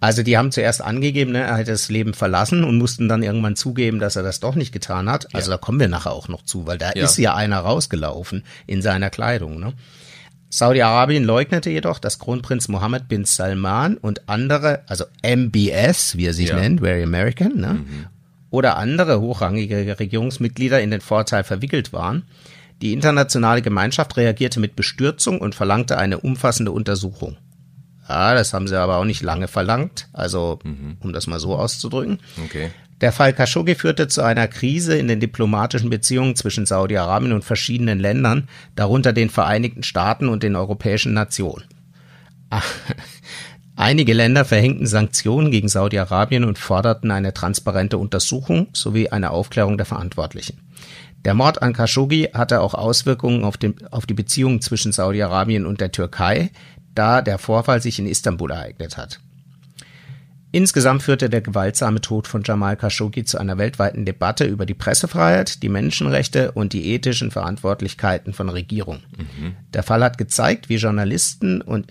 Also 0.01 0.23
die 0.23 0.37
haben 0.37 0.51
zuerst 0.51 0.81
angegeben, 0.81 1.33
ne, 1.33 1.41
er 1.41 1.57
hätte 1.57 1.71
das 1.71 1.89
Leben 1.89 2.13
verlassen 2.13 2.63
und 2.63 2.77
mussten 2.77 3.09
dann 3.09 3.21
irgendwann 3.21 3.57
zugeben, 3.57 3.99
dass 3.99 4.15
er 4.15 4.23
das 4.23 4.39
doch 4.39 4.55
nicht 4.55 4.71
getan 4.71 5.09
hat. 5.09 5.35
Also 5.35 5.51
da 5.51 5.57
kommen 5.57 5.79
wir 5.79 5.89
nachher 5.89 6.13
auch 6.13 6.29
noch 6.29 6.43
zu, 6.43 6.65
weil 6.65 6.77
da 6.77 6.91
ist 6.91 7.17
ja 7.17 7.35
einer 7.35 7.59
rausgelaufen 7.59 8.43
in 8.65 8.81
seiner 8.81 9.09
Kleidung. 9.09 9.59
Ne? 9.59 9.73
Saudi-Arabien 10.49 11.25
leugnete 11.25 11.69
jedoch, 11.69 11.99
dass 11.99 12.17
Kronprinz 12.17 12.69
Mohammed 12.69 13.09
bin 13.09 13.25
Salman 13.25 13.97
und 13.97 14.29
andere, 14.29 14.83
also 14.87 15.03
MBS, 15.21 16.15
wie 16.15 16.27
er 16.27 16.33
sich 16.33 16.49
ja. 16.49 16.55
nennt, 16.55 16.79
Very 16.79 17.03
American, 17.03 17.57
ne, 17.57 17.73
mhm 17.73 18.05
oder 18.49 18.77
andere 18.77 19.21
hochrangige 19.21 19.99
Regierungsmitglieder 19.99 20.81
in 20.81 20.91
den 20.91 21.01
Vorteil 21.01 21.43
verwickelt 21.43 21.93
waren. 21.93 22.23
Die 22.81 22.93
internationale 22.93 23.61
Gemeinschaft 23.61 24.15
reagierte 24.17 24.59
mit 24.59 24.75
Bestürzung 24.75 25.39
und 25.39 25.55
verlangte 25.55 25.97
eine 25.97 26.19
umfassende 26.19 26.71
Untersuchung. 26.71 27.37
Ja, 28.07 28.33
das 28.33 28.53
haben 28.53 28.67
sie 28.67 28.79
aber 28.79 28.97
auch 28.97 29.05
nicht 29.05 29.21
lange 29.21 29.47
verlangt, 29.47 30.07
also 30.13 30.59
mhm. 30.63 30.97
um 30.99 31.13
das 31.13 31.27
mal 31.27 31.39
so 31.39 31.55
auszudrücken. 31.55 32.19
Okay. 32.43 32.71
Der 33.01 33.11
Fall 33.11 33.33
Khashoggi 33.33 33.75
führte 33.75 34.07
zu 34.07 34.23
einer 34.23 34.47
Krise 34.47 34.97
in 34.97 35.07
den 35.07 35.19
diplomatischen 35.19 35.89
Beziehungen 35.89 36.35
zwischen 36.35 36.65
Saudi-Arabien 36.65 37.33
und 37.33 37.45
verschiedenen 37.45 37.99
Ländern, 37.99 38.49
darunter 38.75 39.13
den 39.13 39.29
Vereinigten 39.29 39.83
Staaten 39.83 40.27
und 40.27 40.43
den 40.43 40.55
europäischen 40.55 41.13
Nationen. 41.13 41.65
Einige 43.79 44.11
Länder 44.11 44.43
verhängten 44.43 44.87
Sanktionen 44.87 45.51
gegen 45.51 45.69
Saudi-Arabien 45.69 46.43
und 46.43 46.59
forderten 46.59 47.11
eine 47.11 47.33
transparente 47.33 47.97
Untersuchung 47.97 48.67
sowie 48.73 49.07
eine 49.07 49.31
Aufklärung 49.31 49.77
der 49.77 49.85
Verantwortlichen. 49.85 50.59
Der 51.23 51.33
Mord 51.33 51.61
an 51.61 51.71
Khashoggi 51.71 52.31
hatte 52.33 52.59
auch 52.59 52.73
Auswirkungen 52.73 53.45
auf, 53.45 53.55
den, 53.55 53.75
auf 53.89 54.05
die 54.05 54.13
Beziehungen 54.13 54.59
zwischen 54.59 54.91
Saudi-Arabien 54.91 55.65
und 55.65 55.79
der 55.79 55.93
Türkei, 55.93 56.51
da 56.93 57.21
der 57.21 57.37
Vorfall 57.37 57.81
sich 57.81 57.99
in 57.99 58.05
Istanbul 58.05 58.51
ereignet 58.51 58.97
hat. 58.97 59.21
Insgesamt 60.51 61.01
führte 61.01 61.29
der 61.29 61.39
gewaltsame 61.39 62.01
Tod 62.01 62.27
von 62.27 62.43
Jamal 62.43 62.75
Khashoggi 62.75 63.23
zu 63.23 63.37
einer 63.37 63.57
weltweiten 63.57 64.03
Debatte 64.03 64.43
über 64.43 64.65
die 64.65 64.73
Pressefreiheit, 64.73 65.63
die 65.63 65.69
Menschenrechte 65.69 66.51
und 66.51 66.73
die 66.73 66.91
ethischen 66.93 67.31
Verantwortlichkeiten 67.31 68.33
von 68.33 68.49
Regierungen. 68.49 69.03
Mhm. 69.17 69.55
Der 69.73 69.83
Fall 69.83 70.03
hat 70.03 70.17
gezeigt, 70.17 70.67
wie 70.67 70.75
Journalisten 70.75 71.61
und 71.61 71.87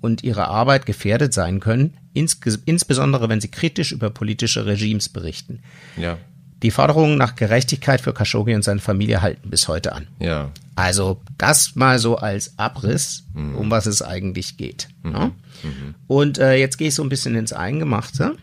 und 0.00 0.22
ihre 0.22 0.48
Arbeit 0.48 0.86
gefährdet 0.86 1.32
sein 1.32 1.60
können, 1.60 1.94
ins, 2.12 2.38
insbesondere 2.64 3.28
wenn 3.28 3.40
sie 3.40 3.48
kritisch 3.48 3.92
über 3.92 4.10
politische 4.10 4.66
Regimes 4.66 5.08
berichten. 5.08 5.60
Ja. 5.96 6.18
Die 6.62 6.70
Forderungen 6.72 7.16
nach 7.18 7.36
Gerechtigkeit 7.36 8.00
für 8.00 8.12
Khashoggi 8.12 8.54
und 8.54 8.64
seine 8.64 8.80
Familie 8.80 9.22
halten 9.22 9.48
bis 9.50 9.68
heute 9.68 9.92
an. 9.92 10.08
Ja. 10.18 10.50
Also 10.74 11.20
das 11.36 11.76
mal 11.76 11.98
so 11.98 12.16
als 12.16 12.58
Abriss, 12.58 13.24
mhm. 13.32 13.56
um 13.56 13.70
was 13.70 13.86
es 13.86 14.02
eigentlich 14.02 14.56
geht. 14.56 14.88
Mhm. 15.02 15.12
Ja? 15.12 15.26
Mhm. 15.26 15.94
Und 16.08 16.38
äh, 16.38 16.54
jetzt 16.54 16.78
gehe 16.78 16.88
ich 16.88 16.94
so 16.94 17.02
ein 17.02 17.08
bisschen 17.08 17.36
ins 17.36 17.52
Eingemachte. 17.52 18.36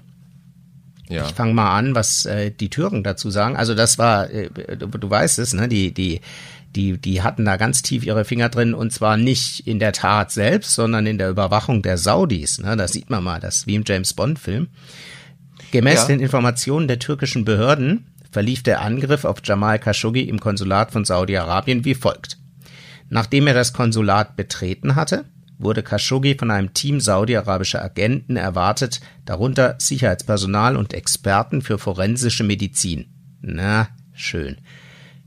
Ja. 1.08 1.26
Ich 1.26 1.34
fange 1.34 1.54
mal 1.54 1.78
an, 1.78 1.94
was 1.94 2.26
äh, 2.26 2.52
die 2.52 2.70
Türken 2.70 3.04
dazu 3.04 3.30
sagen. 3.30 3.56
Also 3.56 3.76
das 3.76 3.98
war, 3.98 4.30
äh, 4.30 4.50
du, 4.78 4.88
du 4.88 5.10
weißt 5.10 5.40
es, 5.40 5.54
ne? 5.54 5.68
Die 5.68 5.94
die 5.94 6.22
die, 6.76 6.98
die 6.98 7.22
hatten 7.22 7.46
da 7.46 7.58
ganz 7.58 7.82
tief 7.82 8.06
ihre 8.06 8.26
Finger 8.26 8.50
drin 8.50 8.74
und 8.74 8.92
zwar 8.92 9.18
nicht 9.18 9.66
in 9.68 9.80
der 9.80 9.94
Tat 9.94 10.32
selbst, 10.32 10.74
sondern 10.74 11.08
in 11.08 11.18
der 11.18 11.30
Überwachung 11.30 11.82
der 11.82 11.98
Saudis. 11.98 12.60
Ne? 12.60 12.76
Das 12.76 12.92
sieht 12.92 13.10
man 13.10 13.24
mal, 13.24 13.40
das 13.40 13.66
wie 13.68 13.76
im 13.76 13.84
James 13.86 14.14
Bond 14.14 14.40
Film. 14.40 14.68
Gemäß 15.72 16.02
ja. 16.02 16.08
den 16.08 16.20
Informationen 16.20 16.88
der 16.88 17.00
türkischen 17.00 17.46
Behörden 17.46 18.08
verlief 18.32 18.64
der 18.64 18.82
Angriff 18.82 19.26
auf 19.26 19.38
Jamal 19.44 19.80
Khashoggi 19.80 20.24
im 20.24 20.40
Konsulat 20.40 20.92
von 20.92 21.06
Saudi-Arabien 21.06 21.86
wie 21.86 21.96
folgt. 21.96 22.38
Nachdem 23.10 23.48
er 23.48 23.54
das 23.54 23.74
Konsulat 23.74 24.36
betreten 24.36 24.96
hatte, 24.96 25.26
wurde 25.58 25.84
Khashoggi 25.84 26.36
von 26.36 26.52
einem 26.52 26.74
Team 26.74 27.00
saudi-arabischer 27.00 27.82
Agenten 27.82 28.36
erwartet, 28.36 29.00
darunter 29.26 29.76
Sicherheitspersonal 29.78 30.76
und 30.76 30.94
Experten 30.94 31.62
für 31.62 31.78
forensische 31.78 32.44
Medizin. 32.44 33.06
Na, 33.42 33.88
schön. 34.14 34.58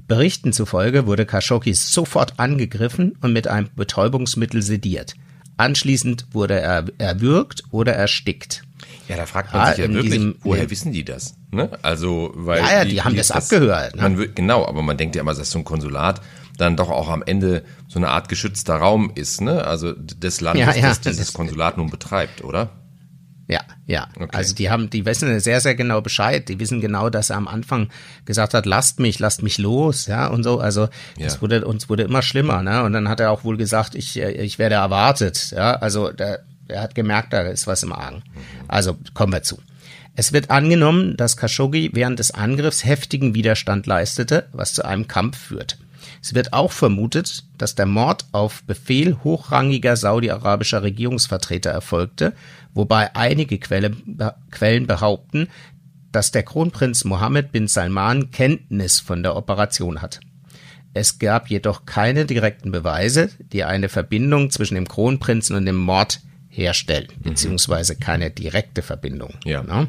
Berichten 0.08 0.52
zufolge 0.52 1.06
wurde 1.06 1.26
Khashoggi 1.26 1.74
sofort 1.74 2.40
angegriffen 2.40 3.16
und 3.20 3.32
mit 3.32 3.46
einem 3.46 3.68
Betäubungsmittel 3.76 4.62
sediert. 4.62 5.14
Anschließend 5.58 6.26
wurde 6.32 6.58
er 6.60 6.84
erwürgt 6.98 7.64
oder 7.70 7.92
erstickt. 7.92 8.62
Ja, 9.06 9.16
da 9.16 9.26
fragt 9.26 9.52
man 9.52 9.62
ja, 9.62 9.74
sich 9.74 9.84
ja 9.84 9.92
wirklich, 9.92 10.12
diesem, 10.12 10.36
woher 10.42 10.64
ja. 10.64 10.70
wissen 10.70 10.92
die 10.92 11.04
das? 11.04 11.34
Ne? 11.50 11.70
Also, 11.82 12.32
weil 12.34 12.60
ja, 12.60 12.72
ja, 12.72 12.84
die, 12.84 12.90
die 12.90 13.02
haben 13.02 13.16
das, 13.16 13.28
das 13.28 13.44
abgehört. 13.44 13.96
Ne? 13.96 14.02
Man, 14.02 14.34
genau, 14.34 14.66
aber 14.66 14.82
man 14.82 14.96
denkt 14.96 15.16
ja 15.16 15.22
immer, 15.22 15.34
dass 15.34 15.50
so 15.50 15.58
ein 15.58 15.64
Konsulat 15.64 16.20
dann 16.56 16.76
doch 16.76 16.90
auch 16.90 17.08
am 17.08 17.22
Ende 17.22 17.64
so 17.86 17.98
eine 17.98 18.08
Art 18.08 18.28
geschützter 18.28 18.76
Raum 18.76 19.12
ist, 19.14 19.40
ne? 19.40 19.64
Also 19.64 19.92
des 19.92 20.40
Landes, 20.40 20.66
ja, 20.66 20.74
ja, 20.74 20.88
das 20.88 21.00
dieses 21.00 21.32
Konsulat 21.32 21.76
nun 21.76 21.90
betreibt, 21.90 22.42
oder? 22.44 22.70
Ja, 23.48 23.62
ja. 23.86 24.08
Okay. 24.14 24.36
Also 24.36 24.54
die 24.54 24.68
haben, 24.68 24.90
die 24.90 25.06
wissen 25.06 25.40
sehr, 25.40 25.60
sehr 25.60 25.74
genau 25.74 26.02
Bescheid. 26.02 26.48
Die 26.50 26.60
wissen 26.60 26.82
genau, 26.82 27.08
dass 27.08 27.30
er 27.30 27.36
am 27.36 27.48
Anfang 27.48 27.88
gesagt 28.26 28.52
hat, 28.52 28.66
lasst 28.66 29.00
mich, 29.00 29.18
lasst 29.18 29.42
mich 29.42 29.56
los, 29.56 30.06
ja, 30.06 30.26
und 30.26 30.44
so. 30.44 30.60
Also 30.60 30.88
es 31.18 31.34
ja. 31.34 31.40
wurde, 31.40 31.64
uns 31.64 31.88
wurde 31.88 32.02
immer 32.02 32.20
schlimmer, 32.20 32.62
ne? 32.62 32.84
Und 32.84 32.92
dann 32.92 33.08
hat 33.08 33.20
er 33.20 33.30
auch 33.30 33.44
wohl 33.44 33.56
gesagt, 33.56 33.94
ich, 33.94 34.18
ich 34.18 34.58
werde 34.58 34.74
erwartet, 34.74 35.52
ja. 35.56 35.72
Also 35.72 36.12
der, 36.12 36.40
er 36.68 36.82
hat 36.82 36.94
gemerkt, 36.94 37.32
da 37.32 37.40
ist 37.40 37.66
was 37.66 37.82
im 37.82 37.94
Argen. 37.94 38.16
Mhm. 38.16 38.64
Also 38.68 38.98
kommen 39.14 39.32
wir 39.32 39.42
zu. 39.42 39.58
Es 40.14 40.32
wird 40.32 40.50
angenommen, 40.50 41.16
dass 41.16 41.38
Khashoggi 41.38 41.90
während 41.94 42.18
des 42.18 42.32
Angriffs 42.32 42.84
heftigen 42.84 43.34
Widerstand 43.34 43.86
leistete, 43.86 44.46
was 44.52 44.74
zu 44.74 44.84
einem 44.84 45.08
Kampf 45.08 45.38
führt. 45.38 45.78
Es 46.22 46.34
wird 46.34 46.52
auch 46.52 46.72
vermutet, 46.72 47.44
dass 47.56 47.74
der 47.74 47.86
Mord 47.86 48.26
auf 48.32 48.62
Befehl 48.64 49.16
hochrangiger 49.22 49.96
saudi-arabischer 49.96 50.82
Regierungsvertreter 50.82 51.70
erfolgte 51.70 52.32
wobei 52.78 53.14
einige 53.16 53.58
Quelle, 53.58 53.90
Quellen 54.52 54.86
behaupten, 54.86 55.48
dass 56.12 56.30
der 56.30 56.44
Kronprinz 56.44 57.04
Mohammed 57.04 57.50
bin 57.52 57.66
Salman 57.66 58.30
Kenntnis 58.30 59.00
von 59.00 59.22
der 59.22 59.36
Operation 59.36 60.00
hat. 60.00 60.20
Es 60.94 61.18
gab 61.18 61.50
jedoch 61.50 61.86
keine 61.86 62.24
direkten 62.24 62.70
Beweise, 62.70 63.30
die 63.52 63.64
eine 63.64 63.88
Verbindung 63.88 64.50
zwischen 64.50 64.76
dem 64.76 64.88
Kronprinzen 64.88 65.56
und 65.56 65.66
dem 65.66 65.76
Mord 65.76 66.20
herstellen, 66.48 67.08
mhm. 67.18 67.30
beziehungsweise 67.30 67.96
keine 67.96 68.30
direkte 68.30 68.82
Verbindung. 68.82 69.34
Ja. 69.44 69.62
Ne? 69.62 69.88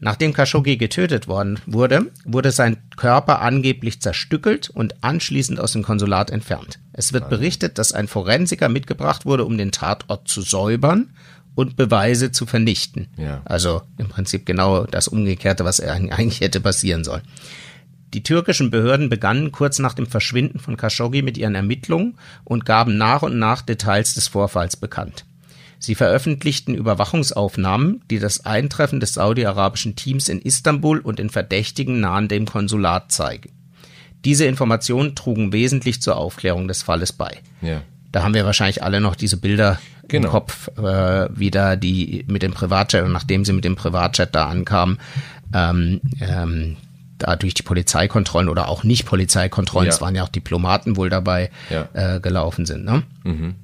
Nachdem 0.00 0.32
Khashoggi 0.32 0.76
getötet 0.76 1.28
worden 1.28 1.60
wurde, 1.66 2.10
wurde 2.24 2.50
sein 2.50 2.78
Körper 2.96 3.42
angeblich 3.42 4.00
zerstückelt 4.00 4.70
und 4.70 5.04
anschließend 5.04 5.60
aus 5.60 5.72
dem 5.72 5.82
Konsulat 5.82 6.30
entfernt. 6.30 6.78
Es 6.92 7.12
wird 7.12 7.28
berichtet, 7.28 7.78
dass 7.78 7.92
ein 7.92 8.08
Forensiker 8.08 8.68
mitgebracht 8.70 9.26
wurde, 9.26 9.44
um 9.44 9.58
den 9.58 9.72
Tatort 9.72 10.26
zu 10.26 10.40
säubern 10.40 11.10
und 11.54 11.76
Beweise 11.76 12.32
zu 12.32 12.46
vernichten. 12.46 13.08
Ja. 13.16 13.42
Also 13.44 13.82
im 13.98 14.08
Prinzip 14.08 14.46
genau 14.46 14.84
das 14.84 15.08
Umgekehrte, 15.08 15.64
was 15.64 15.80
eigentlich 15.80 16.40
hätte 16.40 16.60
passieren 16.60 17.04
sollen. 17.04 17.22
Die 18.12 18.22
türkischen 18.24 18.70
Behörden 18.70 19.08
begannen 19.08 19.52
kurz 19.52 19.78
nach 19.78 19.94
dem 19.94 20.06
Verschwinden 20.06 20.58
von 20.58 20.76
Khashoggi 20.76 21.22
mit 21.22 21.38
ihren 21.38 21.54
Ermittlungen 21.54 22.18
und 22.44 22.64
gaben 22.64 22.98
nach 22.98 23.22
und 23.22 23.38
nach 23.38 23.62
Details 23.62 24.14
des 24.14 24.26
Vorfalls 24.26 24.76
bekannt. 24.76 25.24
Sie 25.78 25.94
veröffentlichten 25.94 26.74
Überwachungsaufnahmen, 26.74 28.02
die 28.10 28.18
das 28.18 28.44
Eintreffen 28.44 29.00
des 29.00 29.14
saudi-arabischen 29.14 29.96
Teams 29.96 30.28
in 30.28 30.40
Istanbul 30.40 30.98
und 30.98 31.20
in 31.20 31.30
Verdächtigen 31.30 32.00
nahen 32.00 32.28
dem 32.28 32.46
Konsulat 32.46 33.12
zeigen. 33.12 33.50
Diese 34.24 34.44
Informationen 34.44 35.14
trugen 35.14 35.52
wesentlich 35.52 36.02
zur 36.02 36.16
Aufklärung 36.16 36.68
des 36.68 36.82
Falles 36.82 37.12
bei. 37.12 37.38
Ja. 37.62 37.80
Da 38.12 38.22
haben 38.22 38.34
wir 38.34 38.44
wahrscheinlich 38.44 38.82
alle 38.82 39.00
noch 39.00 39.14
diese 39.14 39.38
Bilder 39.38 39.78
genau. 40.10 40.28
im 40.28 40.32
Kopf, 40.32 40.68
äh, 40.78 41.28
wieder 41.38 41.76
die 41.76 42.24
mit 42.28 42.42
dem 42.42 42.52
Privatjet 42.52 43.04
und 43.04 43.12
nachdem 43.12 43.44
sie 43.44 43.52
mit 43.52 43.64
dem 43.64 43.76
Privatjet 43.76 44.34
da 44.34 44.46
ankamen, 44.46 44.98
ähm, 45.54 46.00
ähm, 46.20 46.76
da 47.18 47.36
durch 47.36 47.54
die 47.54 47.62
Polizeikontrollen 47.62 48.48
oder 48.48 48.68
auch 48.68 48.84
nicht 48.84 49.06
Polizeikontrollen, 49.06 49.88
ja. 49.88 49.94
es 49.94 50.00
waren 50.00 50.14
ja 50.14 50.24
auch 50.24 50.28
Diplomaten 50.28 50.96
wohl 50.96 51.10
dabei, 51.10 51.50
ja. 51.68 51.88
äh, 51.92 52.20
gelaufen 52.20 52.66
sind. 52.66 52.84
Ne? 52.84 53.02
Mhm. 53.24 53.54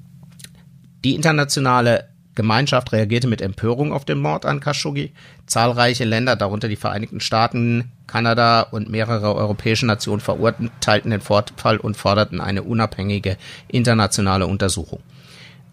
Die 1.05 1.15
internationale 1.15 2.09
Gemeinschaft 2.37 2.93
reagierte 2.93 3.27
mit 3.27 3.41
Empörung 3.41 3.93
auf 3.93 4.05
den 4.05 4.19
Mord 4.19 4.45
an 4.45 4.61
Khashoggi. 4.61 5.13
Zahlreiche 5.47 6.05
Länder, 6.05 6.37
darunter 6.37 6.69
die 6.69 6.77
Vereinigten 6.77 7.21
Staaten, 7.21 7.91
Kanada 8.07 8.61
und 8.61 8.91
mehrere 8.91 9.35
europäische 9.35 9.87
Nationen 9.87 10.21
verurteilten 10.21 11.11
den 11.11 11.21
Vorfall 11.21 11.79
und 11.79 11.97
forderten 11.97 12.41
eine 12.41 12.63
unabhängige 12.63 13.37
internationale 13.69 14.47
Untersuchung. 14.47 15.01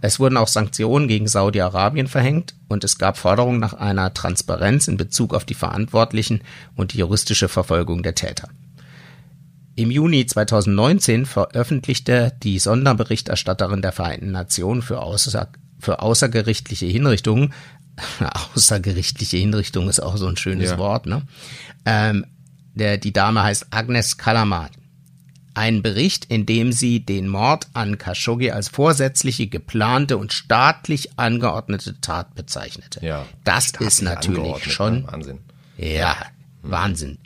Es 0.05 0.19
wurden 0.19 0.35
auch 0.35 0.49
Sanktionen 0.49 1.07
gegen 1.07 1.29
Saudi-Arabien 1.29 2.07
verhängt 2.07 2.55
und 2.67 2.83
es 2.83 2.97
gab 2.97 3.17
Forderungen 3.17 3.61
nach 3.61 3.73
einer 3.73 4.13
Transparenz 4.13 4.89
in 4.89 4.97
Bezug 4.97 5.33
auf 5.33 5.45
die 5.45 5.53
Verantwortlichen 5.53 6.41
und 6.75 6.91
die 6.91 6.97
juristische 6.97 7.47
Verfolgung 7.47 8.03
der 8.03 8.13
Täter. 8.13 8.49
Im 9.75 9.91
Juni 9.91 10.25
2019 10.25 11.25
veröffentlichte 11.25 12.33
die 12.43 12.59
Sonderberichterstatterin 12.59 13.81
der 13.81 13.93
Vereinten 13.93 14.31
Nationen 14.31 14.81
für, 14.81 15.01
außer, 15.01 15.47
für 15.79 16.01
außergerichtliche 16.01 16.85
Hinrichtungen, 16.85 17.53
außergerichtliche 18.55 19.37
Hinrichtung 19.37 19.87
ist 19.87 20.01
auch 20.01 20.17
so 20.17 20.27
ein 20.27 20.35
schönes 20.35 20.71
ja. 20.71 20.77
Wort, 20.77 21.05
ne? 21.05 21.21
Ähm, 21.85 22.25
der, 22.73 22.97
die 22.97 23.13
Dame 23.13 23.41
heißt 23.41 23.67
Agnes 23.71 24.17
Kalamat. 24.17 24.71
Ein 25.55 25.83
Bericht, 25.83 26.25
in 26.25 26.45
dem 26.45 26.71
sie 26.71 27.05
den 27.05 27.27
Mord 27.27 27.67
an 27.73 27.97
Khashoggi 27.97 28.51
als 28.51 28.69
vorsätzliche, 28.69 29.47
geplante 29.47 30.17
und 30.17 30.33
staatlich 30.33 31.17
angeordnete 31.17 31.99
Tat 32.01 32.33
bezeichnete. 32.33 33.05
Ja, 33.05 33.25
das 33.43 33.71
ist 33.79 34.01
natürlich 34.01 34.73
schon? 34.73 35.05
Wahnsinn. 35.05 35.39
Ja, 35.77 36.17
hm. 36.61 36.71
Wahnsinn. 36.71 37.17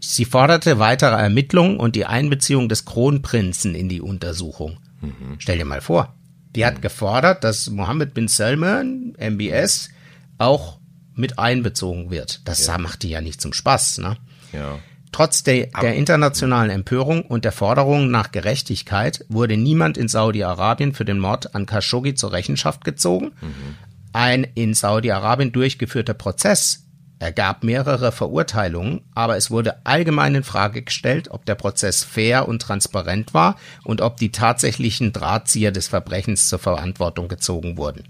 Sie 0.00 0.24
forderte 0.24 0.78
weitere 0.78 1.14
Ermittlungen 1.14 1.76
und 1.76 1.94
die 1.94 2.06
Einbeziehung 2.06 2.68
des 2.68 2.84
Kronprinzen 2.84 3.74
in 3.74 3.88
die 3.88 4.00
Untersuchung. 4.00 4.78
Mhm. 5.00 5.36
Stell 5.38 5.58
dir 5.58 5.64
mal 5.64 5.80
vor, 5.80 6.14
die 6.56 6.66
hat 6.66 6.82
gefordert, 6.82 7.44
dass 7.44 7.70
Mohammed 7.70 8.14
bin 8.14 8.28
Salman, 8.28 9.14
MBS, 9.18 9.90
auch 10.38 10.78
mit 11.14 11.38
einbezogen 11.38 12.10
wird. 12.10 12.40
Das 12.46 12.66
ja. 12.66 12.78
macht 12.78 13.02
die 13.02 13.10
ja 13.10 13.20
nicht 13.20 13.40
zum 13.40 13.52
Spaß, 13.52 13.98
ne? 13.98 14.16
Ja. 14.52 14.78
Trotz 15.12 15.42
der, 15.42 15.66
der 15.66 15.94
internationalen 15.94 16.70
Empörung 16.70 17.22
und 17.22 17.44
der 17.44 17.52
Forderung 17.52 18.10
nach 18.10 18.32
Gerechtigkeit 18.32 19.26
wurde 19.28 19.58
niemand 19.58 19.98
in 19.98 20.08
Saudi-Arabien 20.08 20.94
für 20.94 21.04
den 21.04 21.18
Mord 21.18 21.54
an 21.54 21.66
Khashoggi 21.66 22.14
zur 22.14 22.32
Rechenschaft 22.32 22.82
gezogen. 22.82 23.32
Mhm. 23.42 23.76
Ein 24.14 24.46
in 24.54 24.72
Saudi-Arabien 24.72 25.52
durchgeführter 25.52 26.14
Prozess 26.14 26.86
ergab 27.18 27.62
mehrere 27.62 28.10
Verurteilungen, 28.10 29.02
aber 29.14 29.36
es 29.36 29.50
wurde 29.50 29.86
allgemein 29.86 30.34
in 30.34 30.42
Frage 30.42 30.82
gestellt, 30.82 31.28
ob 31.30 31.46
der 31.46 31.54
Prozess 31.54 32.02
fair 32.02 32.48
und 32.48 32.62
transparent 32.62 33.32
war 33.32 33.56
und 33.84 34.00
ob 34.00 34.16
die 34.16 34.32
tatsächlichen 34.32 35.12
Drahtzieher 35.12 35.72
des 35.72 35.88
Verbrechens 35.88 36.48
zur 36.48 36.58
Verantwortung 36.58 37.28
gezogen 37.28 37.76
wurden. 37.76 38.04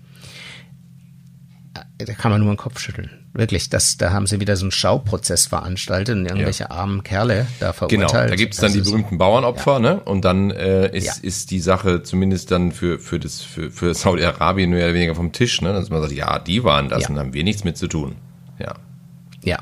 Äh, 1.99 2.05
da 2.05 2.15
kann 2.15 2.31
man 2.31 2.41
nur 2.41 2.53
den 2.53 2.57
Kopf 2.57 2.79
schütteln. 2.79 3.22
Wirklich, 3.35 3.71
das, 3.71 3.97
da 3.97 4.13
haben 4.13 4.27
sie 4.27 4.41
wieder 4.41 4.57
so 4.57 4.67
einen 4.67 4.73
Schauprozess 4.73 5.47
veranstaltet 5.47 6.17
und 6.17 6.27
irgendwelche 6.27 6.65
ja. 6.65 6.71
armen 6.71 7.03
Kerle 7.03 7.47
da 7.61 7.73
verurteilt. 7.73 8.11
Genau, 8.11 8.27
da 8.29 8.37
gibt 8.37 8.53
es 8.53 8.61
dann 8.61 8.75
die 8.75 8.83
berühmten 8.83 9.17
Bauernopfer, 9.17 9.75
ja. 9.75 9.79
ne? 9.79 10.01
Und 10.01 10.27
dann 10.27 10.51
äh, 10.51 10.95
ist, 10.95 11.07
ja. 11.07 11.15
ist 11.23 11.51
die 11.51 11.61
Sache 11.61 12.03
zumindest 12.03 12.51
dann 12.51 12.73
für, 12.73 12.99
für, 12.99 13.19
das, 13.19 13.41
für, 13.41 13.71
für 13.71 13.95
Saudi-Arabien 13.95 14.69
mehr 14.69 14.85
oder 14.85 14.95
weniger 14.95 15.15
vom 15.15 15.33
Tisch, 15.33 15.63
ne? 15.63 15.73
Dass 15.73 15.89
man 15.89 16.03
sagt, 16.03 16.13
ja, 16.13 16.39
die 16.41 16.63
waren 16.63 16.91
das 16.91 17.09
und 17.09 17.19
haben 17.19 17.33
wir 17.33 17.43
nichts 17.43 17.65
mit 17.65 17.79
zu 17.79 17.89
tun. 17.89 18.17
Ja. 18.59 18.75
Ja. 19.43 19.59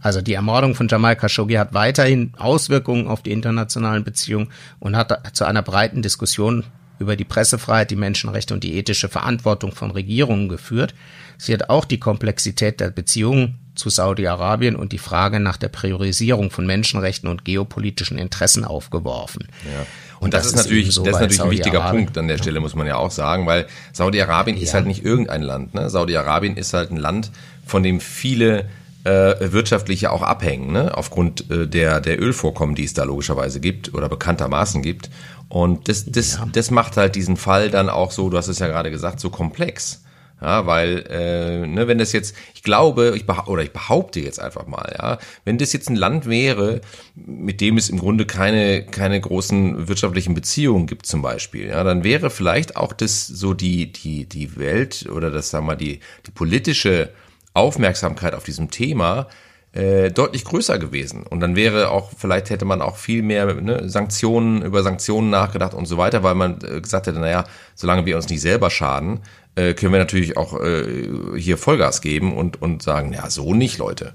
Also 0.00 0.22
die 0.22 0.34
Ermordung 0.34 0.76
von 0.76 0.86
Jamal 0.86 1.16
Khashoggi 1.16 1.54
hat 1.54 1.74
weiterhin 1.74 2.32
Auswirkungen 2.38 3.08
auf 3.08 3.22
die 3.22 3.32
internationalen 3.32 4.04
Beziehungen 4.04 4.48
und 4.78 4.96
hat 4.96 5.34
zu 5.36 5.44
einer 5.44 5.62
breiten 5.62 6.02
Diskussion 6.02 6.62
über 7.00 7.16
die 7.16 7.24
Pressefreiheit, 7.24 7.90
die 7.90 7.96
Menschenrechte 7.96 8.54
und 8.54 8.62
die 8.62 8.76
ethische 8.76 9.08
Verantwortung 9.08 9.72
von 9.72 9.90
Regierungen 9.90 10.48
geführt. 10.48 10.94
Sie 11.38 11.54
hat 11.54 11.70
auch 11.70 11.84
die 11.84 11.98
Komplexität 11.98 12.80
der 12.80 12.90
Beziehungen 12.90 13.58
zu 13.76 13.88
Saudi-Arabien 13.90 14.74
und 14.76 14.92
die 14.92 14.98
Frage 14.98 15.38
nach 15.38 15.56
der 15.56 15.68
Priorisierung 15.68 16.50
von 16.50 16.66
Menschenrechten 16.66 17.28
und 17.28 17.44
geopolitischen 17.44 18.18
Interessen 18.18 18.64
aufgeworfen. 18.64 19.46
Ja. 19.64 19.86
Und, 20.18 20.24
und 20.24 20.34
das, 20.34 20.42
das, 20.42 20.52
ist 20.52 20.56
natürlich, 20.56 20.92
so 20.92 21.04
das 21.04 21.14
ist 21.14 21.20
natürlich 21.20 21.42
ein 21.42 21.50
wichtiger 21.50 21.90
Punkt 21.90 22.18
an 22.18 22.26
der 22.26 22.38
Stelle, 22.38 22.58
muss 22.58 22.74
man 22.74 22.88
ja 22.88 22.96
auch 22.96 23.12
sagen, 23.12 23.46
weil 23.46 23.66
Saudi-Arabien 23.92 24.56
ja. 24.56 24.64
ist 24.64 24.74
halt 24.74 24.86
nicht 24.86 25.04
irgendein 25.04 25.42
Land. 25.42 25.74
Ne? 25.74 25.88
Saudi-Arabien 25.88 26.56
ist 26.56 26.74
halt 26.74 26.90
ein 26.90 26.96
Land, 26.96 27.30
von 27.64 27.84
dem 27.84 28.00
viele 28.00 28.64
äh, 29.04 29.52
wirtschaftlich 29.52 30.00
ja 30.00 30.10
auch 30.10 30.22
abhängen, 30.22 30.72
ne? 30.72 30.96
aufgrund 30.96 31.48
äh, 31.50 31.68
der, 31.68 32.00
der 32.00 32.20
Ölvorkommen, 32.20 32.74
die 32.74 32.84
es 32.84 32.94
da 32.94 33.04
logischerweise 33.04 33.60
gibt 33.60 33.94
oder 33.94 34.08
bekanntermaßen 34.08 34.82
gibt. 34.82 35.08
Und 35.48 35.88
das, 35.88 36.04
das, 36.06 36.34
ja. 36.34 36.48
das 36.52 36.72
macht 36.72 36.96
halt 36.96 37.14
diesen 37.14 37.36
Fall 37.36 37.70
dann 37.70 37.88
auch 37.88 38.10
so, 38.10 38.28
du 38.28 38.36
hast 38.36 38.48
es 38.48 38.58
ja 38.58 38.66
gerade 38.66 38.90
gesagt, 38.90 39.20
so 39.20 39.30
komplex. 39.30 40.02
Ja, 40.40 40.66
weil, 40.66 41.04
äh, 41.10 41.66
ne, 41.66 41.88
wenn 41.88 41.98
das 41.98 42.12
jetzt, 42.12 42.36
ich 42.54 42.62
glaube, 42.62 43.14
ich 43.16 43.28
oder 43.48 43.62
ich 43.62 43.72
behaupte 43.72 44.20
jetzt 44.20 44.40
einfach 44.40 44.66
mal, 44.66 44.94
ja, 44.96 45.18
wenn 45.44 45.58
das 45.58 45.72
jetzt 45.72 45.90
ein 45.90 45.96
Land 45.96 46.28
wäre, 46.28 46.80
mit 47.16 47.60
dem 47.60 47.76
es 47.76 47.88
im 47.88 47.98
Grunde 47.98 48.24
keine, 48.24 48.84
keine 48.84 49.20
großen 49.20 49.88
wirtschaftlichen 49.88 50.34
Beziehungen 50.34 50.86
gibt, 50.86 51.06
zum 51.06 51.22
Beispiel, 51.22 51.68
ja, 51.68 51.82
dann 51.82 52.04
wäre 52.04 52.30
vielleicht 52.30 52.76
auch 52.76 52.92
das 52.92 53.26
so 53.26 53.52
die, 53.52 53.90
die, 53.90 54.26
die 54.26 54.56
Welt 54.56 55.08
oder 55.12 55.30
das, 55.32 55.50
sagen 55.50 55.66
wir 55.66 55.72
mal, 55.72 55.76
die, 55.76 55.98
die 56.26 56.30
politische 56.30 57.10
Aufmerksamkeit 57.54 58.34
auf 58.34 58.44
diesem 58.44 58.70
Thema 58.70 59.26
äh, 59.72 60.10
deutlich 60.10 60.44
größer 60.44 60.78
gewesen. 60.78 61.24
Und 61.24 61.40
dann 61.40 61.54
wäre 61.54 61.90
auch, 61.90 62.10
vielleicht 62.16 62.50
hätte 62.50 62.64
man 62.64 62.80
auch 62.80 62.96
viel 62.96 63.22
mehr 63.22 63.52
ne, 63.54 63.88
Sanktionen, 63.88 64.62
über 64.62 64.82
Sanktionen 64.82 65.30
nachgedacht 65.30 65.74
und 65.74 65.86
so 65.86 65.98
weiter, 65.98 66.22
weil 66.22 66.34
man 66.34 66.58
äh, 66.62 66.80
gesagt 66.80 67.06
hätte, 67.06 67.18
naja, 67.18 67.44
solange 67.74 68.06
wir 68.06 68.16
uns 68.16 68.28
nicht 68.28 68.40
selber 68.40 68.70
schaden, 68.70 69.20
äh, 69.58 69.74
können 69.74 69.92
wir 69.92 69.98
natürlich 69.98 70.36
auch 70.36 70.60
äh, 70.60 71.36
hier 71.36 71.58
Vollgas 71.58 72.00
geben 72.00 72.36
und, 72.36 72.62
und 72.62 72.82
sagen, 72.82 73.12
ja, 73.12 73.28
so 73.28 73.54
nicht, 73.54 73.78
Leute. 73.78 74.14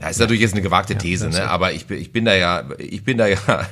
Ja, 0.00 0.08
ist 0.08 0.20
natürlich 0.20 0.42
jetzt 0.42 0.52
eine 0.52 0.62
gewagte 0.62 0.96
These, 0.96 1.30
ja, 1.30 1.30
ne? 1.30 1.48
aber 1.48 1.72
ich, 1.72 1.90
ich 1.90 2.12
bin 2.12 2.24
da 2.24 2.34
ja, 2.34 2.64
ich 2.78 3.04
bin 3.04 3.18
da 3.18 3.26
ja 3.26 3.38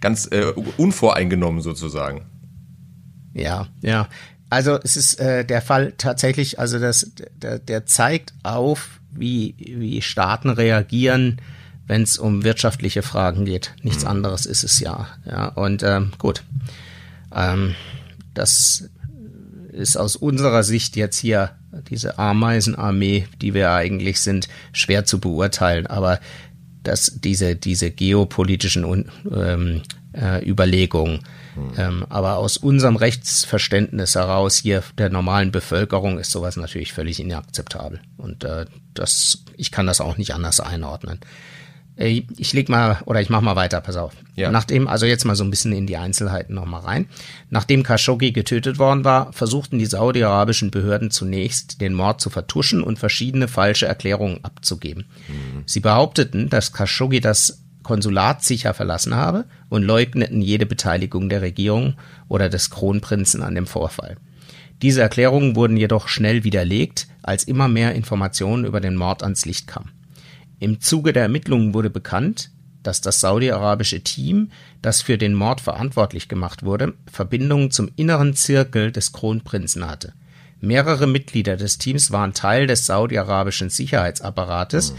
ganz 0.00 0.26
äh, 0.30 0.52
unvoreingenommen 0.76 1.60
sozusagen. 1.60 2.26
Ja, 3.32 3.68
ja. 3.80 4.08
Also 4.48 4.78
es 4.82 4.96
ist 4.96 5.18
äh, 5.20 5.44
der 5.44 5.60
Fall 5.60 5.92
tatsächlich, 5.98 6.58
also 6.58 6.78
das, 6.78 7.12
der, 7.34 7.58
der 7.58 7.84
zeigt 7.86 8.32
auf, 8.42 9.00
wie, 9.10 9.54
wie 9.58 10.00
Staaten 10.02 10.50
reagieren, 10.50 11.40
wenn 11.86 12.02
es 12.02 12.18
um 12.18 12.44
wirtschaftliche 12.44 13.02
Fragen 13.02 13.44
geht. 13.44 13.74
Nichts 13.82 14.04
mhm. 14.04 14.10
anderes 14.10 14.46
ist 14.46 14.62
es 14.62 14.78
ja. 14.80 15.08
Ja, 15.24 15.48
und 15.48 15.82
ähm, 15.82 16.12
gut. 16.18 16.44
Ähm, 17.34 17.74
das 18.34 18.88
ist 19.76 19.96
aus 19.96 20.16
unserer 20.16 20.62
Sicht 20.62 20.96
jetzt 20.96 21.18
hier 21.18 21.50
diese 21.90 22.18
Ameisenarmee, 22.18 23.26
die 23.40 23.54
wir 23.54 23.70
eigentlich 23.72 24.20
sind, 24.20 24.48
schwer 24.72 25.04
zu 25.04 25.20
beurteilen. 25.20 25.86
Aber 25.86 26.20
dass 26.82 27.12
diese, 27.16 27.56
diese 27.56 27.90
geopolitischen 27.90 29.10
ähm, 29.30 29.82
äh, 30.12 30.48
Überlegungen 30.48 31.20
ähm, 31.76 32.04
aber 32.08 32.36
aus 32.36 32.56
unserem 32.56 32.96
Rechtsverständnis 32.96 34.14
heraus 34.14 34.56
hier 34.56 34.82
der 34.98 35.10
normalen 35.10 35.52
Bevölkerung 35.52 36.18
ist 36.18 36.30
sowas 36.30 36.56
natürlich 36.56 36.92
völlig 36.92 37.20
inakzeptabel. 37.20 38.00
Und 38.16 38.44
äh, 38.44 38.66
das, 38.94 39.44
ich 39.56 39.70
kann 39.70 39.86
das 39.86 40.00
auch 40.00 40.18
nicht 40.18 40.34
anders 40.34 40.60
einordnen. 40.60 41.20
Ich 41.98 42.52
leg 42.52 42.68
mal 42.68 42.98
oder 43.06 43.22
ich 43.22 43.30
mach 43.30 43.40
mal 43.40 43.56
weiter, 43.56 43.80
pass 43.80 43.96
auf. 43.96 44.12
Ja. 44.34 44.50
Nachdem, 44.50 44.86
also 44.86 45.06
jetzt 45.06 45.24
mal 45.24 45.34
so 45.34 45.44
ein 45.44 45.50
bisschen 45.50 45.72
in 45.72 45.86
die 45.86 45.96
Einzelheiten 45.96 46.54
nochmal 46.54 46.82
rein. 46.82 47.08
Nachdem 47.48 47.82
Khashoggi 47.82 48.32
getötet 48.32 48.78
worden 48.78 49.04
war, 49.04 49.32
versuchten 49.32 49.78
die 49.78 49.86
saudi-arabischen 49.86 50.70
Behörden 50.70 51.10
zunächst, 51.10 51.80
den 51.80 51.94
Mord 51.94 52.20
zu 52.20 52.28
vertuschen 52.28 52.82
und 52.82 52.98
verschiedene 52.98 53.48
falsche 53.48 53.86
Erklärungen 53.86 54.44
abzugeben. 54.44 55.06
Mhm. 55.28 55.62
Sie 55.64 55.80
behaupteten, 55.80 56.50
dass 56.50 56.74
Khashoggi 56.74 57.20
das 57.20 57.62
Konsulat 57.82 58.42
sicher 58.42 58.74
verlassen 58.74 59.14
habe 59.14 59.46
und 59.70 59.82
leugneten 59.82 60.42
jede 60.42 60.66
Beteiligung 60.66 61.30
der 61.30 61.40
Regierung 61.40 61.94
oder 62.28 62.50
des 62.50 62.68
Kronprinzen 62.68 63.42
an 63.42 63.54
dem 63.54 63.66
Vorfall. 63.66 64.16
Diese 64.82 65.00
Erklärungen 65.00 65.56
wurden 65.56 65.78
jedoch 65.78 66.08
schnell 66.08 66.44
widerlegt, 66.44 67.06
als 67.22 67.44
immer 67.44 67.68
mehr 67.68 67.94
Informationen 67.94 68.66
über 68.66 68.80
den 68.80 68.96
Mord 68.96 69.22
ans 69.22 69.46
Licht 69.46 69.66
kamen. 69.66 69.92
Im 70.58 70.80
Zuge 70.80 71.12
der 71.12 71.24
Ermittlungen 71.24 71.74
wurde 71.74 71.90
bekannt, 71.90 72.50
dass 72.82 73.00
das 73.00 73.20
saudi-arabische 73.20 74.02
Team, 74.02 74.50
das 74.80 75.02
für 75.02 75.18
den 75.18 75.34
Mord 75.34 75.60
verantwortlich 75.60 76.28
gemacht 76.28 76.62
wurde, 76.62 76.94
Verbindungen 77.10 77.70
zum 77.70 77.90
inneren 77.96 78.34
Zirkel 78.34 78.92
des 78.92 79.12
Kronprinzen 79.12 79.88
hatte. 79.88 80.12
Mehrere 80.60 81.06
Mitglieder 81.06 81.56
des 81.56 81.78
Teams 81.78 82.12
waren 82.12 82.32
Teil 82.32 82.66
des 82.66 82.86
saudi-arabischen 82.86 83.70
Sicherheitsapparates 83.70 84.92
mhm 84.92 84.96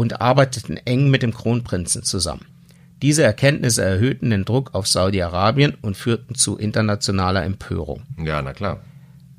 und 0.00 0.22
arbeiteten 0.22 0.78
eng 0.78 1.10
mit 1.10 1.22
dem 1.22 1.34
Kronprinzen 1.34 2.02
zusammen. 2.02 2.46
Diese 3.02 3.22
Erkenntnisse 3.22 3.84
erhöhten 3.84 4.30
den 4.30 4.46
Druck 4.46 4.74
auf 4.74 4.86
Saudi-Arabien 4.86 5.74
und 5.82 5.94
führten 5.94 6.34
zu 6.34 6.56
internationaler 6.56 7.44
Empörung. 7.44 8.04
Ja, 8.16 8.40
na 8.40 8.54
klar. 8.54 8.80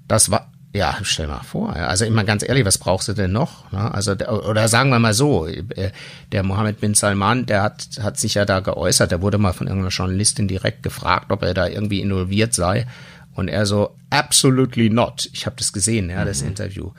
Das 0.07 0.29
war, 0.29 0.50
ja, 0.73 0.97
stell 1.03 1.27
mal 1.27 1.43
vor. 1.43 1.75
Also 1.75 2.09
meine 2.09 2.25
ganz 2.25 2.47
ehrlich, 2.47 2.65
was 2.65 2.77
brauchst 2.77 3.09
du 3.09 3.13
denn 3.13 3.31
noch? 3.33 3.69
Ne? 3.71 3.93
Also 3.93 4.13
oder 4.13 4.67
sagen 4.69 4.89
wir 4.89 4.99
mal 4.99 5.13
so, 5.13 5.45
äh, 5.45 5.91
der 6.31 6.43
Mohammed 6.43 6.79
bin 6.79 6.93
Salman, 6.93 7.45
der 7.45 7.61
hat 7.61 7.87
hat 8.01 8.17
sich 8.17 8.35
ja 8.35 8.45
da 8.45 8.61
geäußert. 8.61 9.11
Der 9.11 9.21
wurde 9.21 9.37
mal 9.37 9.51
von 9.51 9.67
irgendeiner 9.67 9.91
Journalistin 9.91 10.47
direkt 10.47 10.81
gefragt, 10.81 11.31
ob 11.31 11.43
er 11.43 11.53
da 11.53 11.67
irgendwie 11.67 11.99
involviert 11.99 12.53
sei. 12.53 12.87
Und 13.33 13.47
er 13.47 13.65
so, 13.65 13.95
absolutely 14.09 14.89
not. 14.89 15.29
Ich 15.33 15.45
habe 15.45 15.55
das 15.57 15.73
gesehen, 15.73 16.09
ja, 16.09 16.25
das 16.25 16.41
mhm. 16.41 16.49
Interview. 16.49 16.91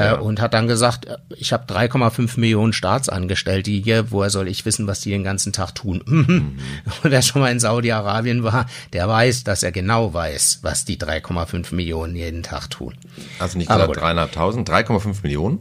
Äh, 0.00 0.06
ja. 0.06 0.14
und 0.14 0.40
hat 0.40 0.54
dann 0.54 0.66
gesagt, 0.66 1.06
ich 1.36 1.52
habe 1.52 1.70
3,5 1.70 2.40
Millionen 2.40 2.72
Staatsangestellte 2.72 3.70
hier, 3.70 4.10
woher 4.10 4.30
soll 4.30 4.48
ich 4.48 4.64
wissen, 4.64 4.86
was 4.86 5.00
die 5.00 5.10
den 5.10 5.24
ganzen 5.24 5.52
Tag 5.52 5.74
tun? 5.74 6.02
Mhm. 6.20 6.58
Und 7.02 7.10
wer 7.10 7.22
schon 7.22 7.40
mal 7.40 7.50
in 7.50 7.60
Saudi-Arabien 7.60 8.42
war, 8.42 8.66
der 8.92 9.08
weiß, 9.08 9.44
dass 9.44 9.62
er 9.62 9.72
genau 9.72 10.12
weiß, 10.12 10.58
was 10.62 10.84
die 10.84 10.98
3,5 10.98 11.74
Millionen 11.74 12.14
jeden 12.14 12.42
Tag 12.42 12.68
tun. 12.68 12.94
Also 13.38 13.56
nicht 13.56 13.68
gesagt 13.68 13.96
300.000, 13.96 14.66
3,5 14.66 15.22
Millionen? 15.22 15.60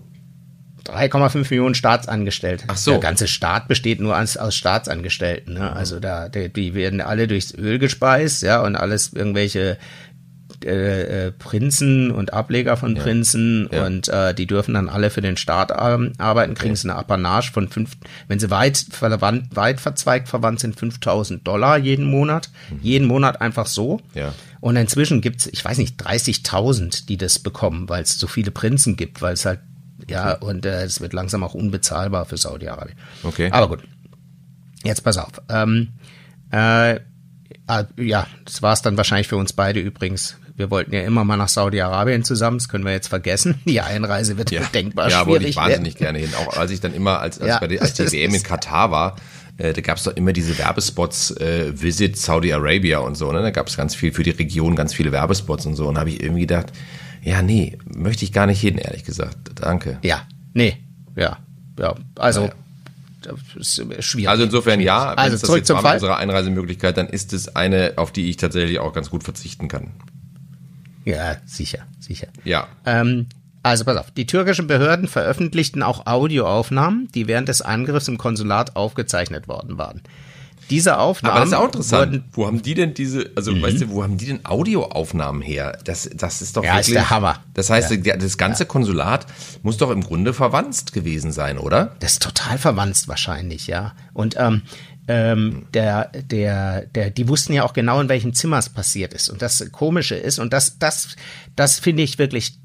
3,5 0.86 1.50
Millionen 1.50 1.76
Staatsangestellte. 1.76 2.66
Ach 2.68 2.78
so. 2.78 2.92
Der 2.92 3.00
ganze 3.00 3.28
Staat 3.28 3.68
besteht 3.68 4.00
nur 4.00 4.18
aus, 4.18 4.38
aus 4.38 4.56
Staatsangestellten. 4.56 5.54
Ne? 5.54 5.72
Also 5.72 6.00
da, 6.00 6.30
die, 6.30 6.50
die 6.50 6.74
werden 6.74 7.02
alle 7.02 7.28
durchs 7.28 7.54
Öl 7.54 7.80
gespeist, 7.80 8.42
ja, 8.44 8.62
und 8.62 8.76
alles 8.76 9.14
irgendwelche 9.14 9.78
äh, 10.66 11.28
äh, 11.28 11.32
Prinzen 11.32 12.12
und 12.12 12.34
Ableger 12.34 12.78
von 12.78 12.96
ja. 12.96 13.02
Prinzen 13.02 13.70
ja. 13.72 13.86
und 13.86 14.08
äh, 14.08 14.34
die 14.34 14.48
dürfen 14.48 14.74
dann 14.74 14.90
alle 14.90 15.10
für 15.10 15.22
den 15.22 15.38
Staat 15.38 15.72
ähm, 15.78 16.14
arbeiten, 16.18 16.54
kriegen 16.54 16.72
okay. 16.72 16.82
sie 16.82 16.90
eine 16.90 16.98
Apanage 16.98 17.52
von 17.52 17.70
fünf, 17.70 17.98
wenn 18.28 18.40
sie 18.40 18.50
weit 18.50 18.78
verwandt, 18.90 19.56
weit 19.56 19.80
verzweigt 19.80 20.30
verwandt 20.30 20.60
sind, 20.60 20.78
5000 20.78 21.48
Dollar 21.48 21.78
jeden 21.78 22.06
Monat. 22.06 22.50
Mhm. 22.70 22.80
Jeden 22.82 23.08
Monat 23.08 23.42
einfach 23.42 23.68
so. 23.68 24.02
Ja. 24.14 24.34
Und 24.62 24.76
inzwischen 24.76 25.22
gibt's, 25.22 25.48
ich 25.48 25.64
weiß 25.64 25.78
nicht, 25.78 26.02
30.000, 26.02 27.06
die 27.08 27.18
das 27.18 27.40
bekommen, 27.40 27.88
weil 27.88 28.04
es 28.04 28.20
so 28.20 28.28
viele 28.28 28.52
Prinzen 28.52 28.96
gibt, 28.96 29.22
weil 29.22 29.34
es 29.34 29.46
halt 29.46 29.60
ja, 30.08 30.34
und 30.34 30.66
äh, 30.66 30.84
es 30.84 31.02
wird 31.02 31.14
langsam 31.14 31.44
auch 31.44 31.54
unbezahlbar 31.54 32.26
für 32.26 32.38
Saudi-Arabien. 32.38 32.98
Okay. 33.24 33.50
Aber 33.52 33.68
gut. 33.68 33.84
Jetzt 34.84 35.04
pass 35.04 35.18
auf. 35.18 35.42
Ähm, 35.50 35.90
äh, 36.52 37.00
ah, 37.68 37.84
ja, 37.98 38.28
das 38.46 38.62
war's 38.62 38.82
dann 38.82 38.98
wahrscheinlich 38.98 39.28
für 39.28 39.38
uns 39.38 39.54
beide 39.54 39.80
übrigens. 39.80 40.38
Wir 40.60 40.70
wollten 40.70 40.94
ja 40.94 41.04
immer 41.04 41.24
mal 41.24 41.38
nach 41.38 41.48
Saudi-Arabien 41.48 42.26
zusammen, 42.26 42.58
das 42.58 42.68
können 42.68 42.84
wir 42.84 42.92
jetzt 42.92 43.08
vergessen. 43.08 43.62
Die 43.66 43.80
Einreise 43.80 44.38
wird 44.38 44.52
ja. 44.52 44.60
denkbar 44.74 45.06
ja, 45.10 45.22
schwierig. 45.22 45.26
Ja, 45.26 45.32
wollte 45.32 45.48
ich 45.48 45.56
wahnsinnig 45.56 45.96
gerne 45.96 46.20
hin. 46.20 46.32
Auch 46.38 46.58
als 46.58 46.70
ich 46.72 46.82
dann 46.82 46.94
immer, 46.94 47.22
als, 47.22 47.40
als, 47.40 47.48
ja, 47.48 47.60
bei 47.60 47.68
der, 47.68 47.82
als 47.82 47.94
die 47.94 48.04
WM 48.12 48.36
in 48.36 48.44
Katar 48.44 48.92
war, 48.92 49.16
äh, 49.56 49.72
da 49.72 49.80
gab 49.80 50.00
es 50.00 50.04
doch 50.04 50.18
immer 50.18 50.34
diese 50.34 50.58
Werbespots, 50.58 51.32
äh, 51.38 51.72
Visit 51.82 52.18
Saudi 52.18 52.52
Arabia 52.52 53.00
und 53.00 53.16
so, 53.16 53.32
ne? 53.32 53.42
Da 53.42 53.52
gab 53.52 53.68
es 53.68 53.78
ganz 53.78 53.96
viel 53.96 54.12
für 54.12 54.24
die 54.24 54.32
Region, 54.32 54.76
ganz 54.76 54.94
viele 54.94 55.14
Werbespots 55.14 55.66
und 55.66 55.76
so. 55.76 55.88
Und 55.88 55.98
habe 55.98 56.10
ich 56.10 56.22
irgendwie 56.22 56.42
gedacht, 56.42 56.74
ja, 57.24 57.42
nee, 57.42 57.78
möchte 57.86 58.26
ich 58.26 58.34
gar 58.34 58.46
nicht 58.46 58.60
hin, 58.60 58.78
ehrlich 58.78 59.06
gesagt. 59.06 59.38
Danke. 59.56 59.98
Ja, 60.02 60.24
nee, 60.54 60.76
ja, 61.16 61.38
ja. 61.80 61.96
Also, 62.18 62.42
naja. 62.42 62.54
Das 63.22 63.80
ist 63.80 64.06
schwierig. 64.06 64.30
Also 64.30 64.44
insofern 64.44 64.80
ja, 64.80 65.12
wenn 65.12 65.18
also 65.20 65.36
es 65.36 65.42
das 65.42 65.56
jetzt 65.56 65.70
war 65.70 65.94
unserer 65.94 66.18
Einreisemöglichkeit, 66.18 66.98
dann 66.98 67.08
ist 67.08 67.34
es 67.34 67.56
eine, 67.56 67.94
auf 67.98 68.12
die 68.12 68.30
ich 68.30 68.38
tatsächlich 68.38 68.80
auch 68.80 68.94
ganz 68.94 69.10
gut 69.10 69.24
verzichten 69.24 69.68
kann. 69.68 69.92
Ja, 71.10 71.38
sicher, 71.46 71.80
sicher. 72.00 72.28
Ja. 72.44 72.68
Ähm, 72.86 73.28
also 73.64 73.84
pass 73.86 73.98
auf, 73.98 74.12
die 74.12 74.26
türkischen 74.26 74.68
Behörden 74.68 75.08
veröffentlichten 75.08 75.84
auch 75.84 76.06
Audioaufnahmen, 76.06 77.10
die 77.14 77.28
während 77.28 77.50
des 77.50 77.62
Angriffs 77.62 78.08
im 78.08 78.18
Konsulat 78.18 78.76
aufgezeichnet 78.76 79.48
worden 79.48 79.78
waren 79.78 80.02
diese 80.70 81.00
Aufnahmen. 81.00 81.32
Aber 81.32 81.40
das 81.42 81.50
ist 81.50 81.56
auch 81.56 81.66
interessant. 81.66 82.24
wo 82.34 82.46
haben 82.46 82.62
die 82.62 82.74
denn 82.74 82.94
diese, 82.94 83.32
also 83.36 83.52
mhm. 83.52 83.62
weißt 83.62 83.82
du, 83.82 83.90
wo 83.90 84.04
haben 84.04 84.18
die 84.18 84.28
denn 84.28 84.46
Audioaufnahmen 84.46 85.42
her? 85.42 85.78
Das, 85.84 86.10
das 86.14 86.42
ist 86.42 86.58
doch 86.58 86.64
ja, 86.64 86.76
wirklich. 86.76 86.90
Ist 86.90 86.96
der 86.96 87.10
Hammer. 87.10 87.44
Das 87.54 87.70
heißt, 87.70 87.92
ja. 88.06 88.18
das 88.18 88.38
ganze 88.38 88.66
Konsulat 88.66 89.26
muss 89.64 89.78
doch 89.78 89.90
im 89.90 90.04
Grunde 90.04 90.34
verwandt 90.34 90.94
gewesen 90.94 91.32
sein, 91.32 91.58
oder? 91.58 91.96
Das 92.00 92.14
ist 92.14 92.22
total 92.22 92.58
verwandt 92.58 93.08
wahrscheinlich, 93.08 93.68
ja. 93.68 93.94
Und 94.14 94.36
ähm, 94.38 94.64
ähm, 95.10 95.66
der, 95.74 96.12
der, 96.14 96.86
der, 96.86 97.10
die 97.10 97.28
wussten 97.28 97.52
ja 97.54 97.64
auch 97.64 97.74
genau, 97.74 98.00
in 98.00 98.10
welchem 98.10 98.34
Zimmer 98.34 98.60
es 98.60 98.70
passiert 98.70 99.12
ist. 99.14 99.28
Und 99.28 99.42
das 99.42 99.72
Komische 99.72 100.16
ist, 100.16 100.38
und 100.38 100.54
das, 100.54 100.78
das, 100.78 101.16
das 101.56 101.80
finde 101.80 102.04
ich 102.04 102.20
wirklich 102.20 102.60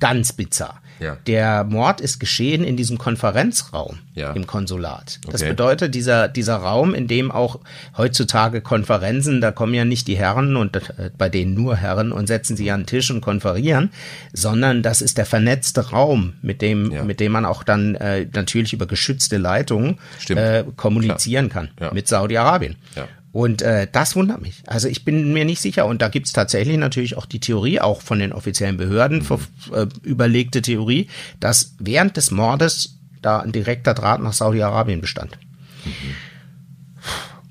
ganz 0.00 0.32
bizarr. 0.32 0.80
Ja. 1.04 1.16
Der 1.26 1.64
Mord 1.64 2.00
ist 2.00 2.18
geschehen 2.18 2.64
in 2.64 2.76
diesem 2.76 2.96
Konferenzraum 2.96 3.98
ja. 4.14 4.32
im 4.32 4.46
Konsulat. 4.46 5.20
Das 5.26 5.42
okay. 5.42 5.50
bedeutet, 5.50 5.94
dieser, 5.94 6.28
dieser 6.28 6.56
Raum, 6.56 6.94
in 6.94 7.06
dem 7.06 7.30
auch 7.30 7.60
heutzutage 7.96 8.62
Konferenzen, 8.62 9.40
da 9.40 9.52
kommen 9.52 9.74
ja 9.74 9.84
nicht 9.84 10.08
die 10.08 10.16
Herren 10.16 10.56
und 10.56 10.76
äh, 10.76 11.10
bei 11.16 11.28
denen 11.28 11.54
nur 11.54 11.76
Herren 11.76 12.10
und 12.10 12.26
setzen 12.26 12.56
sich 12.56 12.72
an 12.72 12.80
den 12.80 12.86
Tisch 12.86 13.10
und 13.10 13.20
konferieren, 13.20 13.90
sondern 14.32 14.82
das 14.82 15.02
ist 15.02 15.18
der 15.18 15.26
vernetzte 15.26 15.90
Raum, 15.90 16.34
mit 16.40 16.62
dem, 16.62 16.90
ja. 16.90 17.04
mit 17.04 17.20
dem 17.20 17.32
man 17.32 17.44
auch 17.44 17.62
dann 17.64 17.94
äh, 17.96 18.26
natürlich 18.32 18.72
über 18.72 18.86
geschützte 18.86 19.36
Leitungen 19.36 19.98
äh, 20.30 20.64
kommunizieren 20.76 21.50
Klar. 21.50 21.68
kann 21.78 21.94
mit 21.94 22.08
Saudi-Arabien. 22.08 22.76
Und 23.34 23.62
äh, 23.62 23.88
das 23.90 24.14
wundert 24.14 24.40
mich. 24.40 24.62
Also 24.64 24.86
ich 24.86 25.04
bin 25.04 25.32
mir 25.32 25.44
nicht 25.44 25.60
sicher. 25.60 25.86
Und 25.86 26.00
da 26.02 26.08
gibt's 26.08 26.32
tatsächlich 26.32 26.76
natürlich 26.76 27.16
auch 27.16 27.26
die 27.26 27.40
Theorie, 27.40 27.80
auch 27.80 28.00
von 28.00 28.20
den 28.20 28.32
offiziellen 28.32 28.76
Behörden 28.76 29.26
mhm. 29.28 29.74
äh, 29.74 29.88
überlegte 30.04 30.62
Theorie, 30.62 31.08
dass 31.40 31.74
während 31.80 32.16
des 32.16 32.30
Mordes 32.30 33.00
da 33.22 33.40
ein 33.40 33.50
direkter 33.50 33.92
Draht 33.92 34.22
nach 34.22 34.34
Saudi-Arabien 34.34 35.00
bestand. 35.00 35.36
Mhm. 35.84 35.90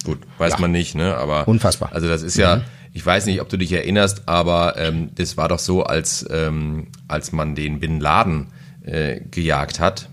Gut, 0.06 0.20
weiß 0.38 0.54
ja. 0.54 0.60
man 0.60 0.72
nicht, 0.72 0.96
ne? 0.96 1.18
Aber 1.18 1.50
unfassbar. 1.50 1.90
Also 1.92 2.08
das 2.08 2.22
ist 2.22 2.38
ja, 2.38 2.56
mhm. 2.56 2.62
ich 2.94 3.06
weiß 3.06 3.26
nicht, 3.26 3.42
ob 3.42 3.50
du 3.50 3.58
dich 3.58 3.74
erinnerst, 3.74 4.22
aber 4.26 4.78
ähm, 4.78 5.10
das 5.16 5.36
war 5.36 5.50
doch 5.50 5.60
so, 5.60 5.84
als 5.84 6.26
ähm, 6.30 6.88
als 7.10 7.34
man 7.34 7.56
den 7.56 7.82
Bin 7.82 8.00
Laden 8.00 8.48
äh, 8.86 9.20
gejagt 9.20 9.82
hat. 9.82 10.08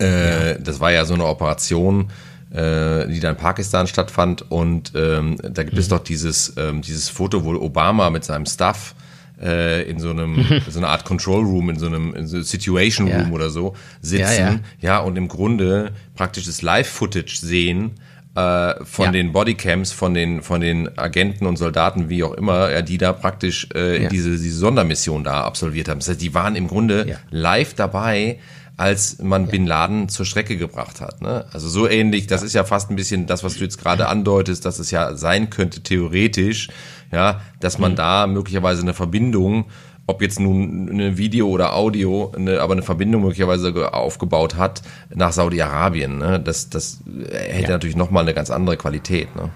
Äh, 0.00 0.52
ja. 0.52 0.58
Das 0.58 0.80
war 0.80 0.92
ja 0.92 1.04
so 1.04 1.12
eine 1.12 1.26
Operation 1.26 2.10
äh, 2.52 3.08
die 3.08 3.20
da 3.20 3.30
in 3.30 3.36
Pakistan 3.36 3.86
stattfand. 3.86 4.50
Und 4.50 4.92
ähm, 4.94 5.36
da 5.42 5.62
gibt 5.62 5.74
mhm. 5.74 5.80
es 5.80 5.88
doch 5.88 6.00
dieses, 6.00 6.54
ähm, 6.56 6.82
dieses 6.82 7.08
Foto, 7.08 7.44
wo 7.44 7.54
Obama 7.54 8.10
mit 8.10 8.24
seinem 8.24 8.46
Staff 8.46 8.94
äh, 9.40 9.82
in 9.88 9.98
so 9.98 10.10
einem, 10.10 10.44
so 10.68 10.78
einer 10.78 10.88
Art 10.88 11.04
Control 11.04 11.44
Room, 11.44 11.70
in 11.70 11.78
so 11.78 11.86
einem 11.86 12.14
in 12.14 12.26
so 12.26 12.40
Situation 12.42 13.08
Room 13.08 13.28
ja. 13.28 13.32
oder 13.32 13.50
so 13.50 13.74
sitzen. 14.00 14.20
Ja, 14.20 14.50
ja. 14.50 14.60
ja, 14.80 14.98
und 14.98 15.16
im 15.16 15.28
Grunde 15.28 15.92
praktisch 16.14 16.46
das 16.46 16.62
Live-Footage 16.62 17.36
sehen 17.36 17.92
äh, 18.34 18.74
von 18.84 19.06
ja. 19.06 19.12
den 19.12 19.32
Bodycams, 19.32 19.92
von 19.92 20.14
den, 20.14 20.42
von 20.42 20.60
den 20.60 20.98
Agenten 20.98 21.46
und 21.46 21.56
Soldaten, 21.56 22.08
wie 22.08 22.24
auch 22.24 22.34
immer, 22.34 22.70
ja, 22.70 22.82
die 22.82 22.98
da 22.98 23.12
praktisch 23.12 23.68
äh, 23.74 24.04
ja. 24.04 24.08
diese, 24.08 24.30
diese 24.30 24.58
Sondermission 24.58 25.24
da 25.24 25.42
absolviert 25.44 25.88
haben. 25.88 26.00
Das 26.00 26.08
heißt, 26.08 26.22
die 26.22 26.34
waren 26.34 26.56
im 26.56 26.68
Grunde 26.68 27.06
ja. 27.08 27.16
live 27.30 27.74
dabei, 27.74 28.38
als 28.76 29.18
man 29.18 29.44
ja. 29.44 29.50
Bin 29.50 29.66
Laden 29.66 30.08
zur 30.08 30.26
Strecke 30.26 30.56
gebracht 30.56 31.00
hat. 31.00 31.20
Ne? 31.20 31.44
Also 31.52 31.68
so 31.68 31.88
ähnlich, 31.88 32.26
das 32.26 32.40
ja. 32.40 32.46
ist 32.46 32.52
ja 32.54 32.64
fast 32.64 32.90
ein 32.90 32.96
bisschen 32.96 33.26
das, 33.26 33.44
was 33.44 33.54
du 33.54 33.64
jetzt 33.64 33.78
gerade 33.78 34.08
andeutest, 34.08 34.64
dass 34.64 34.78
es 34.78 34.90
ja 34.90 35.14
sein 35.14 35.50
könnte, 35.50 35.82
theoretisch, 35.82 36.68
ja, 37.10 37.40
dass 37.60 37.78
man 37.78 37.92
mhm. 37.92 37.96
da 37.96 38.26
möglicherweise 38.26 38.82
eine 38.82 38.94
Verbindung, 38.94 39.66
ob 40.06 40.20
jetzt 40.20 40.40
nun 40.40 40.88
eine 40.90 41.16
Video 41.16 41.48
oder 41.48 41.76
Audio, 41.76 42.32
eine, 42.34 42.60
aber 42.60 42.72
eine 42.72 42.82
Verbindung 42.82 43.22
möglicherweise 43.22 43.92
aufgebaut 43.94 44.56
hat 44.56 44.82
nach 45.14 45.32
Saudi-Arabien. 45.32 46.18
Ne? 46.18 46.40
Das, 46.40 46.70
das 46.70 47.00
hätte 47.30 47.62
ja. 47.62 47.70
natürlich 47.70 47.96
nochmal 47.96 48.22
eine 48.22 48.34
ganz 48.34 48.50
andere 48.50 48.76
Qualität. 48.76 49.34
Ne? 49.36 49.50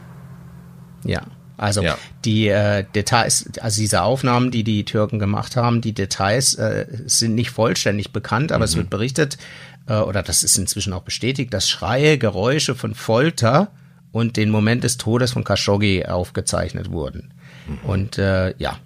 Ja, 1.04 1.22
also 1.56 1.82
ja. 1.82 1.96
die 2.24 2.48
äh, 2.48 2.84
Details, 2.94 3.50
also 3.60 3.80
diese 3.80 4.02
Aufnahmen, 4.02 4.50
die 4.50 4.64
die 4.64 4.84
Türken 4.84 5.18
gemacht 5.18 5.56
haben, 5.56 5.80
die 5.80 5.92
Details 5.92 6.54
äh, 6.54 6.86
sind 7.06 7.34
nicht 7.34 7.50
vollständig 7.50 8.12
bekannt, 8.12 8.52
aber 8.52 8.60
mhm. 8.60 8.70
es 8.70 8.76
wird 8.76 8.90
berichtet, 8.90 9.38
äh, 9.86 9.94
oder 9.94 10.22
das 10.22 10.42
ist 10.42 10.58
inzwischen 10.58 10.92
auch 10.92 11.02
bestätigt, 11.02 11.54
dass 11.54 11.68
Schreie, 11.68 12.18
Geräusche 12.18 12.74
von 12.74 12.94
Folter 12.94 13.70
und 14.12 14.36
den 14.36 14.50
Moment 14.50 14.84
des 14.84 14.98
Todes 14.98 15.32
von 15.32 15.44
Khashoggi 15.44 16.06
aufgezeichnet 16.06 16.90
wurden. 16.90 17.32
Mhm. 17.66 17.88
Und 17.88 18.18
äh, 18.18 18.54
ja, 18.58 18.78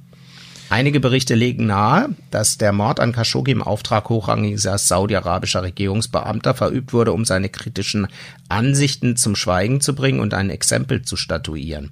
Einige 0.70 1.00
Berichte 1.00 1.34
legen 1.34 1.66
nahe, 1.66 2.10
dass 2.30 2.56
der 2.56 2.72
Mord 2.72 3.00
an 3.00 3.10
Khashoggi 3.10 3.50
im 3.50 3.60
Auftrag 3.60 4.08
hochrangiger 4.08 4.78
saudi-arabischer 4.78 5.64
Regierungsbeamter 5.64 6.54
verübt 6.54 6.92
wurde, 6.92 7.12
um 7.12 7.24
seine 7.24 7.48
kritischen 7.48 8.06
Ansichten 8.48 9.16
zum 9.16 9.34
Schweigen 9.34 9.80
zu 9.80 9.96
bringen 9.96 10.20
und 10.20 10.32
ein 10.32 10.48
Exempel 10.48 11.02
zu 11.02 11.16
statuieren. 11.16 11.90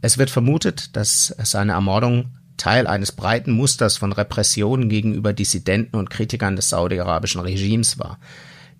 Es 0.00 0.18
wird 0.18 0.30
vermutet, 0.30 0.96
dass 0.96 1.34
seine 1.42 1.72
Ermordung 1.72 2.30
Teil 2.56 2.86
eines 2.86 3.12
breiten 3.12 3.52
Musters 3.52 3.96
von 3.96 4.12
Repressionen 4.12 4.88
gegenüber 4.88 5.32
Dissidenten 5.32 5.96
und 5.96 6.10
Kritikern 6.10 6.56
des 6.56 6.68
saudi-arabischen 6.68 7.40
Regimes 7.40 7.98
war. 7.98 8.18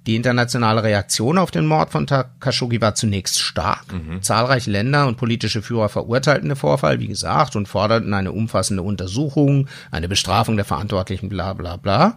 Die 0.07 0.16
internationale 0.16 0.83
Reaktion 0.83 1.39
auf 1.39 1.51
den 1.51 1.66
Mord 1.66 1.91
von 1.91 2.07
Khashoggi 2.07 2.81
war 2.81 2.95
zunächst 2.95 3.41
stark. 3.41 3.93
Mhm. 3.93 4.23
Zahlreiche 4.23 4.71
Länder 4.71 5.07
und 5.07 5.16
politische 5.16 5.61
Führer 5.61 5.89
verurteilten 5.89 6.49
den 6.49 6.57
Vorfall, 6.57 6.99
wie 6.99 7.09
gesagt, 7.09 7.57
und 7.57 7.69
forderten 7.69 8.14
eine 8.14 8.33
umfassende 8.33 8.83
Untersuchung, 8.83 9.69
eine 9.91 10.09
Bestrafung 10.09 10.57
der 10.57 10.64
Verantwortlichen, 10.64 11.29
bla 11.29 11.53
bla 11.53 11.77
bla. 11.77 12.16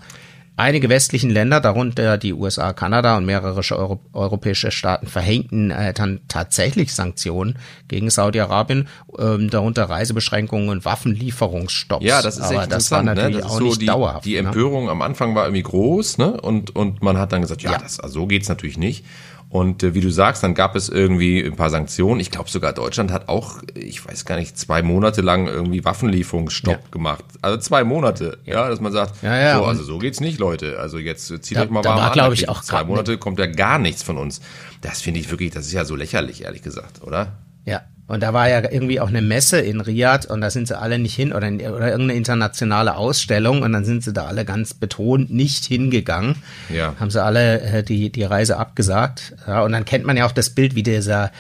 Einige 0.62 0.90
westlichen 0.90 1.32
Länder, 1.32 1.60
darunter 1.60 2.20
die 2.20 2.34
USA, 2.34 2.72
Kanada 2.72 3.18
und 3.18 3.26
mehrere 3.26 3.64
Euro 3.76 4.00
europäische 4.14 4.70
Staaten, 4.70 5.08
verhängten 5.08 5.72
äh, 5.72 5.92
dann 5.92 6.22
tatsächlich 6.28 6.94
Sanktionen 6.94 7.58
gegen 7.88 8.12
Saudi-Arabien, 8.12 8.88
ähm, 9.18 9.50
darunter 9.50 9.86
Reisebeschränkungen 9.86 10.70
und 10.70 10.86
Waffenlieferungsstopps. 10.86 12.06
Ja, 12.06 12.22
das 12.22 12.38
ist 12.38 12.44
Aber 12.44 12.62
echt 12.62 12.72
das 12.72 12.92
war 12.92 13.02
natürlich 13.02 13.38
ne? 13.38 13.42
das 13.42 13.52
auch 13.52 13.58
so 13.58 13.64
nicht 13.64 13.82
die, 13.82 13.86
dauerhaft. 13.88 14.26
Die 14.26 14.34
ne? 14.34 14.50
Empörung 14.50 14.86
ne? 14.86 14.92
am 14.92 15.02
Anfang 15.02 15.34
war 15.34 15.46
irgendwie 15.46 15.64
groß, 15.64 16.20
ne? 16.20 16.40
Und, 16.40 16.76
und 16.76 17.02
man 17.02 17.18
hat 17.18 17.32
dann 17.32 17.42
gesagt, 17.42 17.64
ja, 17.64 17.72
ja. 17.72 17.78
Das, 17.80 18.00
also 18.00 18.20
so 18.20 18.28
geht's 18.28 18.48
natürlich 18.48 18.78
nicht. 18.78 19.04
Und 19.52 19.84
äh, 19.84 19.94
wie 19.94 20.00
du 20.00 20.10
sagst, 20.10 20.44
dann 20.44 20.54
gab 20.56 20.78
es 20.78 20.88
irgendwie 20.88 21.44
ein 21.44 21.58
paar 21.58 21.70
Sanktionen. 21.70 22.22
Ich 22.22 22.32
glaube 22.32 22.50
sogar 22.50 22.72
Deutschland 22.72 23.12
hat 23.12 23.28
auch, 23.28 23.62
ich 23.76 24.06
weiß 24.06 24.24
gar 24.24 24.38
nicht, 24.38 24.58
zwei 24.58 24.82
Monate 24.82 25.20
lang 25.20 25.48
irgendwie 25.48 25.84
Waffenlieferungsstopp 25.84 26.74
ja. 26.86 26.90
gemacht. 26.90 27.26
Also 27.42 27.58
zwei 27.58 27.84
Monate, 27.84 28.38
ja, 28.46 28.54
ja 28.54 28.70
dass 28.70 28.80
man 28.80 28.94
sagt, 28.94 29.22
ja, 29.22 29.38
ja, 29.38 29.58
so, 29.58 29.66
also 29.66 29.84
so 29.84 29.98
geht's 29.98 30.22
nicht, 30.22 30.40
Leute. 30.40 30.80
Also 30.80 31.00
jetzt 31.00 31.28
zieht 31.44 31.58
da, 31.58 31.64
euch 31.64 31.70
mal 31.70 31.84
warm 31.84 32.00
an. 32.00 32.14
Glaube 32.14 32.34
ich 32.34 32.48
auch 32.48 32.62
zwei 32.62 32.86
Monate 32.86 33.18
kommt 33.18 33.40
ja 33.40 33.46
gar 33.46 33.78
nichts 33.78 34.04
von 34.04 34.18
uns. 34.18 34.40
Das 34.80 35.02
finde 35.02 35.20
ich 35.20 35.30
wirklich, 35.30 35.52
das 35.52 35.66
ist 35.66 35.74
ja 35.74 35.84
so 35.84 35.98
lächerlich, 35.98 36.46
ehrlich 36.46 36.62
gesagt, 36.62 37.04
oder? 37.04 37.34
Ja, 37.66 37.82
und 38.12 38.20
da 38.20 38.34
war 38.34 38.50
ja 38.50 38.60
irgendwie 38.60 39.00
auch 39.00 39.08
eine 39.08 39.22
Messe 39.22 39.62
in 39.62 39.80
Riyadh 39.80 40.26
und 40.30 40.42
da 40.42 40.50
sind 40.50 40.68
sie 40.68 40.78
alle 40.78 41.00
nicht 41.00 41.16
hin 41.16 41.32
oder, 41.32 41.48
oder 41.48 41.92
irgendeine 41.92 42.16
internationale 42.16 42.98
Ausstellung 42.98 43.62
und 43.62 43.72
dann 43.72 43.86
sind 43.86 44.04
sie 44.04 44.12
da 44.12 44.26
alle 44.26 44.44
ganz 44.44 44.74
betont 44.74 45.32
nicht 45.32 45.64
hingegangen. 45.64 46.36
Ja. 46.68 46.94
Haben 47.00 47.10
sie 47.10 47.24
alle 47.24 47.62
äh, 47.62 47.84
die, 47.84 48.12
die 48.12 48.26
Reise 48.26 48.58
abgesagt. 48.58 49.34
Ja, 49.48 49.62
und 49.62 49.72
dann 49.72 49.86
kennt 49.86 50.06
man 50.06 50.18
ja 50.18 50.26
auch 50.26 50.34
das 50.34 50.50
Bild, 50.50 50.76
wie 50.76 50.84
dieser 50.84 51.32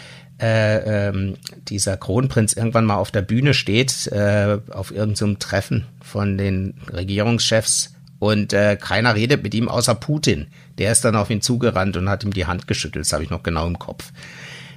äh, 0.41 1.09
ähm, 1.09 1.35
dieser 1.67 1.97
Kronprinz 1.97 2.53
irgendwann 2.53 2.85
mal 2.85 2.95
auf 2.95 3.11
der 3.11 3.21
Bühne 3.21 3.53
steht, 3.53 4.07
äh, 4.07 4.57
auf 4.71 4.91
irgendeinem 4.91 5.39
Treffen 5.39 5.87
von 6.01 6.37
den 6.37 6.75
Regierungschefs 6.89 7.95
und 8.19 8.53
äh, 8.53 8.77
keiner 8.77 9.15
redet 9.15 9.43
mit 9.43 9.53
ihm 9.53 9.67
außer 9.67 9.95
Putin. 9.95 10.47
Der 10.77 10.93
ist 10.93 11.03
dann 11.03 11.17
auf 11.17 11.29
ihn 11.29 11.41
zugerannt 11.41 11.97
und 11.97 12.07
hat 12.07 12.23
ihm 12.23 12.31
die 12.31 12.45
Hand 12.45 12.69
geschüttelt, 12.69 13.03
das 13.03 13.11
habe 13.11 13.25
ich 13.25 13.29
noch 13.29 13.43
genau 13.43 13.67
im 13.67 13.77
Kopf. 13.77 14.13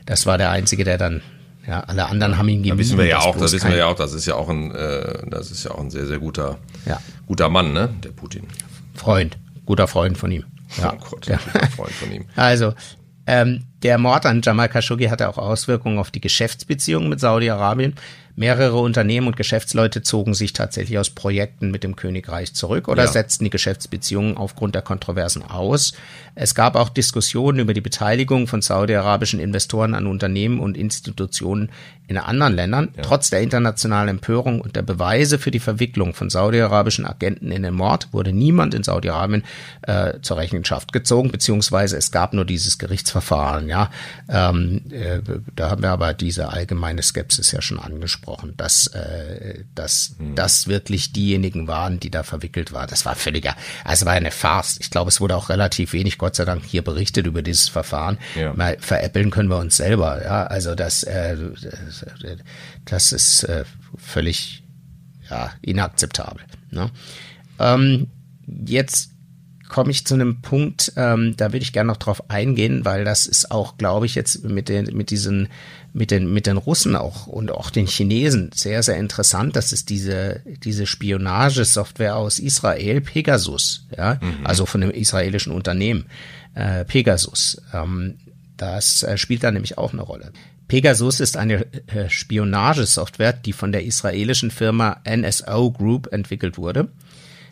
Das 0.06 0.26
war 0.26 0.38
der 0.38 0.50
Einzige, 0.50 0.82
der 0.82 0.98
dann 0.98 1.22
ja, 1.66 1.80
alle 1.80 2.06
anderen 2.06 2.36
haben 2.36 2.48
ihn 2.48 2.58
gemieden. 2.62 2.76
Da 2.76 2.78
wissen 2.78 2.98
wir 2.98 3.06
ja 3.06 3.20
auch, 3.20 3.36
das 3.36 3.52
wissen 3.52 3.70
wir 3.70 3.76
ja 3.76 3.86
auch, 3.86 3.96
das 3.96 4.12
ist 4.12 4.26
ja 4.26 4.34
auch 4.34 4.48
ein, 4.48 4.74
äh, 4.74 5.26
das 5.28 5.50
ist 5.50 5.64
ja 5.64 5.70
auch 5.70 5.80
ein 5.80 5.90
sehr, 5.90 6.06
sehr 6.06 6.18
guter, 6.18 6.58
ja. 6.86 7.00
guter 7.26 7.48
Mann, 7.48 7.72
ne, 7.72 7.88
der 8.02 8.10
Putin. 8.10 8.46
Freund, 8.94 9.38
guter 9.64 9.86
Freund 9.86 10.18
von 10.18 10.30
ihm. 10.30 10.44
Ja. 10.78 10.94
Oh 11.00 11.10
Gott, 11.10 11.26
ja. 11.26 11.38
guter 11.52 11.66
Freund 11.68 11.92
von 11.92 12.12
ihm. 12.12 12.24
Also, 12.36 12.74
ähm, 13.26 13.64
der 13.82 13.98
Mord 13.98 14.26
an 14.26 14.42
Jamal 14.42 14.68
Khashoggi 14.68 15.06
hatte 15.06 15.28
auch 15.28 15.38
Auswirkungen 15.38 15.98
auf 15.98 16.10
die 16.10 16.20
Geschäftsbeziehungen 16.20 17.08
mit 17.08 17.20
Saudi-Arabien. 17.20 17.94
Mehrere 18.36 18.78
Unternehmen 18.78 19.28
und 19.28 19.36
Geschäftsleute 19.36 20.02
zogen 20.02 20.34
sich 20.34 20.52
tatsächlich 20.52 20.98
aus 20.98 21.10
Projekten 21.10 21.70
mit 21.70 21.84
dem 21.84 21.94
Königreich 21.94 22.54
zurück 22.54 22.88
oder 22.88 23.04
ja. 23.04 23.10
setzten 23.10 23.44
die 23.44 23.50
Geschäftsbeziehungen 23.50 24.36
aufgrund 24.36 24.74
der 24.74 24.82
Kontroversen 24.82 25.42
aus. 25.42 25.92
Es 26.34 26.54
gab 26.54 26.74
auch 26.74 26.88
Diskussionen 26.88 27.60
über 27.60 27.74
die 27.74 27.80
Beteiligung 27.80 28.48
von 28.48 28.60
saudi-arabischen 28.60 29.38
Investoren 29.38 29.94
an 29.94 30.06
Unternehmen 30.06 30.58
und 30.58 30.76
Institutionen 30.76 31.70
in 32.06 32.18
anderen 32.18 32.54
Ländern. 32.54 32.90
Ja. 32.96 33.02
Trotz 33.02 33.30
der 33.30 33.40
internationalen 33.40 34.08
Empörung 34.08 34.60
und 34.60 34.76
der 34.76 34.82
Beweise 34.82 35.38
für 35.38 35.50
die 35.50 35.60
Verwicklung 35.60 36.12
von 36.12 36.28
saudi-arabischen 36.28 37.06
Agenten 37.06 37.50
in 37.50 37.62
den 37.62 37.74
Mord 37.74 38.08
wurde 38.12 38.32
niemand 38.32 38.74
in 38.74 38.82
Saudi-Arabien 38.82 39.44
äh, 39.82 40.14
zur 40.20 40.36
Rechenschaft 40.36 40.92
gezogen, 40.92 41.30
beziehungsweise 41.30 41.96
es 41.96 42.10
gab 42.10 42.34
nur 42.34 42.44
dieses 42.44 42.78
Gerichtsverfahren. 42.78 43.68
Ja, 43.68 43.90
ähm, 44.28 44.82
äh, 44.90 45.20
da 45.56 45.70
haben 45.70 45.82
wir 45.82 45.90
aber 45.90 46.12
diese 46.12 46.48
allgemeine 46.48 47.02
Skepsis 47.02 47.52
ja 47.52 47.62
schon 47.62 47.78
angesprochen, 47.78 48.23
dass, 48.56 48.86
äh, 48.88 49.64
dass 49.74 50.16
mhm. 50.18 50.34
das 50.34 50.68
wirklich 50.68 51.12
diejenigen 51.12 51.66
waren, 51.66 52.00
die 52.00 52.10
da 52.10 52.22
verwickelt 52.22 52.72
waren. 52.72 52.88
Das 52.88 53.04
war 53.04 53.14
völliger, 53.14 53.56
also 53.84 54.06
war 54.06 54.12
eine 54.12 54.30
Farce. 54.30 54.78
Ich 54.80 54.90
glaube, 54.90 55.08
es 55.08 55.20
wurde 55.20 55.36
auch 55.36 55.48
relativ 55.48 55.92
wenig, 55.92 56.18
Gott 56.18 56.36
sei 56.36 56.44
Dank, 56.44 56.64
hier 56.64 56.82
berichtet 56.82 57.26
über 57.26 57.42
dieses 57.42 57.68
Verfahren. 57.68 58.18
Ja. 58.34 58.52
Mal 58.54 58.76
veräppeln 58.80 59.30
können 59.30 59.48
wir 59.48 59.58
uns 59.58 59.76
selber. 59.76 60.22
Ja, 60.22 60.46
also 60.46 60.74
das, 60.74 61.02
äh, 61.04 61.36
das 62.84 63.12
ist 63.12 63.44
äh, 63.44 63.64
völlig 63.96 64.62
ja, 65.30 65.52
inakzeptabel. 65.62 66.44
Ne? 66.70 66.90
Ähm, 67.58 68.08
jetzt 68.46 69.13
komme 69.68 69.90
ich 69.90 70.06
zu 70.06 70.14
einem 70.14 70.40
Punkt, 70.40 70.92
ähm, 70.96 71.34
da 71.36 71.46
würde 71.52 71.62
ich 71.62 71.72
gerne 71.72 71.88
noch 71.88 71.96
drauf 71.96 72.30
eingehen, 72.30 72.84
weil 72.84 73.04
das 73.04 73.26
ist 73.26 73.50
auch, 73.50 73.76
glaube 73.76 74.06
ich, 74.06 74.14
jetzt 74.14 74.44
mit 74.44 74.68
den, 74.68 74.96
mit 74.96 75.10
diesen, 75.10 75.48
mit 75.92 76.10
den, 76.10 76.32
mit 76.32 76.46
den 76.46 76.56
Russen 76.56 76.96
auch 76.96 77.26
und 77.26 77.50
auch 77.50 77.70
den 77.70 77.86
Chinesen 77.86 78.50
sehr, 78.54 78.82
sehr 78.82 78.96
interessant. 78.96 79.56
Das 79.56 79.72
ist 79.72 79.90
diese, 79.90 80.40
diese 80.62 80.86
Spionagesoftware 80.86 82.16
aus 82.16 82.38
Israel, 82.38 83.00
Pegasus, 83.00 83.86
ja, 83.96 84.18
mhm. 84.20 84.44
also 84.46 84.66
von 84.66 84.82
einem 84.82 84.92
israelischen 84.92 85.52
Unternehmen, 85.52 86.06
äh, 86.54 86.84
Pegasus. 86.84 87.60
Ähm, 87.72 88.16
das 88.56 89.02
äh, 89.02 89.18
spielt 89.18 89.44
da 89.44 89.50
nämlich 89.50 89.78
auch 89.78 89.92
eine 89.92 90.02
Rolle. 90.02 90.32
Pegasus 90.68 91.20
ist 91.20 91.36
eine 91.36 91.66
äh, 91.88 92.08
Spionagesoftware, 92.08 93.32
die 93.32 93.52
von 93.52 93.72
der 93.72 93.84
israelischen 93.84 94.50
Firma 94.50 95.00
NSO 95.08 95.70
Group 95.70 96.12
entwickelt 96.12 96.56
wurde. 96.56 96.88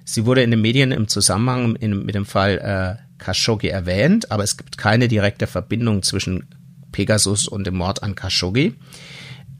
Sie 0.04 0.26
wurde 0.26 0.42
in 0.42 0.50
den 0.50 0.60
Medien 0.60 0.92
im 0.92 1.08
Zusammenhang 1.08 1.78
mit 1.80 2.14
dem 2.14 2.26
Fall 2.26 2.58
äh, 2.58 3.02
Khashoggi 3.22 3.68
erwähnt, 3.68 4.30
aber 4.30 4.42
es 4.42 4.56
gibt 4.56 4.78
keine 4.78 5.06
direkte 5.08 5.46
Verbindung 5.46 6.02
zwischen 6.02 6.46
Pegasus 6.90 7.46
und 7.48 7.66
dem 7.66 7.76
Mord 7.76 8.02
an 8.02 8.14
Khashoggi. 8.14 8.74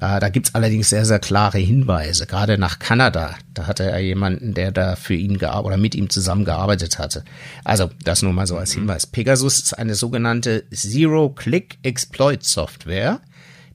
Äh, 0.00 0.20
da 0.20 0.30
gibt's 0.30 0.54
allerdings 0.54 0.88
sehr, 0.90 1.04
sehr 1.04 1.18
klare 1.20 1.58
Hinweise, 1.58 2.26
gerade 2.26 2.56
nach 2.58 2.80
Kanada. 2.80 3.36
Da 3.54 3.68
hatte 3.68 3.84
er 3.84 4.00
jemanden, 4.00 4.52
der 4.52 4.72
da 4.72 4.96
für 4.96 5.14
ihn 5.14 5.38
gearbeitet 5.38 5.66
oder 5.66 5.76
mit 5.76 5.94
ihm 5.94 6.10
zusammengearbeitet 6.10 6.98
hatte. 6.98 7.22
Also 7.62 7.88
das 8.02 8.22
nur 8.22 8.32
mal 8.32 8.48
so 8.48 8.56
als 8.56 8.74
mhm. 8.74 8.80
Hinweis. 8.80 9.06
Pegasus 9.06 9.60
ist 9.60 9.78
eine 9.78 9.94
sogenannte 9.94 10.64
Zero-Click-Exploit-Software, 10.70 13.20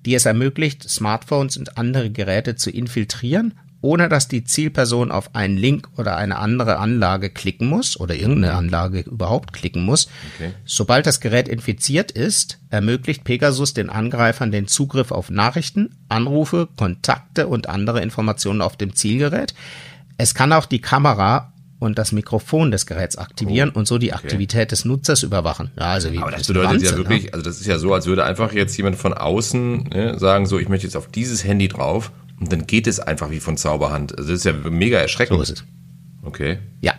die 0.06 0.16
es 0.16 0.26
ermöglicht, 0.26 0.90
Smartphones 0.90 1.56
und 1.56 1.78
andere 1.78 2.12
Geräte 2.12 2.56
zu 2.56 2.72
infiltrieren 2.72 3.54
ohne 3.88 4.10
dass 4.10 4.28
die 4.28 4.44
Zielperson 4.44 5.12
auf 5.14 5.34
einen 5.34 5.56
Link 5.56 5.88
oder 5.96 6.18
eine 6.18 6.40
andere 6.40 6.78
Anlage 6.78 7.30
klicken 7.30 7.70
muss 7.70 7.98
oder 7.98 8.16
irgendeine 8.16 8.54
Anlage 8.54 9.00
überhaupt 9.00 9.54
klicken 9.54 9.86
muss. 9.86 10.10
Okay. 10.36 10.52
Sobald 10.66 11.06
das 11.06 11.22
Gerät 11.22 11.48
infiziert 11.48 12.12
ist, 12.12 12.60
ermöglicht 12.70 13.24
Pegasus 13.24 13.74
den 13.74 13.90
Angreifern 13.90 14.52
den 14.52 14.68
Zugriff 14.68 15.12
auf 15.12 15.30
Nachrichten, 15.30 15.96
Anrufe, 16.10 16.68
Kontakte 16.76 17.48
und 17.48 17.70
andere 17.70 18.02
Informationen 18.02 18.62
auf 18.62 18.76
dem 18.76 18.94
Zielgerät. 18.94 19.54
Es 20.18 20.36
kann 20.36 20.52
auch 20.52 20.66
die 20.66 20.82
Kamera 20.82 21.54
und 21.80 21.98
das 21.98 22.12
Mikrofon 22.12 22.72
des 22.72 22.88
Geräts 22.88 23.18
aktivieren 23.18 23.72
oh, 23.74 23.80
und 23.80 23.88
so 23.88 23.98
die 24.00 24.12
okay. 24.12 24.26
Aktivität 24.26 24.74
des 24.74 24.84
Nutzers 24.84 25.24
überwachen. 25.24 25.72
Ja, 25.80 25.94
also 25.94 26.12
wie 26.12 26.18
Aber 26.18 26.32
das 26.32 26.46
bedeutet 26.46 26.72
Wahnsinn, 26.72 26.90
ja 26.90 26.98
wirklich, 26.98 27.24
ne? 27.24 27.34
also 27.34 27.46
das 27.46 27.62
ist 27.62 27.68
ja 27.68 27.78
so, 27.78 27.94
als 27.94 28.06
würde 28.06 28.26
einfach 28.26 28.52
jetzt 28.52 28.76
jemand 28.76 28.98
von 28.98 29.14
außen 29.14 29.84
ne, 29.84 30.20
sagen, 30.20 30.46
so 30.46 30.60
ich 30.60 30.68
möchte 30.68 30.88
jetzt 30.88 30.98
auf 30.98 31.08
dieses 31.08 31.46
Handy 31.46 31.70
drauf 31.70 32.12
und 32.40 32.52
dann 32.52 32.68
geht 32.68 32.88
es 32.88 33.00
einfach 33.00 33.32
wie 33.32 33.40
von 33.40 33.58
Zauberhand. 33.58 34.18
Also 34.18 34.32
das 34.32 34.40
ist 34.40 34.46
ja 34.46 34.54
mega 34.54 35.00
erschreckend. 35.00 35.38
So 35.38 35.44
ist 35.44 35.50
es. 35.50 35.64
Okay. 36.24 36.60
Ja. 36.82 36.94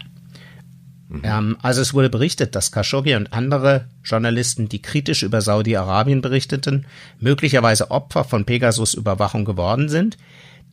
Mhm. 1.09 1.21
Ähm, 1.23 1.57
also 1.63 1.81
es 1.81 1.95
wurde 1.95 2.11
berichtet, 2.11 2.55
dass 2.55 2.73
Khashoggi 2.73 3.15
und 3.15 3.33
andere 3.33 3.87
Journalisten, 4.05 4.69
die 4.69 4.83
kritisch 4.83 5.23
über 5.23 5.41
Saudi-Arabien 5.41 6.21
berichteten, 6.21 6.87
möglicherweise 7.21 7.91
Opfer 7.91 8.25
von 8.25 8.45
Pegasus-Überwachung 8.45 9.45
geworden 9.45 9.89
sind. 9.89 10.17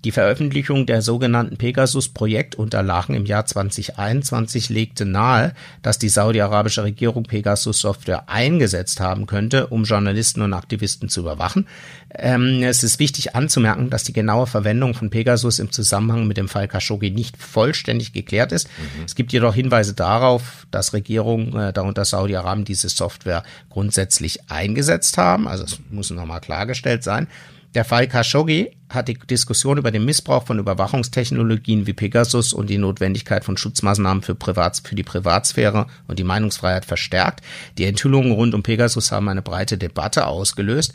Die 0.05 0.11
Veröffentlichung 0.11 0.85
der 0.85 1.01
sogenannten 1.01 1.57
Pegasus-Projektunterlagen 1.57 3.15
im 3.15 3.25
Jahr 3.25 3.47
2021 3.47 4.69
legte 4.69 5.03
nahe, 5.03 5.55
dass 5.81 5.97
die 5.97 6.09
saudi-arabische 6.09 6.83
Regierung 6.83 7.23
Pegasus-Software 7.23 8.29
eingesetzt 8.29 8.99
haben 8.99 9.25
könnte, 9.25 9.65
um 9.65 9.83
Journalisten 9.83 10.43
und 10.43 10.53
Aktivisten 10.53 11.09
zu 11.09 11.21
überwachen. 11.21 11.65
Ähm, 12.13 12.61
es 12.61 12.83
ist 12.83 12.99
wichtig 12.99 13.35
anzumerken, 13.35 13.89
dass 13.89 14.03
die 14.03 14.13
genaue 14.13 14.45
Verwendung 14.45 14.93
von 14.93 15.09
Pegasus 15.09 15.57
im 15.57 15.71
Zusammenhang 15.71 16.27
mit 16.27 16.37
dem 16.37 16.49
Fall 16.49 16.67
Khashoggi 16.67 17.09
nicht 17.09 17.35
vollständig 17.37 18.13
geklärt 18.13 18.51
ist. 18.51 18.67
Mhm. 18.67 19.05
Es 19.05 19.15
gibt 19.15 19.33
jedoch 19.33 19.55
Hinweise 19.55 19.95
darauf, 19.95 20.67
dass 20.69 20.93
Regierungen, 20.93 21.57
äh, 21.57 21.73
darunter 21.73 22.05
Saudi-Arabien, 22.05 22.63
diese 22.63 22.89
Software 22.89 23.41
grundsätzlich 23.71 24.51
eingesetzt 24.51 25.17
haben. 25.17 25.47
Also 25.47 25.63
es 25.63 25.79
muss 25.89 26.11
nochmal 26.11 26.41
klargestellt 26.41 27.03
sein. 27.03 27.27
Der 27.75 27.83
Fall 27.83 28.07
Khashoggi 28.07 28.71
hat 28.89 29.09
die 29.09 29.15
Diskussion 29.19 29.77
über 29.77 29.91
den 29.91 30.05
Missbrauch 30.05 30.45
von 30.45 30.59
Überwachungstechnologien 30.59 31.85
wie 31.85 31.93
Pegasus 31.93 32.53
und 32.53 32.69
die 32.69 32.77
Notwendigkeit 32.77 33.43
von 33.43 33.57
Schutzmaßnahmen 33.57 34.23
für, 34.23 34.33
Privats 34.33 34.79
für 34.79 34.95
die 34.95 35.03
Privatsphäre 35.03 35.87
und 36.07 36.17
die 36.17 36.23
Meinungsfreiheit 36.23 36.85
verstärkt. 36.85 37.43
Die 37.77 37.83
Enthüllungen 37.83 38.31
rund 38.31 38.55
um 38.55 38.63
Pegasus 38.63 39.11
haben 39.11 39.27
eine 39.27 39.41
breite 39.41 39.77
Debatte 39.77 40.25
ausgelöst. 40.25 40.93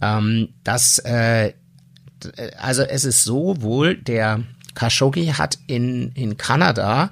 Ähm, 0.00 0.50
das, 0.62 1.00
äh, 1.00 1.54
also 2.56 2.82
es 2.82 3.04
ist 3.04 3.24
so 3.24 3.60
wohl, 3.60 3.96
der 3.96 4.44
Khashoggi 4.76 5.26
hat 5.26 5.58
in, 5.66 6.12
in 6.12 6.36
Kanada 6.36 7.10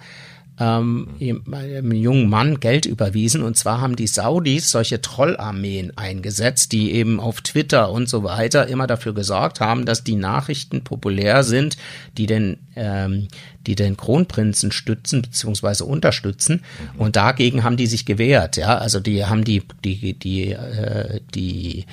ähm, 0.61 1.09
einem 1.51 1.93
jungen 1.93 2.29
Mann 2.29 2.61
Geld 2.61 2.85
überwiesen. 2.85 3.43
Und 3.43 3.57
zwar 3.57 3.81
haben 3.81 3.97
die 3.97 4.07
Saudis 4.07 4.71
solche 4.71 5.01
Trollarmeen 5.01 5.97
eingesetzt, 5.97 6.73
die 6.73 6.93
eben 6.93 7.19
auf 7.19 7.41
Twitter 7.41 7.91
und 7.91 8.09
so 8.09 8.23
weiter 8.25 8.69
immer 8.69 8.87
dafür 8.87 9.15
gesorgt 9.15 9.61
haben, 9.61 9.87
dass 9.87 10.05
die 10.05 10.17
Nachrichten 10.17 10.85
populär 10.85 11.45
sind, 11.45 11.79
die 12.19 12.27
den, 12.27 12.59
ähm, 12.77 13.29
die 13.67 13.75
den 13.75 13.97
Kronprinzen 13.97 14.71
stützen 14.71 15.23
bzw. 15.23 15.83
unterstützen. 15.85 16.63
Mhm. 16.95 17.01
Und 17.01 17.17
dagegen 17.17 17.65
haben 17.65 17.79
die 17.79 17.87
sich 17.87 18.05
gewehrt. 18.05 18.59
Ja, 18.59 18.77
also 18.77 19.01
die 19.01 19.25
haben 19.25 19.45
die, 19.45 19.63
die, 19.83 20.13
die, 20.13 20.53
äh, 20.53 21.21
die 21.35 21.87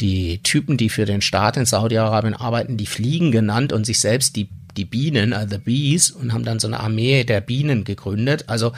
die 0.00 0.42
Typen, 0.42 0.76
die 0.76 0.88
für 0.88 1.04
den 1.04 1.20
Staat 1.20 1.56
in 1.56 1.66
Saudi-Arabien 1.66 2.34
arbeiten, 2.34 2.76
die 2.76 2.86
Fliegen 2.86 3.30
genannt 3.30 3.72
und 3.72 3.86
sich 3.86 4.00
selbst 4.00 4.34
die 4.34 4.48
die 4.76 4.84
Bienen, 4.84 5.32
uh, 5.32 5.46
the 5.48 5.58
Bees, 5.58 6.10
und 6.10 6.32
haben 6.32 6.44
dann 6.44 6.58
so 6.58 6.66
eine 6.66 6.80
Armee 6.80 7.24
der 7.24 7.40
Bienen 7.40 7.84
gegründet. 7.84 8.44
Also 8.48 8.72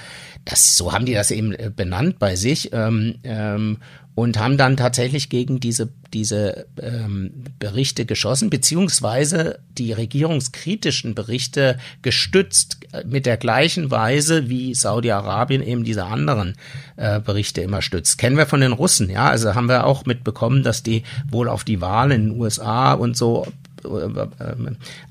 das, 0.44 0.76
so 0.76 0.92
haben 0.92 1.06
die 1.06 1.14
das 1.14 1.30
eben 1.30 1.52
äh, 1.52 1.70
benannt 1.74 2.18
bei 2.18 2.36
sich. 2.36 2.72
Ähm, 2.72 3.16
ähm, 3.24 3.78
und 4.16 4.38
haben 4.38 4.56
dann 4.56 4.78
tatsächlich 4.78 5.28
gegen 5.28 5.60
diese, 5.60 5.90
diese 6.14 6.66
ähm, 6.80 7.32
Berichte 7.58 8.06
geschossen, 8.06 8.48
beziehungsweise 8.48 9.58
die 9.76 9.92
regierungskritischen 9.92 11.14
Berichte 11.14 11.76
gestützt 12.00 12.78
äh, 12.92 13.04
mit 13.04 13.26
der 13.26 13.36
gleichen 13.36 13.90
Weise, 13.90 14.48
wie 14.48 14.74
Saudi-Arabien 14.74 15.62
eben 15.62 15.84
diese 15.84 16.06
anderen 16.06 16.54
äh, 16.96 17.20
Berichte 17.20 17.60
immer 17.60 17.82
stützt. 17.82 18.16
Kennen 18.16 18.38
wir 18.38 18.46
von 18.46 18.62
den 18.62 18.72
Russen, 18.72 19.10
ja, 19.10 19.28
also 19.28 19.54
haben 19.54 19.68
wir 19.68 19.84
auch 19.84 20.06
mitbekommen, 20.06 20.62
dass 20.62 20.82
die 20.82 21.02
wohl 21.30 21.50
auf 21.50 21.64
die 21.64 21.82
Wahlen 21.82 22.10
in 22.12 22.28
den 22.30 22.40
USA 22.40 22.94
und 22.94 23.18
so 23.18 23.46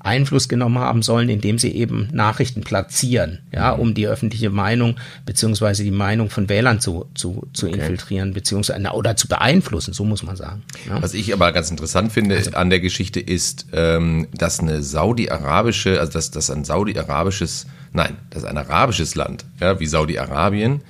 Einfluss 0.00 0.48
genommen 0.48 0.78
haben 0.78 1.02
sollen, 1.02 1.28
indem 1.28 1.58
sie 1.58 1.72
eben 1.72 2.08
Nachrichten 2.12 2.62
platzieren, 2.62 3.40
ja, 3.52 3.72
um 3.72 3.94
die 3.94 4.06
öffentliche 4.06 4.50
Meinung 4.50 4.96
beziehungsweise 5.24 5.82
die 5.82 5.90
Meinung 5.90 6.30
von 6.30 6.48
Wählern 6.48 6.80
zu, 6.80 7.06
zu, 7.14 7.46
zu 7.52 7.66
okay. 7.66 7.78
infiltrieren, 7.78 8.32
beziehungsweise 8.32 8.80
oder 8.92 9.16
zu 9.16 9.28
beeinflussen, 9.28 9.92
so 9.92 10.04
muss 10.04 10.22
man 10.22 10.36
sagen. 10.36 10.62
Ja. 10.88 11.02
Was 11.02 11.14
ich 11.14 11.32
aber 11.32 11.52
ganz 11.52 11.70
interessant 11.70 12.12
finde 12.12 12.36
also, 12.36 12.52
an 12.52 12.70
der 12.70 12.80
Geschichte 12.80 13.20
ist, 13.20 13.66
ähm, 13.72 14.28
dass 14.34 14.60
eine 14.60 14.82
saudi-arabische, 14.82 15.98
also 16.00 16.12
dass, 16.12 16.30
dass 16.30 16.50
ein 16.50 16.64
saudi-arabisches, 16.64 17.66
nein, 17.92 18.16
dass 18.30 18.44
ein 18.44 18.56
arabisches 18.56 19.14
Land, 19.14 19.44
ja, 19.60 19.78
wie 19.80 19.86
Saudi-Arabien, 19.86 20.82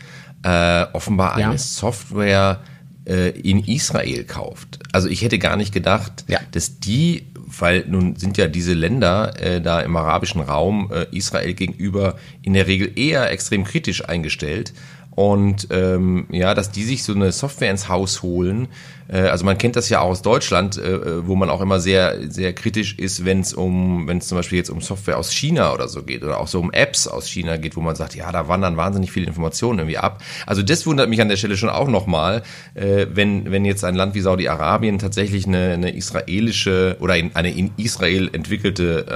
äh, 0.42 0.86
offenbar 0.92 1.34
eine 1.34 1.52
ja. 1.52 1.58
Software 1.58 2.60
äh, 3.06 3.30
in 3.30 3.64
Israel 3.64 4.24
kauft. 4.24 4.78
Also 4.92 5.08
ich 5.08 5.22
hätte 5.22 5.38
gar 5.38 5.56
nicht 5.56 5.72
gedacht, 5.72 6.24
ja. 6.28 6.40
dass 6.52 6.80
die 6.80 7.26
weil 7.58 7.84
nun 7.86 8.16
sind 8.16 8.36
ja 8.36 8.48
diese 8.48 8.74
Länder 8.74 9.40
äh, 9.40 9.60
da 9.60 9.80
im 9.80 9.96
arabischen 9.96 10.40
Raum 10.40 10.90
äh, 10.92 11.06
Israel 11.16 11.54
gegenüber 11.54 12.16
in 12.42 12.54
der 12.54 12.66
Regel 12.66 12.98
eher 12.98 13.30
extrem 13.30 13.64
kritisch 13.64 14.08
eingestellt. 14.08 14.72
Und 15.10 15.68
ähm, 15.70 16.26
ja, 16.30 16.54
dass 16.54 16.70
die 16.70 16.84
sich 16.84 17.02
so 17.02 17.14
eine 17.14 17.32
Software 17.32 17.70
ins 17.70 17.88
Haus 17.88 18.22
holen, 18.22 18.68
also 19.14 19.44
man 19.44 19.58
kennt 19.58 19.76
das 19.76 19.88
ja 19.88 20.00
auch 20.00 20.10
aus 20.10 20.22
Deutschland, 20.22 20.78
äh, 20.78 21.26
wo 21.26 21.36
man 21.36 21.50
auch 21.50 21.60
immer 21.60 21.80
sehr, 21.80 22.30
sehr 22.30 22.52
kritisch 22.52 22.98
ist, 22.98 23.24
wenn 23.24 23.40
es 23.40 23.54
um, 23.54 24.08
wenn 24.08 24.18
es 24.18 24.28
zum 24.28 24.36
Beispiel 24.36 24.58
jetzt 24.58 24.70
um 24.70 24.80
Software 24.80 25.18
aus 25.18 25.32
China 25.32 25.72
oder 25.72 25.88
so 25.88 26.02
geht 26.02 26.24
oder 26.24 26.40
auch 26.40 26.48
so 26.48 26.60
um 26.60 26.72
Apps 26.72 27.06
aus 27.06 27.28
China 27.28 27.56
geht, 27.56 27.76
wo 27.76 27.80
man 27.80 27.94
sagt, 27.94 28.14
ja, 28.14 28.30
da 28.32 28.48
wandern 28.48 28.76
wahnsinnig 28.76 29.12
viele 29.12 29.26
Informationen 29.26 29.80
irgendwie 29.80 29.98
ab. 29.98 30.22
Also 30.46 30.62
das 30.62 30.86
wundert 30.86 31.08
mich 31.08 31.20
an 31.20 31.28
der 31.28 31.36
Stelle 31.36 31.56
schon 31.56 31.68
auch 31.68 31.88
nochmal, 31.88 32.42
äh, 32.74 33.06
wenn, 33.10 33.50
wenn 33.50 33.64
jetzt 33.64 33.84
ein 33.84 33.94
Land 33.94 34.14
wie 34.14 34.20
Saudi-Arabien 34.20 34.98
tatsächlich 34.98 35.46
eine, 35.46 35.74
eine 35.74 35.94
israelische 35.94 36.96
oder 37.00 37.14
eine 37.14 37.52
in 37.52 37.72
Israel 37.76 38.30
entwickelte 38.32 39.06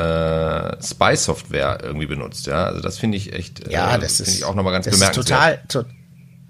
äh, 0.79 0.83
Spy-Software 0.83 1.79
irgendwie 1.83 2.07
benutzt. 2.07 2.47
Ja, 2.47 2.65
also 2.65 2.81
das 2.81 2.99
finde 2.99 3.17
ich 3.17 3.33
echt, 3.33 3.69
ja, 3.71 3.97
äh, 3.97 3.99
das 3.99 4.21
ist 4.21 4.39
ich 4.39 4.45
auch 4.45 4.55
nochmal 4.55 4.73
ganz 4.73 4.87
das 4.87 4.95
bemerkenswert. 4.95 5.63
Ist 5.63 5.73
total, 5.73 5.85
to 5.85 5.85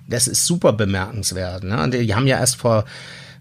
das 0.08 0.26
ist 0.26 0.44
super 0.44 0.72
bemerkenswert. 0.72 1.62
Ne? 1.62 1.88
Die 1.88 2.14
haben 2.14 2.26
ja 2.26 2.38
erst 2.38 2.56
vor 2.56 2.84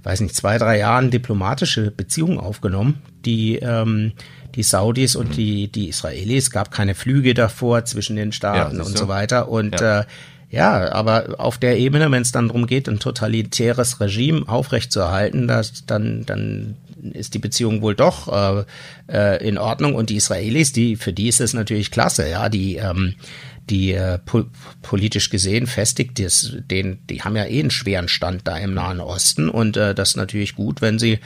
weiß 0.04 0.22
nicht, 0.22 0.36
zwei, 0.36 0.58
drei 0.58 0.80
Jahren 0.80 1.12
diplomatische 1.12 1.91
Beziehungen 1.91 2.39
aufgenommen, 2.39 3.02
die 3.26 3.58
ähm, 3.58 4.14
die 4.56 4.64
Saudis 4.64 5.16
und 5.16 5.30
mhm. 5.30 5.34
die, 5.34 5.68
die 5.68 5.89
Israelis, 5.89 6.52
gab 6.52 6.72
keine 6.72 6.95
Flüge 6.95 7.34
davor 7.34 7.86
zwischen 7.86 8.16
den 8.16 8.32
Staaten 8.32 8.78
ja, 8.78 8.84
und 8.84 8.97
so 8.97 9.08
weiter. 9.08 9.50
Und 9.50 9.80
ja. 9.80 10.02
Äh, 10.02 10.06
ja, 10.52 10.91
aber 10.93 11.36
auf 11.38 11.60
der 11.60 11.78
Ebene, 11.78 12.10
wenn 12.10 12.24
es 12.24 12.32
dann 12.32 12.47
darum 12.47 12.66
geht, 12.66 12.89
ein 12.89 13.00
totalitäres 13.00 14.00
Regime 14.00 14.47
aufrechtzuerhalten, 14.47 15.47
das, 15.47 15.86
dann, 15.86 16.26
dann 16.26 16.76
ist 17.14 17.36
die 17.36 17.39
Beziehung 17.39 17.84
wohl 17.84 17.93
doch 17.93 18.28
äh, 18.28 18.64
äh, 19.08 19.47
in 19.47 19.60
Ordnung. 19.60 19.93
Und 19.93 20.10
die 20.10 20.16
Israelis, 20.16 20.74
die 20.74 20.95
für 20.95 21.14
die 21.14 21.28
ist 21.28 21.39
es 21.39 21.54
natürlich 21.54 21.91
klasse, 21.91 22.28
ja, 22.28 22.50
die 22.50 22.78
ähm, 22.78 23.14
die 23.70 23.94
äh, 23.94 24.20
po 24.20 24.46
politisch 24.82 25.30
gesehen 25.30 25.68
festigt, 25.68 26.20
das, 26.20 26.54
den, 26.58 27.00
die 27.08 27.22
haben 27.22 27.36
ja 27.36 27.46
eh 27.46 27.60
einen 27.60 27.72
schweren 27.72 28.08
Stand 28.08 28.48
da 28.48 28.58
im 28.58 28.74
Nahen 28.74 29.00
Osten 29.00 29.50
und 29.50 29.78
äh, 29.78 29.94
das 29.94 30.10
ist 30.10 30.16
natürlich 30.16 30.56
gut, 30.56 30.82
wenn 30.82 31.00
sie, 31.00 31.20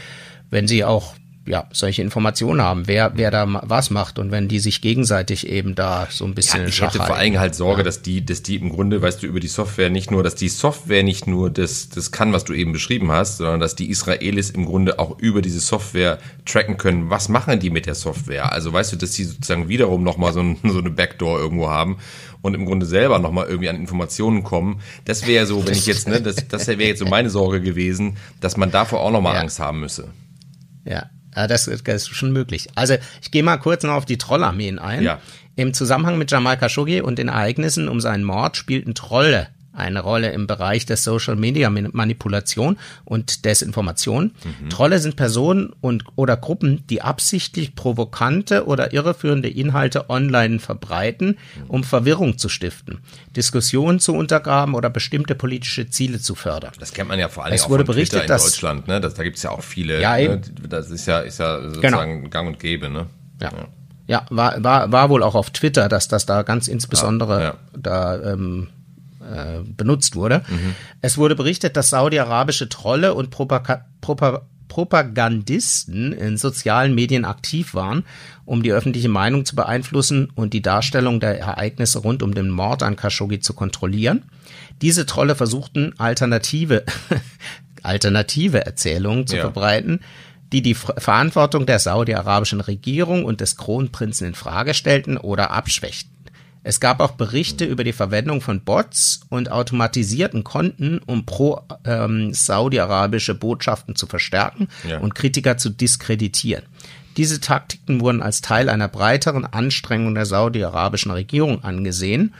wenn 0.50 0.68
sie 0.68 0.84
auch 0.84 1.16
ja, 1.46 1.68
solche 1.74 2.02
Informationen 2.02 2.62
haben, 2.62 2.88
wer, 2.88 3.12
wer 3.16 3.30
da 3.30 3.46
was 3.64 3.90
macht 3.90 4.18
und 4.18 4.32
wenn 4.32 4.48
die 4.48 4.60
sich 4.60 4.80
gegenseitig 4.80 5.48
eben 5.48 5.76
da 5.76 6.08
so 6.10 6.24
ein 6.24 6.36
bisschen. 6.36 6.62
Ja, 6.62 6.68
ich 6.68 6.82
hätte 6.82 6.98
vor 7.00 7.16
allem 7.16 7.38
halt 7.38 7.54
Sorge, 7.54 7.82
ja. 7.82 7.84
dass 7.84 8.02
die, 8.02 8.26
dass 8.26 8.44
die 8.44 8.56
im 8.56 8.70
Grunde, 8.70 9.02
weißt 9.02 9.22
du, 9.22 9.28
über 9.28 9.42
die 9.42 9.50
Software 9.50 9.90
nicht 9.90 10.10
nur, 10.10 10.24
dass 10.24 10.36
die 10.36 10.48
Software 10.48 11.04
nicht 11.04 11.28
nur 11.28 11.50
das, 11.50 11.90
das 11.90 12.12
kann, 12.12 12.32
was 12.32 12.46
du 12.46 12.54
eben 12.54 12.72
beschrieben 12.72 13.12
hast, 13.12 13.38
sondern 13.38 13.60
dass 13.60 13.76
die 13.76 13.90
Israelis 13.90 14.52
im 14.52 14.66
Grunde 14.66 15.00
auch 15.00 15.20
über 15.20 15.42
diese 15.42 15.60
Software 15.60 16.18
tracken 16.46 16.78
können, 16.78 17.10
was 17.10 17.28
machen 17.28 17.60
die 17.60 17.70
mit 17.70 17.88
der 17.88 17.96
Software. 17.96 18.54
Also 18.54 18.72
weißt 18.72 18.94
du, 18.94 18.96
dass 18.96 19.12
die 19.12 19.26
sozusagen 19.26 19.68
wiederum 19.68 20.04
nochmal 20.04 20.32
so, 20.32 20.40
ein, 20.40 20.58
so 20.64 20.80
eine 20.80 20.92
Backdoor 20.92 21.40
irgendwo 21.40 21.70
haben 21.70 21.98
und 22.42 22.54
im 22.54 22.66
Grunde 22.66 22.86
selber 22.86 23.20
nochmal 23.20 23.48
irgendwie 23.48 23.68
an 23.68 23.76
Informationen 23.76 24.44
kommen. 24.44 24.80
Das 25.04 25.28
wäre 25.28 25.46
so, 25.46 25.66
wenn 25.68 25.74
ich 25.74 25.88
jetzt, 25.88 26.08
ne, 26.08 26.22
das, 26.22 26.48
das 26.48 26.68
wäre 26.68 26.84
jetzt 26.84 27.00
so 27.00 27.06
meine 27.06 27.30
Sorge 27.30 27.60
gewesen, 27.60 28.16
dass 28.40 28.56
man 28.56 28.72
davor 28.72 29.02
auch 29.02 29.12
nochmal 29.12 29.36
ja. 29.36 29.42
Angst 29.42 29.60
haben 29.60 29.82
müsse. 29.82 30.10
Ja, 30.86 31.10
ja, 31.36 31.48
das, 31.48 31.66
das 31.66 32.04
ist 32.04 32.16
schon 32.16 32.32
möglich. 32.32 32.68
Also 32.76 32.96
ich 33.22 33.32
gehe 33.32 33.44
mal 33.44 33.58
kurz 33.58 33.84
noch 33.84 33.94
auf 33.94 34.06
die 34.06 34.18
Trollarmeen 34.18 34.80
ein. 34.80 35.04
Ja. 35.04 35.20
Im 35.56 35.74
Zusammenhang 35.74 36.18
mit 36.18 36.32
Jamal 36.32 36.58
Khashoggi 36.58 37.02
und 37.02 37.20
den 37.20 37.28
Ereignissen 37.28 37.88
um 37.88 38.02
seinen 38.02 38.24
Mord 38.24 38.58
spielten 38.58 38.96
Trolle 38.96 39.48
eine 39.74 40.02
Rolle 40.02 40.32
im 40.32 40.48
Bereich 40.48 40.86
der 40.86 40.98
Social 40.98 41.36
Media 41.36 41.70
Manipulation 41.70 42.78
und 43.06 43.46
Desinformation. 43.46 44.32
Mhm. 44.44 44.70
Trolle 44.70 45.00
sind 45.00 45.16
Personen 45.16 45.74
und 45.82 46.04
oder 46.16 46.38
Gruppen, 46.38 46.86
die 46.90 47.02
absichtlich 47.02 47.76
provokante 47.76 48.66
oder 48.66 48.94
irreführende 48.94 49.50
Inhalte 49.50 50.10
online 50.10 50.60
verbreiten, 50.60 51.38
um 51.68 51.84
Verwirrung 51.84 52.38
zu 52.38 52.50
stiften, 52.50 53.00
Diskussionen 53.36 54.00
zu 54.00 54.14
untergraben 54.14 54.76
oder 54.76 54.90
bestimmte 54.90 55.36
politische 55.36 55.90
Ziele 55.90 56.20
zu 56.20 56.36
fördern. 56.36 56.74
Das 56.80 56.94
kennt 56.94 57.10
man 57.10 57.20
ja 57.20 57.30
vor 57.30 57.46
allem 57.46 57.54
es 57.54 57.64
auch 57.64 57.70
wurde 57.70 57.84
berichtet, 57.84 58.22
Twitter 58.22 58.24
in 58.24 58.28
dass, 58.28 58.44
Deutschland, 58.44 58.88
ne? 58.88 59.02
Das, 59.02 59.16
da 59.16 59.24
gibt's 59.24 59.44
ja 59.44 59.50
auch 59.50 59.64
viele. 59.64 60.02
Ja, 60.02 60.18
ne? 60.18 60.42
Das 60.70 60.92
ist 60.92 61.08
ja, 61.08 61.20
ist 61.20 61.40
ja 61.40 61.62
sozusagen 61.62 62.22
genau. 62.22 62.30
gang 62.30 62.48
und 62.48 62.60
gäbe, 62.60 62.90
ne? 62.90 63.08
ja. 63.42 63.52
ja. 63.52 63.68
Ja, 64.06 64.26
war, 64.30 64.62
war, 64.62 64.92
war 64.92 65.10
wohl 65.10 65.24
auch 65.24 65.34
auf 65.34 65.52
Twitter, 65.52 65.88
dass 65.88 66.10
das 66.10 66.26
da 66.26 66.42
ganz 66.42 66.68
insbesondere 66.68 67.40
ja, 67.40 67.46
ja. 67.46 67.56
da 67.74 68.34
ähm, 68.34 68.68
äh, 69.34 69.64
benutzt 69.66 70.16
wurde. 70.16 70.44
Mhm. 70.48 70.76
Es 71.02 71.18
wurde 71.18 71.36
berichtet, 71.36 71.76
dass 71.76 71.90
saudi-arabische 71.90 72.70
Trolle 72.70 73.14
und 73.14 73.30
Propag 73.30 73.86
Propag 74.02 74.44
Propagandisten 74.74 76.14
in 76.14 76.36
sozialen 76.36 76.96
Medien 76.96 77.26
aktiv 77.26 77.76
waren, 77.76 78.06
um 78.44 78.64
die 78.64 78.72
öffentliche 78.72 79.10
Meinung 79.10 79.46
zu 79.46 79.56
beeinflussen 79.56 80.32
und 80.34 80.52
die 80.54 80.64
Darstellung 80.64 81.20
der 81.20 81.40
Ereignisse 81.40 82.00
rund 82.00 82.24
um 82.24 82.34
den 82.34 82.50
Mord 82.50 82.82
an 82.82 82.96
Khashoggi 82.96 83.40
zu 83.40 83.54
kontrollieren. 83.54 84.24
Diese 84.82 85.06
Trolle 85.06 85.36
versuchten 85.36 85.94
alternative, 86.00 86.86
alternative 87.84 88.66
Erzählungen 88.66 89.28
zu 89.28 89.36
ja. 89.36 89.44
verbreiten, 89.44 90.00
die 90.52 90.64
die 90.64 90.74
Verantwortung 90.76 91.68
der 91.68 91.78
saudi-arabischen 91.78 92.62
Regierung 92.62 93.26
und 93.26 93.42
des 93.42 93.58
Kronprinzen 93.58 94.28
in 94.28 94.36
Frage 94.36 94.74
stellten 94.74 95.18
oder 95.18 95.52
abschwächten. 95.52 96.13
Es 96.64 96.80
gab 96.80 97.02
auch 97.02 97.12
Berichte 97.12 97.66
über 97.66 97.84
die 97.84 97.94
Verwendung 97.94 98.40
von 98.40 98.62
Bots 98.62 99.22
und 99.30 99.52
automatisierten 99.52 100.44
Konten, 100.44 101.00
um 101.06 101.26
pro 101.26 101.62
ähm, 101.86 102.34
saudi-arabische 102.34 103.36
Botschaften 103.36 103.96
zu 103.96 104.08
verstärken 104.08 104.70
ja. 104.88 105.00
und 105.00 105.14
Kritiker 105.14 105.58
zu 105.58 105.70
diskreditieren. 105.70 106.64
Diese 107.18 107.40
Taktiken 107.40 108.02
wurden 108.02 108.22
als 108.22 108.42
Teil 108.42 108.70
einer 108.70 108.88
breiteren 108.88 109.46
Anstrengung 109.46 110.16
der 110.16 110.26
saudi-arabischen 110.26 111.12
Regierung 111.12 111.64
angesehen, 111.64 112.34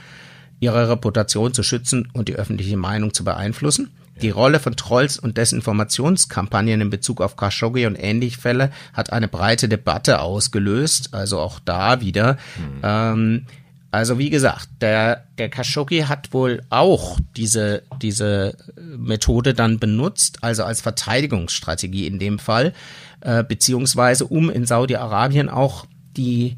ihre 0.58 0.88
Reputation 0.88 1.52
zu 1.52 1.62
schützen 1.62 2.08
und 2.12 2.28
die 2.28 2.34
öffentliche 2.34 2.76
Meinung 2.76 3.12
zu 3.12 3.24
beeinflussen. 3.24 3.90
Die 4.22 4.30
Rolle 4.30 4.60
von 4.60 4.76
Trolls 4.76 5.18
und 5.18 5.36
Desinformationskampagnen 5.36 6.80
in 6.80 6.90
Bezug 6.90 7.20
auf 7.20 7.36
Khashoggi 7.36 7.86
und 7.86 7.96
ähnliche 7.96 8.40
Fälle 8.40 8.70
hat 8.92 9.12
eine 9.12 9.26
breite 9.26 9.68
Debatte 9.68 10.20
ausgelöst. 10.20 11.12
Also 11.12 11.40
auch 11.40 11.58
da 11.64 12.00
wieder. 12.00 12.34
Mhm. 12.56 12.80
Ähm, 12.82 13.46
also 13.94 14.18
wie 14.18 14.28
gesagt, 14.28 14.68
der, 14.80 15.24
der 15.38 15.48
Khashoggi 15.48 16.00
hat 16.00 16.32
wohl 16.32 16.62
auch 16.68 17.16
diese, 17.36 17.84
diese 18.02 18.56
Methode 18.76 19.54
dann 19.54 19.78
benutzt, 19.78 20.38
also 20.42 20.64
als 20.64 20.80
Verteidigungsstrategie 20.80 22.08
in 22.08 22.18
dem 22.18 22.40
Fall, 22.40 22.72
äh, 23.20 23.44
beziehungsweise 23.44 24.26
um 24.26 24.50
in 24.50 24.66
Saudi-Arabien 24.66 25.48
auch 25.48 25.86
die 26.16 26.56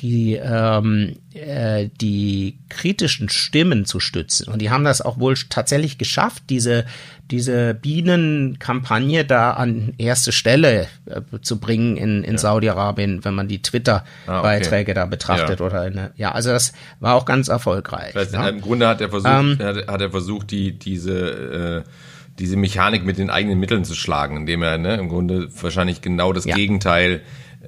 die, 0.00 0.34
ähm, 0.34 1.16
äh, 1.34 1.88
die 2.00 2.58
kritischen 2.68 3.28
Stimmen 3.28 3.84
zu 3.84 4.00
stützen. 4.00 4.52
Und 4.52 4.62
die 4.62 4.70
haben 4.70 4.84
das 4.84 5.00
auch 5.00 5.18
wohl 5.18 5.34
tatsächlich 5.48 5.98
geschafft, 5.98 6.44
diese, 6.50 6.84
diese 7.30 7.74
Bienenkampagne 7.74 9.24
da 9.24 9.52
an 9.52 9.94
erste 9.98 10.30
Stelle 10.30 10.86
äh, 11.06 11.20
zu 11.42 11.58
bringen 11.58 11.96
in, 11.96 12.22
in 12.22 12.32
ja. 12.32 12.38
Saudi-Arabien, 12.38 13.24
wenn 13.24 13.34
man 13.34 13.48
die 13.48 13.60
Twitter-Beiträge 13.60 14.92
ah, 14.92 14.92
okay. 14.92 14.94
da 14.94 15.06
betrachtet 15.06 15.60
ja. 15.60 15.66
oder 15.66 15.80
eine, 15.82 16.12
ja, 16.16 16.32
also 16.32 16.50
das 16.50 16.72
war 17.00 17.14
auch 17.14 17.24
ganz 17.24 17.48
erfolgreich. 17.48 18.12
Das 18.14 18.26
heißt, 18.26 18.34
ja. 18.34 18.48
Im 18.48 18.60
Grunde 18.60 18.86
hat 18.86 19.00
er 19.00 19.10
versucht, 19.10 19.32
ähm, 19.32 19.58
hat, 19.60 19.88
hat 19.88 20.00
er 20.00 20.10
versucht, 20.10 20.50
die, 20.52 20.78
diese, 20.78 21.84
äh, 21.84 21.90
diese 22.38 22.56
Mechanik 22.56 23.04
mit 23.04 23.18
den 23.18 23.30
eigenen 23.30 23.58
Mitteln 23.58 23.84
zu 23.84 23.94
schlagen, 23.94 24.36
indem 24.36 24.62
er 24.62 24.78
ne, 24.78 24.94
im 24.94 25.08
Grunde 25.08 25.48
wahrscheinlich 25.60 26.02
genau 26.02 26.32
das 26.32 26.44
Gegenteil 26.44 27.14
äh, 27.14 27.20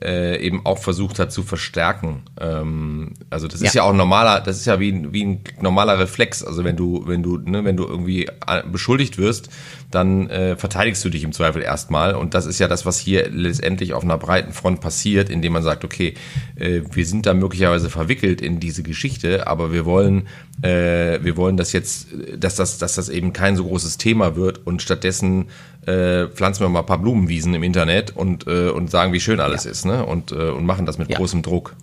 eben 0.02 0.64
auch 0.64 0.78
versucht 0.78 1.18
hat 1.18 1.32
zu 1.32 1.42
verstärken. 1.42 2.22
Ähm, 2.40 3.14
also 3.28 3.48
das 3.48 3.60
ist 3.60 3.74
ja. 3.74 3.82
ja 3.82 3.88
auch 3.88 3.90
ein 3.90 3.96
normaler, 3.96 4.40
das 4.40 4.56
ist 4.56 4.66
ja 4.66 4.80
wie, 4.80 5.12
wie 5.12 5.24
ein 5.24 5.44
normaler 5.60 5.98
Reflex. 5.98 6.42
Also 6.42 6.64
wenn 6.64 6.76
du, 6.76 7.02
wenn 7.06 7.22
du, 7.22 7.38
ne, 7.38 7.64
wenn 7.64 7.76
du 7.76 7.86
irgendwie 7.86 8.26
äh, 8.46 8.62
beschuldigt 8.70 9.18
wirst, 9.18 9.50
dann 9.90 10.30
äh, 10.30 10.56
verteidigst 10.56 11.04
du 11.04 11.08
dich 11.10 11.24
im 11.24 11.32
Zweifel 11.32 11.62
erstmal. 11.62 12.14
Und 12.14 12.34
das 12.34 12.46
ist 12.46 12.60
ja 12.60 12.68
das, 12.68 12.86
was 12.86 12.98
hier 12.98 13.28
letztendlich 13.30 13.92
auf 13.92 14.04
einer 14.04 14.18
breiten 14.18 14.52
Front 14.52 14.80
passiert, 14.80 15.28
indem 15.28 15.52
man 15.52 15.62
sagt, 15.62 15.84
okay, 15.84 16.14
äh, 16.54 16.82
wir 16.92 17.04
sind 17.04 17.26
da 17.26 17.34
möglicherweise 17.34 17.90
verwickelt 17.90 18.40
in 18.40 18.60
diese 18.60 18.82
Geschichte, 18.82 19.46
aber 19.46 19.72
wir 19.72 19.84
wollen, 19.84 20.28
äh, 20.62 21.18
wir 21.22 21.36
wollen 21.36 21.56
das 21.56 21.72
jetzt, 21.72 22.08
dass 22.36 22.54
das, 22.54 22.78
dass 22.78 22.94
das 22.94 23.08
eben 23.08 23.32
kein 23.32 23.56
so 23.56 23.64
großes 23.64 23.98
Thema 23.98 24.36
wird 24.36 24.64
und 24.66 24.80
stattdessen 24.80 25.46
äh, 25.86 26.26
pflanzen 26.26 26.62
wir 26.62 26.68
mal 26.68 26.80
ein 26.80 26.86
paar 26.86 26.98
Blumenwiesen 26.98 27.54
im 27.54 27.62
Internet 27.62 28.16
und, 28.16 28.46
äh, 28.46 28.68
und 28.68 28.90
sagen, 28.90 29.12
wie 29.12 29.20
schön 29.20 29.40
alles 29.40 29.64
ja. 29.64 29.70
ist, 29.70 29.86
ne? 29.86 30.04
Und, 30.04 30.30
äh, 30.30 30.50
und 30.50 30.66
machen 30.66 30.86
das 30.86 30.98
mit 30.98 31.10
ja. 31.10 31.16
großem 31.16 31.42
Druck. 31.42 31.74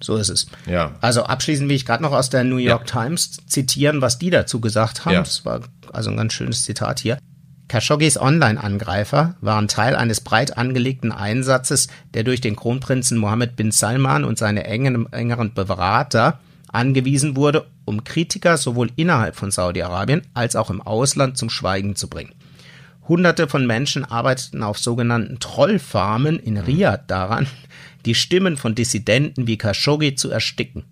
So 0.00 0.16
ist 0.16 0.28
es. 0.28 0.46
Ja. 0.66 0.94
Also 1.00 1.24
abschließend 1.24 1.68
will 1.68 1.76
ich 1.76 1.86
gerade 1.86 2.02
noch 2.02 2.12
aus 2.12 2.30
der 2.30 2.44
New 2.44 2.56
York 2.56 2.88
ja. 2.88 3.02
Times 3.02 3.38
zitieren, 3.46 4.00
was 4.02 4.18
die 4.18 4.30
dazu 4.30 4.60
gesagt 4.60 5.04
haben. 5.04 5.14
Ja. 5.14 5.20
Das 5.20 5.44
war 5.44 5.60
also 5.92 6.10
ein 6.10 6.16
ganz 6.16 6.32
schönes 6.34 6.64
Zitat 6.64 7.00
hier. 7.00 7.18
Khashoggis 7.68 8.20
Online-Angreifer 8.20 9.34
waren 9.40 9.66
Teil 9.66 9.96
eines 9.96 10.20
breit 10.20 10.56
angelegten 10.56 11.10
Einsatzes, 11.10 11.88
der 12.14 12.22
durch 12.22 12.40
den 12.40 12.54
Kronprinzen 12.54 13.18
Mohammed 13.18 13.56
bin 13.56 13.72
Salman 13.72 14.24
und 14.24 14.38
seine 14.38 14.64
engen, 14.64 15.12
engeren 15.12 15.52
Berater 15.52 16.38
angewiesen 16.68 17.34
wurde, 17.34 17.66
um 17.84 18.04
Kritiker 18.04 18.56
sowohl 18.56 18.90
innerhalb 18.94 19.34
von 19.34 19.50
Saudi-Arabien 19.50 20.22
als 20.34 20.54
auch 20.54 20.70
im 20.70 20.80
Ausland 20.80 21.38
zum 21.38 21.50
Schweigen 21.50 21.96
zu 21.96 22.08
bringen. 22.08 22.34
Hunderte 23.08 23.48
von 23.48 23.66
Menschen 23.66 24.04
arbeiteten 24.04 24.62
auf 24.62 24.78
sogenannten 24.78 25.38
Trollfarmen 25.38 26.38
in 26.38 26.56
Riyadh 26.56 27.04
daran, 27.06 27.46
die 28.04 28.14
Stimmen 28.14 28.56
von 28.56 28.74
Dissidenten 28.74 29.46
wie 29.46 29.58
Khashoggi 29.58 30.14
zu 30.14 30.30
ersticken. 30.30 30.84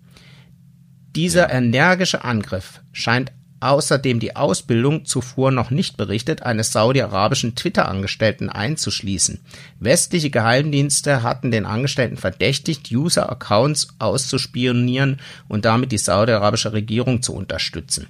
Dieser 1.15 1.49
energische 1.49 2.23
Angriff 2.23 2.81
scheint 2.91 3.31
außerdem 3.61 4.19
die 4.19 4.35
Ausbildung 4.35 5.05
zuvor 5.05 5.51
noch 5.51 5.71
nicht 5.71 5.97
berichtet 5.97 6.43
eines 6.43 6.71
saudi-arabischen 6.71 7.55
Twitter-Angestellten 7.55 8.49
einzuschließen. 8.49 9.39
Westliche 9.79 10.29
Geheimdienste 10.29 11.23
hatten 11.23 11.51
den 11.51 11.65
Angestellten 11.65 12.17
verdächtigt, 12.17 12.91
User-Accounts 12.91 13.95
auszuspionieren 13.97 15.19
und 15.47 15.65
damit 15.65 15.91
die 15.91 15.97
saudi-arabische 15.97 16.73
Regierung 16.73 17.21
zu 17.21 17.33
unterstützen. 17.33 18.07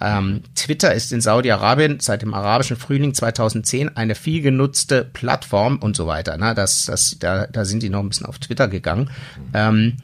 Ähm, 0.00 0.42
Twitter 0.54 0.94
ist 0.94 1.12
in 1.12 1.20
Saudi-Arabien 1.20 2.00
seit 2.00 2.22
dem 2.22 2.34
arabischen 2.34 2.76
Frühling 2.76 3.14
2010 3.14 3.96
eine 3.96 4.14
viel 4.14 4.42
genutzte 4.42 5.04
Plattform 5.04 5.78
und 5.78 5.96
so 5.96 6.06
weiter. 6.06 6.36
Ne? 6.36 6.54
Das, 6.54 6.84
das, 6.84 7.16
da, 7.18 7.46
da 7.46 7.64
sind 7.64 7.82
die 7.82 7.88
noch 7.88 8.00
ein 8.00 8.08
bisschen 8.08 8.26
auf 8.26 8.38
Twitter 8.38 8.68
gegangen. 8.68 9.10
Ähm, 9.54 9.96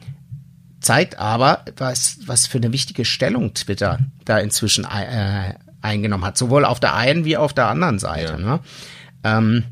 zeigt 0.79 1.19
aber, 1.19 1.65
was, 1.77 2.19
was 2.25 2.47
für 2.47 2.57
eine 2.57 2.73
wichtige 2.73 3.05
Stellung 3.05 3.53
Twitter 3.53 3.99
da 4.25 4.39
inzwischen 4.39 4.85
äh, 4.85 5.53
eingenommen 5.81 6.25
hat, 6.25 6.37
sowohl 6.37 6.65
auf 6.65 6.79
der 6.79 6.95
einen 6.95 7.25
wie 7.25 7.37
auf 7.37 7.53
der 7.53 7.67
anderen 7.67 7.99
Seite. 7.99 8.33
Ja. 8.33 8.37
Ne? 8.37 8.59
Ähm, 9.23 9.63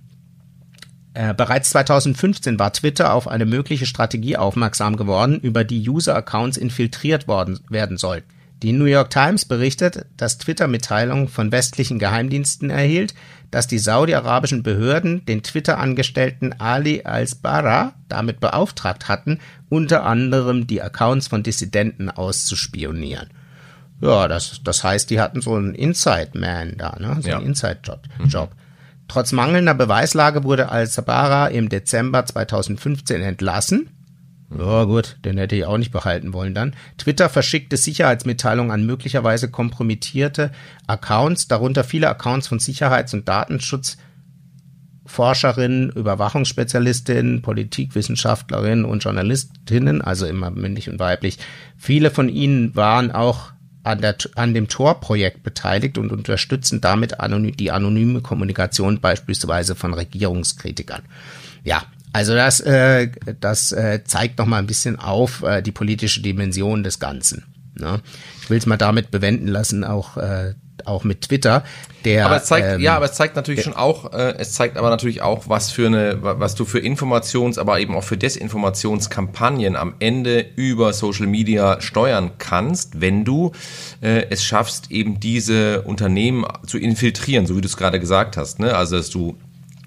äh, 1.13 1.33
bereits 1.33 1.71
2015 1.71 2.57
war 2.57 2.71
Twitter 2.71 3.13
auf 3.13 3.27
eine 3.27 3.45
mögliche 3.45 3.85
Strategie 3.85 4.37
aufmerksam 4.37 4.95
geworden, 4.95 5.39
über 5.39 5.63
die 5.63 5.89
User-Accounts 5.89 6.57
infiltriert 6.57 7.27
worden 7.27 7.59
werden 7.69 7.97
sollten. 7.97 8.29
Die 8.63 8.73
New 8.73 8.85
York 8.85 9.09
Times 9.09 9.45
berichtet, 9.45 10.05
dass 10.17 10.37
Twitter 10.37 10.67
Mitteilungen 10.67 11.27
von 11.27 11.51
westlichen 11.51 11.97
Geheimdiensten 11.97 12.69
erhielt, 12.69 13.15
dass 13.49 13.67
die 13.67 13.79
saudi-arabischen 13.79 14.61
Behörden 14.61 15.25
den 15.25 15.41
Twitter-Angestellten 15.41 16.53
Ali 16.59 17.01
al-Sbara 17.03 17.93
damit 18.07 18.39
beauftragt 18.39 19.07
hatten, 19.07 19.39
unter 19.69 20.05
anderem 20.05 20.67
die 20.67 20.81
Accounts 20.81 21.27
von 21.27 21.41
Dissidenten 21.41 22.09
auszuspionieren. 22.09 23.29
Ja, 23.99 24.27
das, 24.27 24.61
das 24.63 24.83
heißt, 24.83 25.09
die 25.09 25.19
hatten 25.19 25.41
so 25.41 25.55
einen 25.55 25.73
Inside-Man 25.73 26.77
da, 26.77 26.97
ne? 26.99 27.17
so 27.19 27.29
ja. 27.29 27.37
einen 27.37 27.47
Inside-Job. 27.47 28.01
Mhm. 28.19 28.47
Trotz 29.07 29.31
mangelnder 29.31 29.73
Beweislage 29.73 30.43
wurde 30.43 30.69
al-Sabara 30.69 31.47
im 31.47 31.67
Dezember 31.67 32.25
2015 32.25 33.21
entlassen 33.21 33.89
ja 34.57 34.83
gut, 34.83 35.17
den 35.23 35.37
hätte 35.37 35.55
ich 35.55 35.65
auch 35.65 35.77
nicht 35.77 35.91
behalten 35.91 36.33
wollen 36.33 36.53
dann. 36.53 36.75
Twitter 36.97 37.29
verschickte 37.29 37.77
Sicherheitsmitteilungen 37.77 38.71
an 38.71 38.85
möglicherweise 38.85 39.49
kompromittierte 39.49 40.51
Accounts, 40.87 41.47
darunter 41.47 41.83
viele 41.83 42.09
Accounts 42.09 42.47
von 42.47 42.59
Sicherheits- 42.59 43.13
und 43.13 43.29
Datenschutzforscherinnen, 43.29 45.91
Überwachungsspezialistinnen, 45.91 47.41
Politikwissenschaftlerinnen 47.41 48.85
und 48.85 49.03
Journalistinnen, 49.03 50.01
also 50.01 50.25
immer 50.25 50.51
männlich 50.51 50.89
und 50.89 50.99
weiblich. 50.99 51.37
Viele 51.77 52.11
von 52.11 52.27
ihnen 52.27 52.75
waren 52.75 53.11
auch 53.11 53.51
an, 53.83 54.01
der, 54.01 54.15
an 54.35 54.53
dem 54.53 54.67
Tor-Projekt 54.67 55.43
beteiligt 55.43 55.97
und 55.97 56.11
unterstützen 56.11 56.81
damit 56.81 57.19
anonym, 57.19 57.55
die 57.55 57.71
anonyme 57.71 58.21
Kommunikation 58.21 58.99
beispielsweise 58.99 59.75
von 59.75 59.93
Regierungskritikern. 59.93 61.01
Ja, 61.63 61.83
also 62.13 62.33
das, 62.33 62.59
äh, 62.59 63.09
das 63.39 63.71
äh, 63.71 64.03
zeigt 64.03 64.39
noch 64.39 64.45
mal 64.45 64.59
ein 64.59 64.67
bisschen 64.67 64.99
auf 64.99 65.43
äh, 65.43 65.61
die 65.61 65.71
politische 65.71 66.21
Dimension 66.21 66.83
des 66.83 66.99
Ganzen. 66.99 67.45
Ne? 67.75 68.01
Ich 68.41 68.49
will 68.49 68.57
es 68.57 68.65
mal 68.65 68.77
damit 68.77 69.11
bewenden 69.11 69.47
lassen, 69.47 69.83
auch 69.83 70.17
äh, 70.17 70.53
auch 70.85 71.03
mit 71.03 71.21
Twitter. 71.21 71.63
Der, 72.05 72.25
aber 72.25 72.37
es 72.37 72.45
zeigt, 72.45 72.67
ähm, 72.67 72.81
ja, 72.81 72.95
aber 72.95 73.05
es 73.05 73.13
zeigt 73.13 73.35
natürlich 73.35 73.63
schon 73.63 73.75
auch, 73.75 74.11
äh, 74.13 74.35
es 74.39 74.53
zeigt 74.53 74.77
aber 74.77 74.89
natürlich 74.89 75.21
auch, 75.21 75.47
was 75.47 75.71
für 75.71 75.87
eine, 75.87 76.17
was 76.21 76.55
du 76.55 76.65
für 76.65 76.79
Informations, 76.79 77.57
aber 77.57 77.79
eben 77.79 77.95
auch 77.95 78.03
für 78.03 78.17
Desinformationskampagnen 78.17 79.75
am 79.75 79.93
Ende 79.99 80.45
über 80.55 80.93
Social 80.93 81.27
Media 81.27 81.79
steuern 81.79 82.31
kannst, 82.39 83.01
wenn 83.01 83.23
du 83.23 83.51
äh, 84.01 84.25
es 84.29 84.43
schaffst, 84.43 84.89
eben 84.89 85.19
diese 85.19 85.83
Unternehmen 85.83 86.45
zu 86.65 86.79
infiltrieren, 86.79 87.45
so 87.45 87.55
wie 87.55 87.61
du 87.61 87.67
es 87.67 87.77
gerade 87.77 87.99
gesagt 87.99 88.37
hast. 88.37 88.59
Ne? 88.59 88.75
Also 88.75 88.97
dass 88.97 89.09
du 89.11 89.37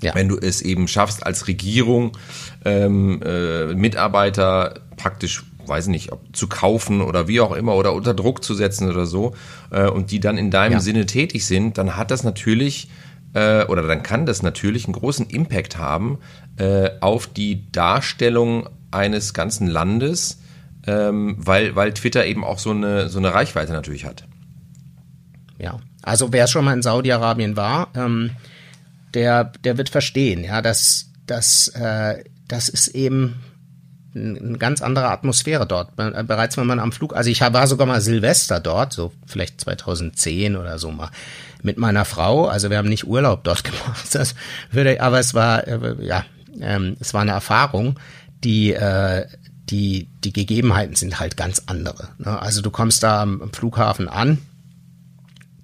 ja. 0.05 0.15
Wenn 0.15 0.29
du 0.29 0.37
es 0.37 0.63
eben 0.63 0.87
schaffst, 0.87 1.25
als 1.25 1.49
Regierung 1.49 2.17
ähm, 2.65 3.21
äh, 3.23 3.75
Mitarbeiter 3.75 4.75
praktisch 4.97 5.45
weiß 5.67 5.87
nicht, 5.87 6.13
ob 6.13 6.37
zu 6.37 6.47
kaufen 6.47 7.01
oder 7.01 7.27
wie 7.27 7.41
auch 7.41 7.53
immer 7.53 7.75
oder 7.75 7.95
unter 7.95 8.13
Druck 8.13 8.45
zu 8.45 8.55
setzen 8.55 8.91
oder 8.91 9.07
so 9.07 9.35
äh, 9.71 9.89
und 9.89 10.11
die 10.11 10.21
dann 10.21 10.37
in 10.37 10.51
deinem 10.51 10.75
ja. 10.75 10.81
Sinne 10.81 11.07
tätig 11.07 11.47
sind, 11.47 11.79
dann 11.79 11.97
hat 11.97 12.11
das 12.11 12.23
natürlich 12.23 12.91
äh, 13.33 13.65
oder 13.65 13.83
dann 13.83 14.03
kann 14.03 14.27
das 14.27 14.43
natürlich 14.43 14.85
einen 14.85 14.93
großen 14.93 15.27
Impact 15.27 15.79
haben 15.79 16.19
äh, 16.57 16.91
auf 17.01 17.27
die 17.27 17.71
Darstellung 17.73 18.69
eines 18.91 19.35
ganzen 19.35 19.67
Landes, 19.67 20.41
ähm, 20.87 21.37
weil, 21.39 21.75
weil 21.75 21.95
Twitter 21.95 22.27
eben 22.27 22.45
auch 22.45 22.59
so 22.59 22.71
eine, 22.71 23.09
so 23.09 23.19
eine 23.19 23.33
Reichweite 23.33 23.73
natürlich 23.73 24.05
hat. 24.05 24.25
Ja, 25.59 25.79
also 26.03 26.33
wer 26.33 26.47
schon 26.47 26.65
mal 26.65 26.75
in 26.75 26.83
Saudi-Arabien 26.83 27.57
war, 27.57 27.89
ähm, 27.95 28.31
der, 29.15 29.45
der 29.45 29.79
wird 29.79 29.89
verstehen, 29.89 30.45
ja, 30.45 30.63
dass, 30.63 31.11
dass, 31.27 31.69
äh, 31.69 32.25
das 32.49 32.69
ist 32.69 32.89
eben 32.89 33.37
eine 34.15 34.59
ganz 34.59 34.81
andere 34.81 35.09
Atmosphäre 35.09 35.67
dort. 35.67 35.97
Bereits 35.97 36.57
wenn 36.57 36.67
man 36.67 36.79
am 36.79 36.93
Flug, 36.93 37.17
also 37.17 37.31
ich 37.31 37.41
war 37.41 37.67
sogar 37.67 37.87
mal 37.87 38.01
Silvester 38.01 38.61
dort, 38.61 38.93
so 38.93 39.13
vielleicht 39.27 39.61
2010 39.61 40.57
oder 40.57 40.79
so 40.79 40.91
mal 40.91 41.11
mit 41.63 41.79
meiner 41.79 42.05
Frau. 42.05 42.47
Also 42.47 42.71
wir 42.71 42.79
haben 42.79 42.89
nicht 42.89 43.07
Urlaub 43.07 43.43
dort 43.45 43.65
gemacht, 43.65 44.15
das 44.15 44.35
würde, 44.71 45.01
aber 45.01 45.19
es 45.19 45.35
war 45.35 45.67
äh, 45.67 45.97
ja, 46.05 46.25
ähm, 46.61 46.97
es 47.01 47.13
war 47.13 47.23
eine 47.23 47.33
Erfahrung, 47.33 47.99
die 48.45 48.73
äh, 48.73 49.27
die 49.71 50.09
die 50.23 50.33
Gegebenheiten 50.33 50.95
sind 50.95 51.19
halt 51.19 51.37
ganz 51.37 51.63
andere. 51.67 52.09
Ne? 52.19 52.41
Also 52.41 52.63
du 52.63 52.71
kommst 52.71 53.03
da 53.03 53.23
am 53.23 53.51
Flughafen 53.53 54.09
an, 54.09 54.39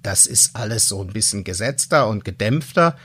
das 0.03 0.25
ist 0.25 0.55
alles 0.55 0.87
so 0.89 1.01
ein 1.01 1.13
bisschen 1.13 1.43
gesetzter 1.43 2.07
und 2.07 2.25
gedämpfter. 2.25 2.97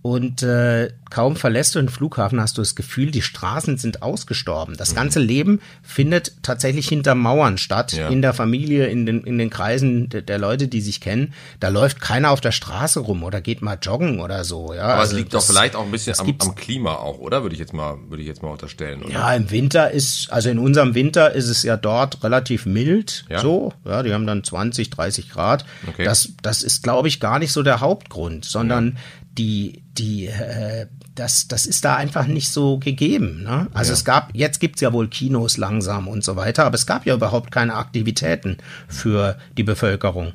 Und 0.00 0.44
äh, 0.44 0.90
kaum 1.10 1.34
verlässt 1.34 1.74
du 1.74 1.80
den 1.80 1.88
Flughafen, 1.88 2.40
hast 2.40 2.56
du 2.56 2.62
das 2.62 2.76
Gefühl, 2.76 3.10
die 3.10 3.20
Straßen 3.20 3.78
sind 3.78 4.00
ausgestorben. 4.02 4.76
Das 4.76 4.94
ganze 4.94 5.18
Leben 5.18 5.60
findet 5.82 6.42
tatsächlich 6.42 6.88
hinter 6.88 7.16
Mauern 7.16 7.58
statt, 7.58 7.92
ja. 7.92 8.08
in 8.08 8.22
der 8.22 8.32
Familie, 8.32 8.86
in 8.86 9.06
den, 9.06 9.24
in 9.24 9.38
den 9.38 9.50
Kreisen 9.50 10.08
der, 10.08 10.22
der, 10.22 10.38
Leute, 10.38 10.68
die 10.68 10.80
sich 10.82 11.00
kennen. 11.00 11.34
Da 11.58 11.68
läuft 11.68 12.00
keiner 12.00 12.30
auf 12.30 12.40
der 12.40 12.52
Straße 12.52 13.00
rum 13.00 13.24
oder 13.24 13.40
geht 13.40 13.60
mal 13.60 13.76
joggen 13.82 14.20
oder 14.20 14.44
so. 14.44 14.72
Ja, 14.72 14.82
Aber 14.82 14.94
also 14.94 15.12
es 15.12 15.18
liegt 15.18 15.34
das, 15.34 15.46
doch 15.46 15.52
vielleicht 15.52 15.74
auch 15.74 15.84
ein 15.84 15.90
bisschen 15.90 16.18
am, 16.18 16.34
am, 16.38 16.54
Klima 16.54 16.94
auch, 16.94 17.18
oder? 17.18 17.42
Würde 17.42 17.54
ich 17.54 17.60
jetzt 17.60 17.74
mal, 17.74 17.96
würde 18.08 18.22
ich 18.22 18.28
jetzt 18.28 18.42
mal 18.42 18.50
unterstellen. 18.50 19.02
Oder? 19.02 19.12
Ja, 19.12 19.34
im 19.34 19.50
Winter 19.50 19.90
ist, 19.90 20.30
also 20.30 20.48
in 20.48 20.60
unserem 20.60 20.94
Winter 20.94 21.32
ist 21.32 21.48
es 21.48 21.64
ja 21.64 21.76
dort 21.76 22.22
relativ 22.22 22.66
mild. 22.66 23.24
Ja? 23.28 23.40
So, 23.40 23.72
ja, 23.84 24.04
die 24.04 24.14
haben 24.14 24.28
dann 24.28 24.44
20, 24.44 24.90
30 24.90 25.28
Grad. 25.28 25.64
Okay. 25.88 26.04
Das, 26.04 26.34
das 26.40 26.62
ist, 26.62 26.84
glaube 26.84 27.08
ich, 27.08 27.18
gar 27.18 27.40
nicht 27.40 27.52
so 27.52 27.64
der 27.64 27.80
Hauptgrund, 27.80 28.44
sondern 28.44 28.92
ja 28.94 29.00
die, 29.36 29.84
die, 29.92 30.26
äh, 30.26 30.86
das, 31.14 31.48
das 31.48 31.66
ist 31.66 31.84
da 31.84 31.96
einfach 31.96 32.26
nicht 32.26 32.50
so 32.50 32.78
gegeben. 32.78 33.42
Ne? 33.42 33.68
Also 33.72 33.90
ja. 33.90 33.94
es 33.94 34.04
gab, 34.04 34.34
jetzt 34.34 34.60
gibt's 34.60 34.80
ja 34.80 34.92
wohl 34.92 35.08
Kinos 35.08 35.56
langsam 35.56 36.08
und 36.08 36.24
so 36.24 36.36
weiter, 36.36 36.64
aber 36.64 36.76
es 36.76 36.86
gab 36.86 37.06
ja 37.06 37.14
überhaupt 37.14 37.50
keine 37.50 37.74
Aktivitäten 37.74 38.58
für 38.88 39.36
die 39.56 39.64
Bevölkerung. 39.64 40.32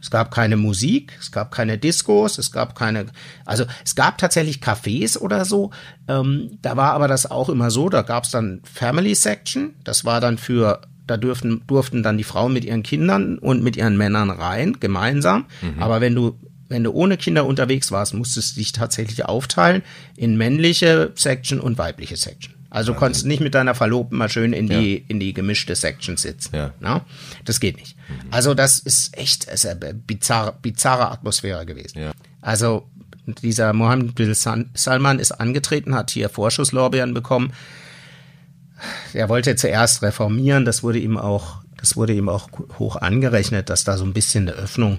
Es 0.00 0.10
gab 0.10 0.30
keine 0.30 0.56
Musik, 0.56 1.16
es 1.18 1.32
gab 1.32 1.50
keine 1.50 1.78
Diskos, 1.78 2.38
es 2.38 2.52
gab 2.52 2.76
keine, 2.76 3.06
also 3.44 3.64
es 3.84 3.96
gab 3.96 4.18
tatsächlich 4.18 4.58
Cafés 4.58 5.18
oder 5.18 5.44
so. 5.44 5.70
Ähm, 6.06 6.58
da 6.62 6.76
war 6.76 6.92
aber 6.92 7.08
das 7.08 7.28
auch 7.28 7.48
immer 7.48 7.70
so, 7.70 7.88
da 7.88 8.02
gab 8.02 8.24
es 8.24 8.30
dann 8.30 8.60
Family 8.62 9.14
Section, 9.14 9.74
das 9.82 10.04
war 10.04 10.20
dann 10.20 10.38
für, 10.38 10.82
da 11.06 11.16
dürften, 11.16 11.62
durften 11.66 12.04
dann 12.04 12.18
die 12.18 12.24
Frauen 12.24 12.52
mit 12.52 12.64
ihren 12.64 12.84
Kindern 12.84 13.38
und 13.38 13.64
mit 13.64 13.76
ihren 13.76 13.96
Männern 13.96 14.30
rein, 14.30 14.76
gemeinsam. 14.78 15.46
Mhm. 15.60 15.82
Aber 15.82 16.00
wenn 16.00 16.14
du 16.14 16.38
wenn 16.68 16.84
du 16.84 16.92
ohne 16.92 17.16
Kinder 17.16 17.46
unterwegs 17.46 17.92
warst, 17.92 18.14
musstest 18.14 18.56
du 18.56 18.60
dich 18.60 18.72
tatsächlich 18.72 19.24
aufteilen 19.24 19.82
in 20.16 20.36
männliche 20.36 21.12
Section 21.14 21.60
und 21.60 21.78
weibliche 21.78 22.16
Section. 22.16 22.54
Also 22.68 22.92
du 22.92 22.98
konntest 22.98 23.24
nicht 23.24 23.40
mit 23.40 23.54
deiner 23.54 23.74
Verlobten 23.74 24.18
mal 24.18 24.28
schön 24.28 24.52
in 24.52 24.68
die, 24.68 24.96
ja. 24.96 25.00
in 25.08 25.20
die 25.20 25.32
gemischte 25.32 25.74
Section 25.74 26.16
sitzen. 26.16 26.54
Ja. 26.54 26.72
Na? 26.80 27.06
Das 27.44 27.60
geht 27.60 27.76
nicht. 27.76 27.96
Mhm. 28.08 28.32
Also 28.32 28.54
das 28.54 28.80
ist 28.80 29.16
echt 29.16 29.44
ist 29.44 29.66
eine 29.66 29.94
bizarre, 29.94 30.54
bizarre 30.60 31.10
Atmosphäre 31.10 31.64
gewesen. 31.64 32.00
Ja. 32.00 32.12
Also 32.42 32.88
dieser 33.42 33.72
Mohammed 33.72 34.14
bin 34.14 34.34
Salman 34.34 35.18
ist 35.18 35.32
angetreten, 35.32 35.94
hat 35.94 36.10
hier 36.10 36.28
Vorschusslorbeeren 36.28 37.14
bekommen. 37.14 37.52
Er 39.12 39.28
wollte 39.28 39.56
zuerst 39.56 40.02
reformieren, 40.02 40.64
das 40.64 40.82
wurde 40.82 40.98
ihm 40.98 41.16
auch, 41.16 41.62
das 41.78 41.96
wurde 41.96 42.12
ihm 42.12 42.28
auch 42.28 42.50
hoch 42.78 42.96
angerechnet, 42.96 43.70
dass 43.70 43.84
da 43.84 43.96
so 43.96 44.04
ein 44.04 44.12
bisschen 44.12 44.48
eine 44.48 44.58
Öffnung 44.58 44.98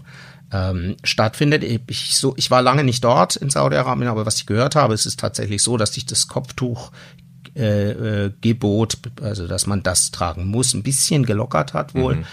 ähm, 0.51 0.95
stattfindet. 1.03 1.63
Ich, 1.63 2.15
so, 2.15 2.33
ich 2.37 2.51
war 2.51 2.61
lange 2.61 2.83
nicht 2.83 3.03
dort 3.03 3.35
in 3.35 3.49
Saudi-Arabien, 3.49 4.07
aber 4.07 4.25
was 4.25 4.37
ich 4.37 4.45
gehört 4.45 4.75
habe, 4.75 4.93
es 4.93 5.05
ist 5.05 5.19
tatsächlich 5.19 5.61
so, 5.61 5.77
dass 5.77 5.93
sich 5.93 6.05
das 6.05 6.27
Kopftuch 6.27 6.91
äh, 7.55 7.91
äh, 8.25 8.31
Gebot, 8.41 8.97
also 9.21 9.47
dass 9.47 9.67
man 9.67 9.83
das 9.83 10.11
tragen 10.11 10.45
muss, 10.45 10.73
ein 10.73 10.83
bisschen 10.83 11.25
gelockert 11.25 11.73
hat 11.73 11.95
wohl. 11.95 12.17
Mhm. 12.17 12.25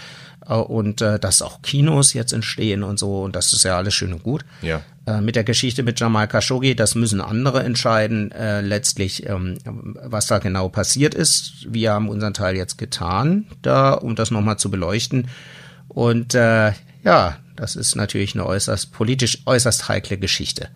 Äh, 0.47 0.53
und 0.53 1.01
äh, 1.01 1.19
dass 1.19 1.41
auch 1.41 1.61
Kinos 1.61 2.13
jetzt 2.13 2.33
entstehen 2.33 2.83
und 2.83 2.99
so, 2.99 3.23
und 3.23 3.35
das 3.35 3.51
ist 3.53 3.63
ja 3.63 3.77
alles 3.77 3.93
schön 3.93 4.13
und 4.13 4.23
gut. 4.23 4.45
Ja. 4.61 4.81
Äh, 5.05 5.21
mit 5.21 5.35
der 5.35 5.43
Geschichte 5.43 5.83
mit 5.83 5.99
Jamal 5.99 6.27
Khashoggi, 6.27 6.75
das 6.75 6.95
müssen 6.95 7.21
andere 7.21 7.63
entscheiden, 7.63 8.31
äh, 8.31 8.61
letztlich, 8.61 9.27
ähm, 9.27 9.57
was 9.63 10.27
da 10.27 10.39
genau 10.39 10.69
passiert 10.69 11.13
ist. 11.13 11.65
Wir 11.69 11.93
haben 11.93 12.09
unseren 12.09 12.33
Teil 12.33 12.55
jetzt 12.55 12.77
getan, 12.77 13.47
da, 13.61 13.93
um 13.93 14.15
das 14.15 14.31
nochmal 14.31 14.57
zu 14.57 14.71
beleuchten. 14.71 15.27
Und 15.87 16.35
äh, 16.35 16.73
ja, 17.03 17.37
das 17.55 17.75
ist 17.75 17.95
natürlich 17.95 18.35
eine 18.35 18.45
äußerst 18.45 18.91
politisch 18.91 19.39
äußerst 19.45 19.87
heikle 19.89 20.17
Geschichte. 20.17 20.69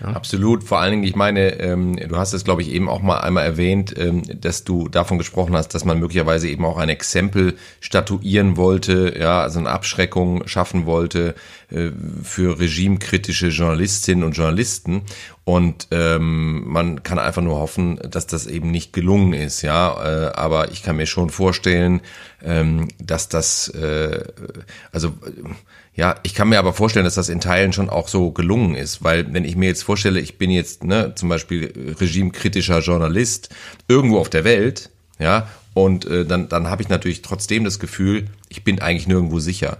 Ja. 0.00 0.08
Absolut. 0.08 0.62
Vor 0.62 0.78
allen 0.78 0.92
Dingen, 0.92 1.04
ich 1.04 1.16
meine, 1.16 1.58
ähm, 1.60 1.96
du 1.96 2.16
hast 2.16 2.32
es, 2.32 2.44
glaube 2.44 2.62
ich, 2.62 2.70
eben 2.70 2.88
auch 2.88 3.02
mal 3.02 3.18
einmal 3.18 3.44
erwähnt, 3.44 3.94
ähm, 3.98 4.22
dass 4.40 4.62
du 4.62 4.88
davon 4.88 5.18
gesprochen 5.18 5.56
hast, 5.56 5.74
dass 5.74 5.84
man 5.84 5.98
möglicherweise 5.98 6.48
eben 6.48 6.64
auch 6.64 6.78
ein 6.78 6.88
Exempel 6.88 7.56
statuieren 7.80 8.56
wollte, 8.56 9.16
ja, 9.18 9.40
also 9.42 9.58
eine 9.58 9.70
Abschreckung 9.70 10.46
schaffen 10.46 10.86
wollte 10.86 11.34
äh, 11.70 11.90
für 12.22 12.60
regimekritische 12.60 13.48
Journalistinnen 13.48 14.22
und 14.22 14.36
Journalisten. 14.36 15.02
Und 15.44 15.88
ähm, 15.90 16.64
man 16.66 17.02
kann 17.02 17.18
einfach 17.18 17.42
nur 17.42 17.58
hoffen, 17.58 17.98
dass 18.08 18.26
das 18.26 18.46
eben 18.46 18.70
nicht 18.70 18.92
gelungen 18.92 19.32
ist, 19.32 19.62
ja. 19.62 20.28
Äh, 20.28 20.32
aber 20.34 20.70
ich 20.70 20.82
kann 20.82 20.96
mir 20.96 21.06
schon 21.06 21.30
vorstellen, 21.30 22.02
ähm, 22.44 22.88
dass 23.02 23.28
das, 23.28 23.68
äh, 23.68 24.24
also 24.92 25.14
ja, 25.98 26.14
ich 26.22 26.32
kann 26.32 26.48
mir 26.48 26.60
aber 26.60 26.72
vorstellen, 26.72 27.04
dass 27.04 27.16
das 27.16 27.28
in 27.28 27.40
Teilen 27.40 27.72
schon 27.72 27.90
auch 27.90 28.06
so 28.06 28.30
gelungen 28.30 28.76
ist, 28.76 29.02
weil 29.02 29.34
wenn 29.34 29.44
ich 29.44 29.56
mir 29.56 29.66
jetzt 29.66 29.82
vorstelle, 29.82 30.20
ich 30.20 30.38
bin 30.38 30.48
jetzt 30.48 30.84
ne, 30.84 31.12
zum 31.16 31.28
Beispiel 31.28 31.96
regimekritischer 31.98 32.78
Journalist 32.78 33.48
irgendwo 33.88 34.20
auf 34.20 34.30
der 34.30 34.44
Welt, 34.44 34.90
ja, 35.18 35.48
und 35.74 36.06
äh, 36.06 36.24
dann, 36.24 36.48
dann 36.48 36.68
habe 36.68 36.82
ich 36.82 36.88
natürlich 36.88 37.22
trotzdem 37.22 37.64
das 37.64 37.80
Gefühl, 37.80 38.26
ich 38.48 38.62
bin 38.62 38.80
eigentlich 38.80 39.08
nirgendwo 39.08 39.40
sicher 39.40 39.78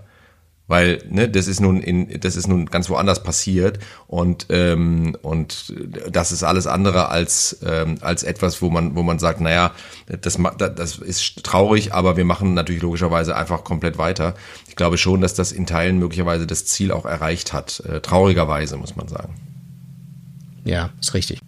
weil 0.69 1.03
ne, 1.09 1.29
das 1.29 1.49
ist 1.49 1.61
nun 1.61 1.81
in 1.81 2.21
das 2.21 2.37
ist 2.37 2.47
nun 2.47 2.67
ganz 2.67 2.89
woanders 2.89 3.23
passiert 3.23 3.81
und 4.07 4.47
ähm, 4.51 5.17
und 5.23 5.75
das 6.09 6.31
ist 6.31 6.45
alles 6.45 6.67
andere 6.67 7.09
als 7.09 7.59
ähm, 7.67 7.97
als 8.01 8.23
etwas, 8.23 8.63
wo 8.63 8.71
man 8.71 8.95
wo 8.95 9.03
man 9.03 9.19
sagt, 9.19 9.41
naja, 9.41 9.73
das 10.07 10.39
das 10.59 10.99
ist 10.99 11.43
traurig, 11.43 11.93
aber 11.95 12.17
wir 12.17 12.25
machen 12.25 12.55
natürlich 12.55 12.83
logischerweise 12.83 13.35
einfach 13.35 13.65
komplett 13.65 13.99
weiter. 13.99 14.35
Ich 14.69 14.77
glaube 14.77 14.99
schon, 14.99 15.23
dass 15.23 15.35
das 15.35 15.51
in 15.51 15.67
Teilen 15.67 15.99
möglicherweise 15.99 16.47
das 16.47 16.67
Ziel 16.67 16.93
auch 16.93 17.07
erreicht 17.07 17.53
hat, 17.53 17.81
äh, 17.81 18.01
traurigerweise 18.01 18.77
muss 18.77 18.95
man 18.95 19.09
sagen. 19.09 19.35
Ja, 20.65 20.91
ist 21.01 21.15
richtig. 21.15 21.41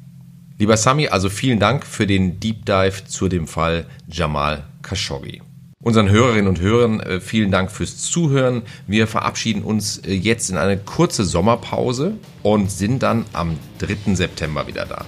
Lieber 0.58 0.76
Sami, 0.76 1.08
also 1.08 1.28
vielen 1.28 1.58
Dank 1.58 1.84
für 1.86 2.06
den 2.06 2.40
Deep 2.40 2.64
Dive 2.64 3.04
zu 3.06 3.28
dem 3.28 3.46
Fall 3.46 3.86
Jamal 4.08 4.64
Khashoggi. 4.82 5.42
Unseren 5.82 6.10
Hörerinnen 6.10 6.46
und 6.46 6.60
Hörern 6.60 7.00
äh, 7.00 7.20
vielen 7.20 7.50
Dank 7.50 7.70
fürs 7.70 7.96
Zuhören. 7.96 8.62
Wir 8.86 9.06
verabschieden 9.06 9.62
uns 9.62 9.96
äh, 9.98 10.12
jetzt 10.12 10.50
in 10.50 10.58
eine 10.58 10.76
kurze 10.76 11.24
Sommerpause 11.24 12.16
und 12.42 12.70
sind 12.70 13.02
dann 13.02 13.24
am 13.32 13.56
3. 13.78 14.14
September 14.14 14.66
wieder 14.66 14.84
da. 14.84 15.06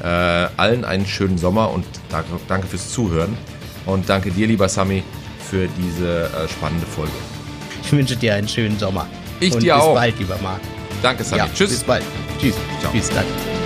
Äh, 0.00 0.48
allen 0.56 0.86
einen 0.86 1.04
schönen 1.04 1.36
Sommer 1.36 1.70
und 1.70 1.84
danke, 2.08 2.30
danke, 2.48 2.66
fürs 2.66 2.92
Zuhören. 2.92 3.36
Und 3.84 4.08
danke 4.08 4.30
dir, 4.30 4.46
lieber 4.46 4.70
Sami, 4.70 5.02
für 5.50 5.68
diese 5.76 6.24
äh, 6.24 6.48
spannende 6.48 6.86
Folge. 6.86 7.12
Ich 7.82 7.92
wünsche 7.92 8.16
dir 8.16 8.36
einen 8.36 8.48
schönen 8.48 8.78
Sommer. 8.78 9.06
Ich 9.40 9.52
und 9.52 9.62
dir 9.62 9.74
bis 9.74 9.82
auch. 9.82 9.92
Bis 9.92 10.00
bald, 10.00 10.18
lieber 10.18 10.38
Marc. 10.42 10.60
Danke, 11.02 11.24
Sami. 11.24 11.42
Ja, 11.42 11.48
Tschüss. 11.54 11.68
Bis 11.68 11.84
bald. 11.84 12.04
Tschüss. 12.40 12.54
Ciao. 12.80 12.90
Tschüss, 12.90 13.10
danke. 13.10 13.65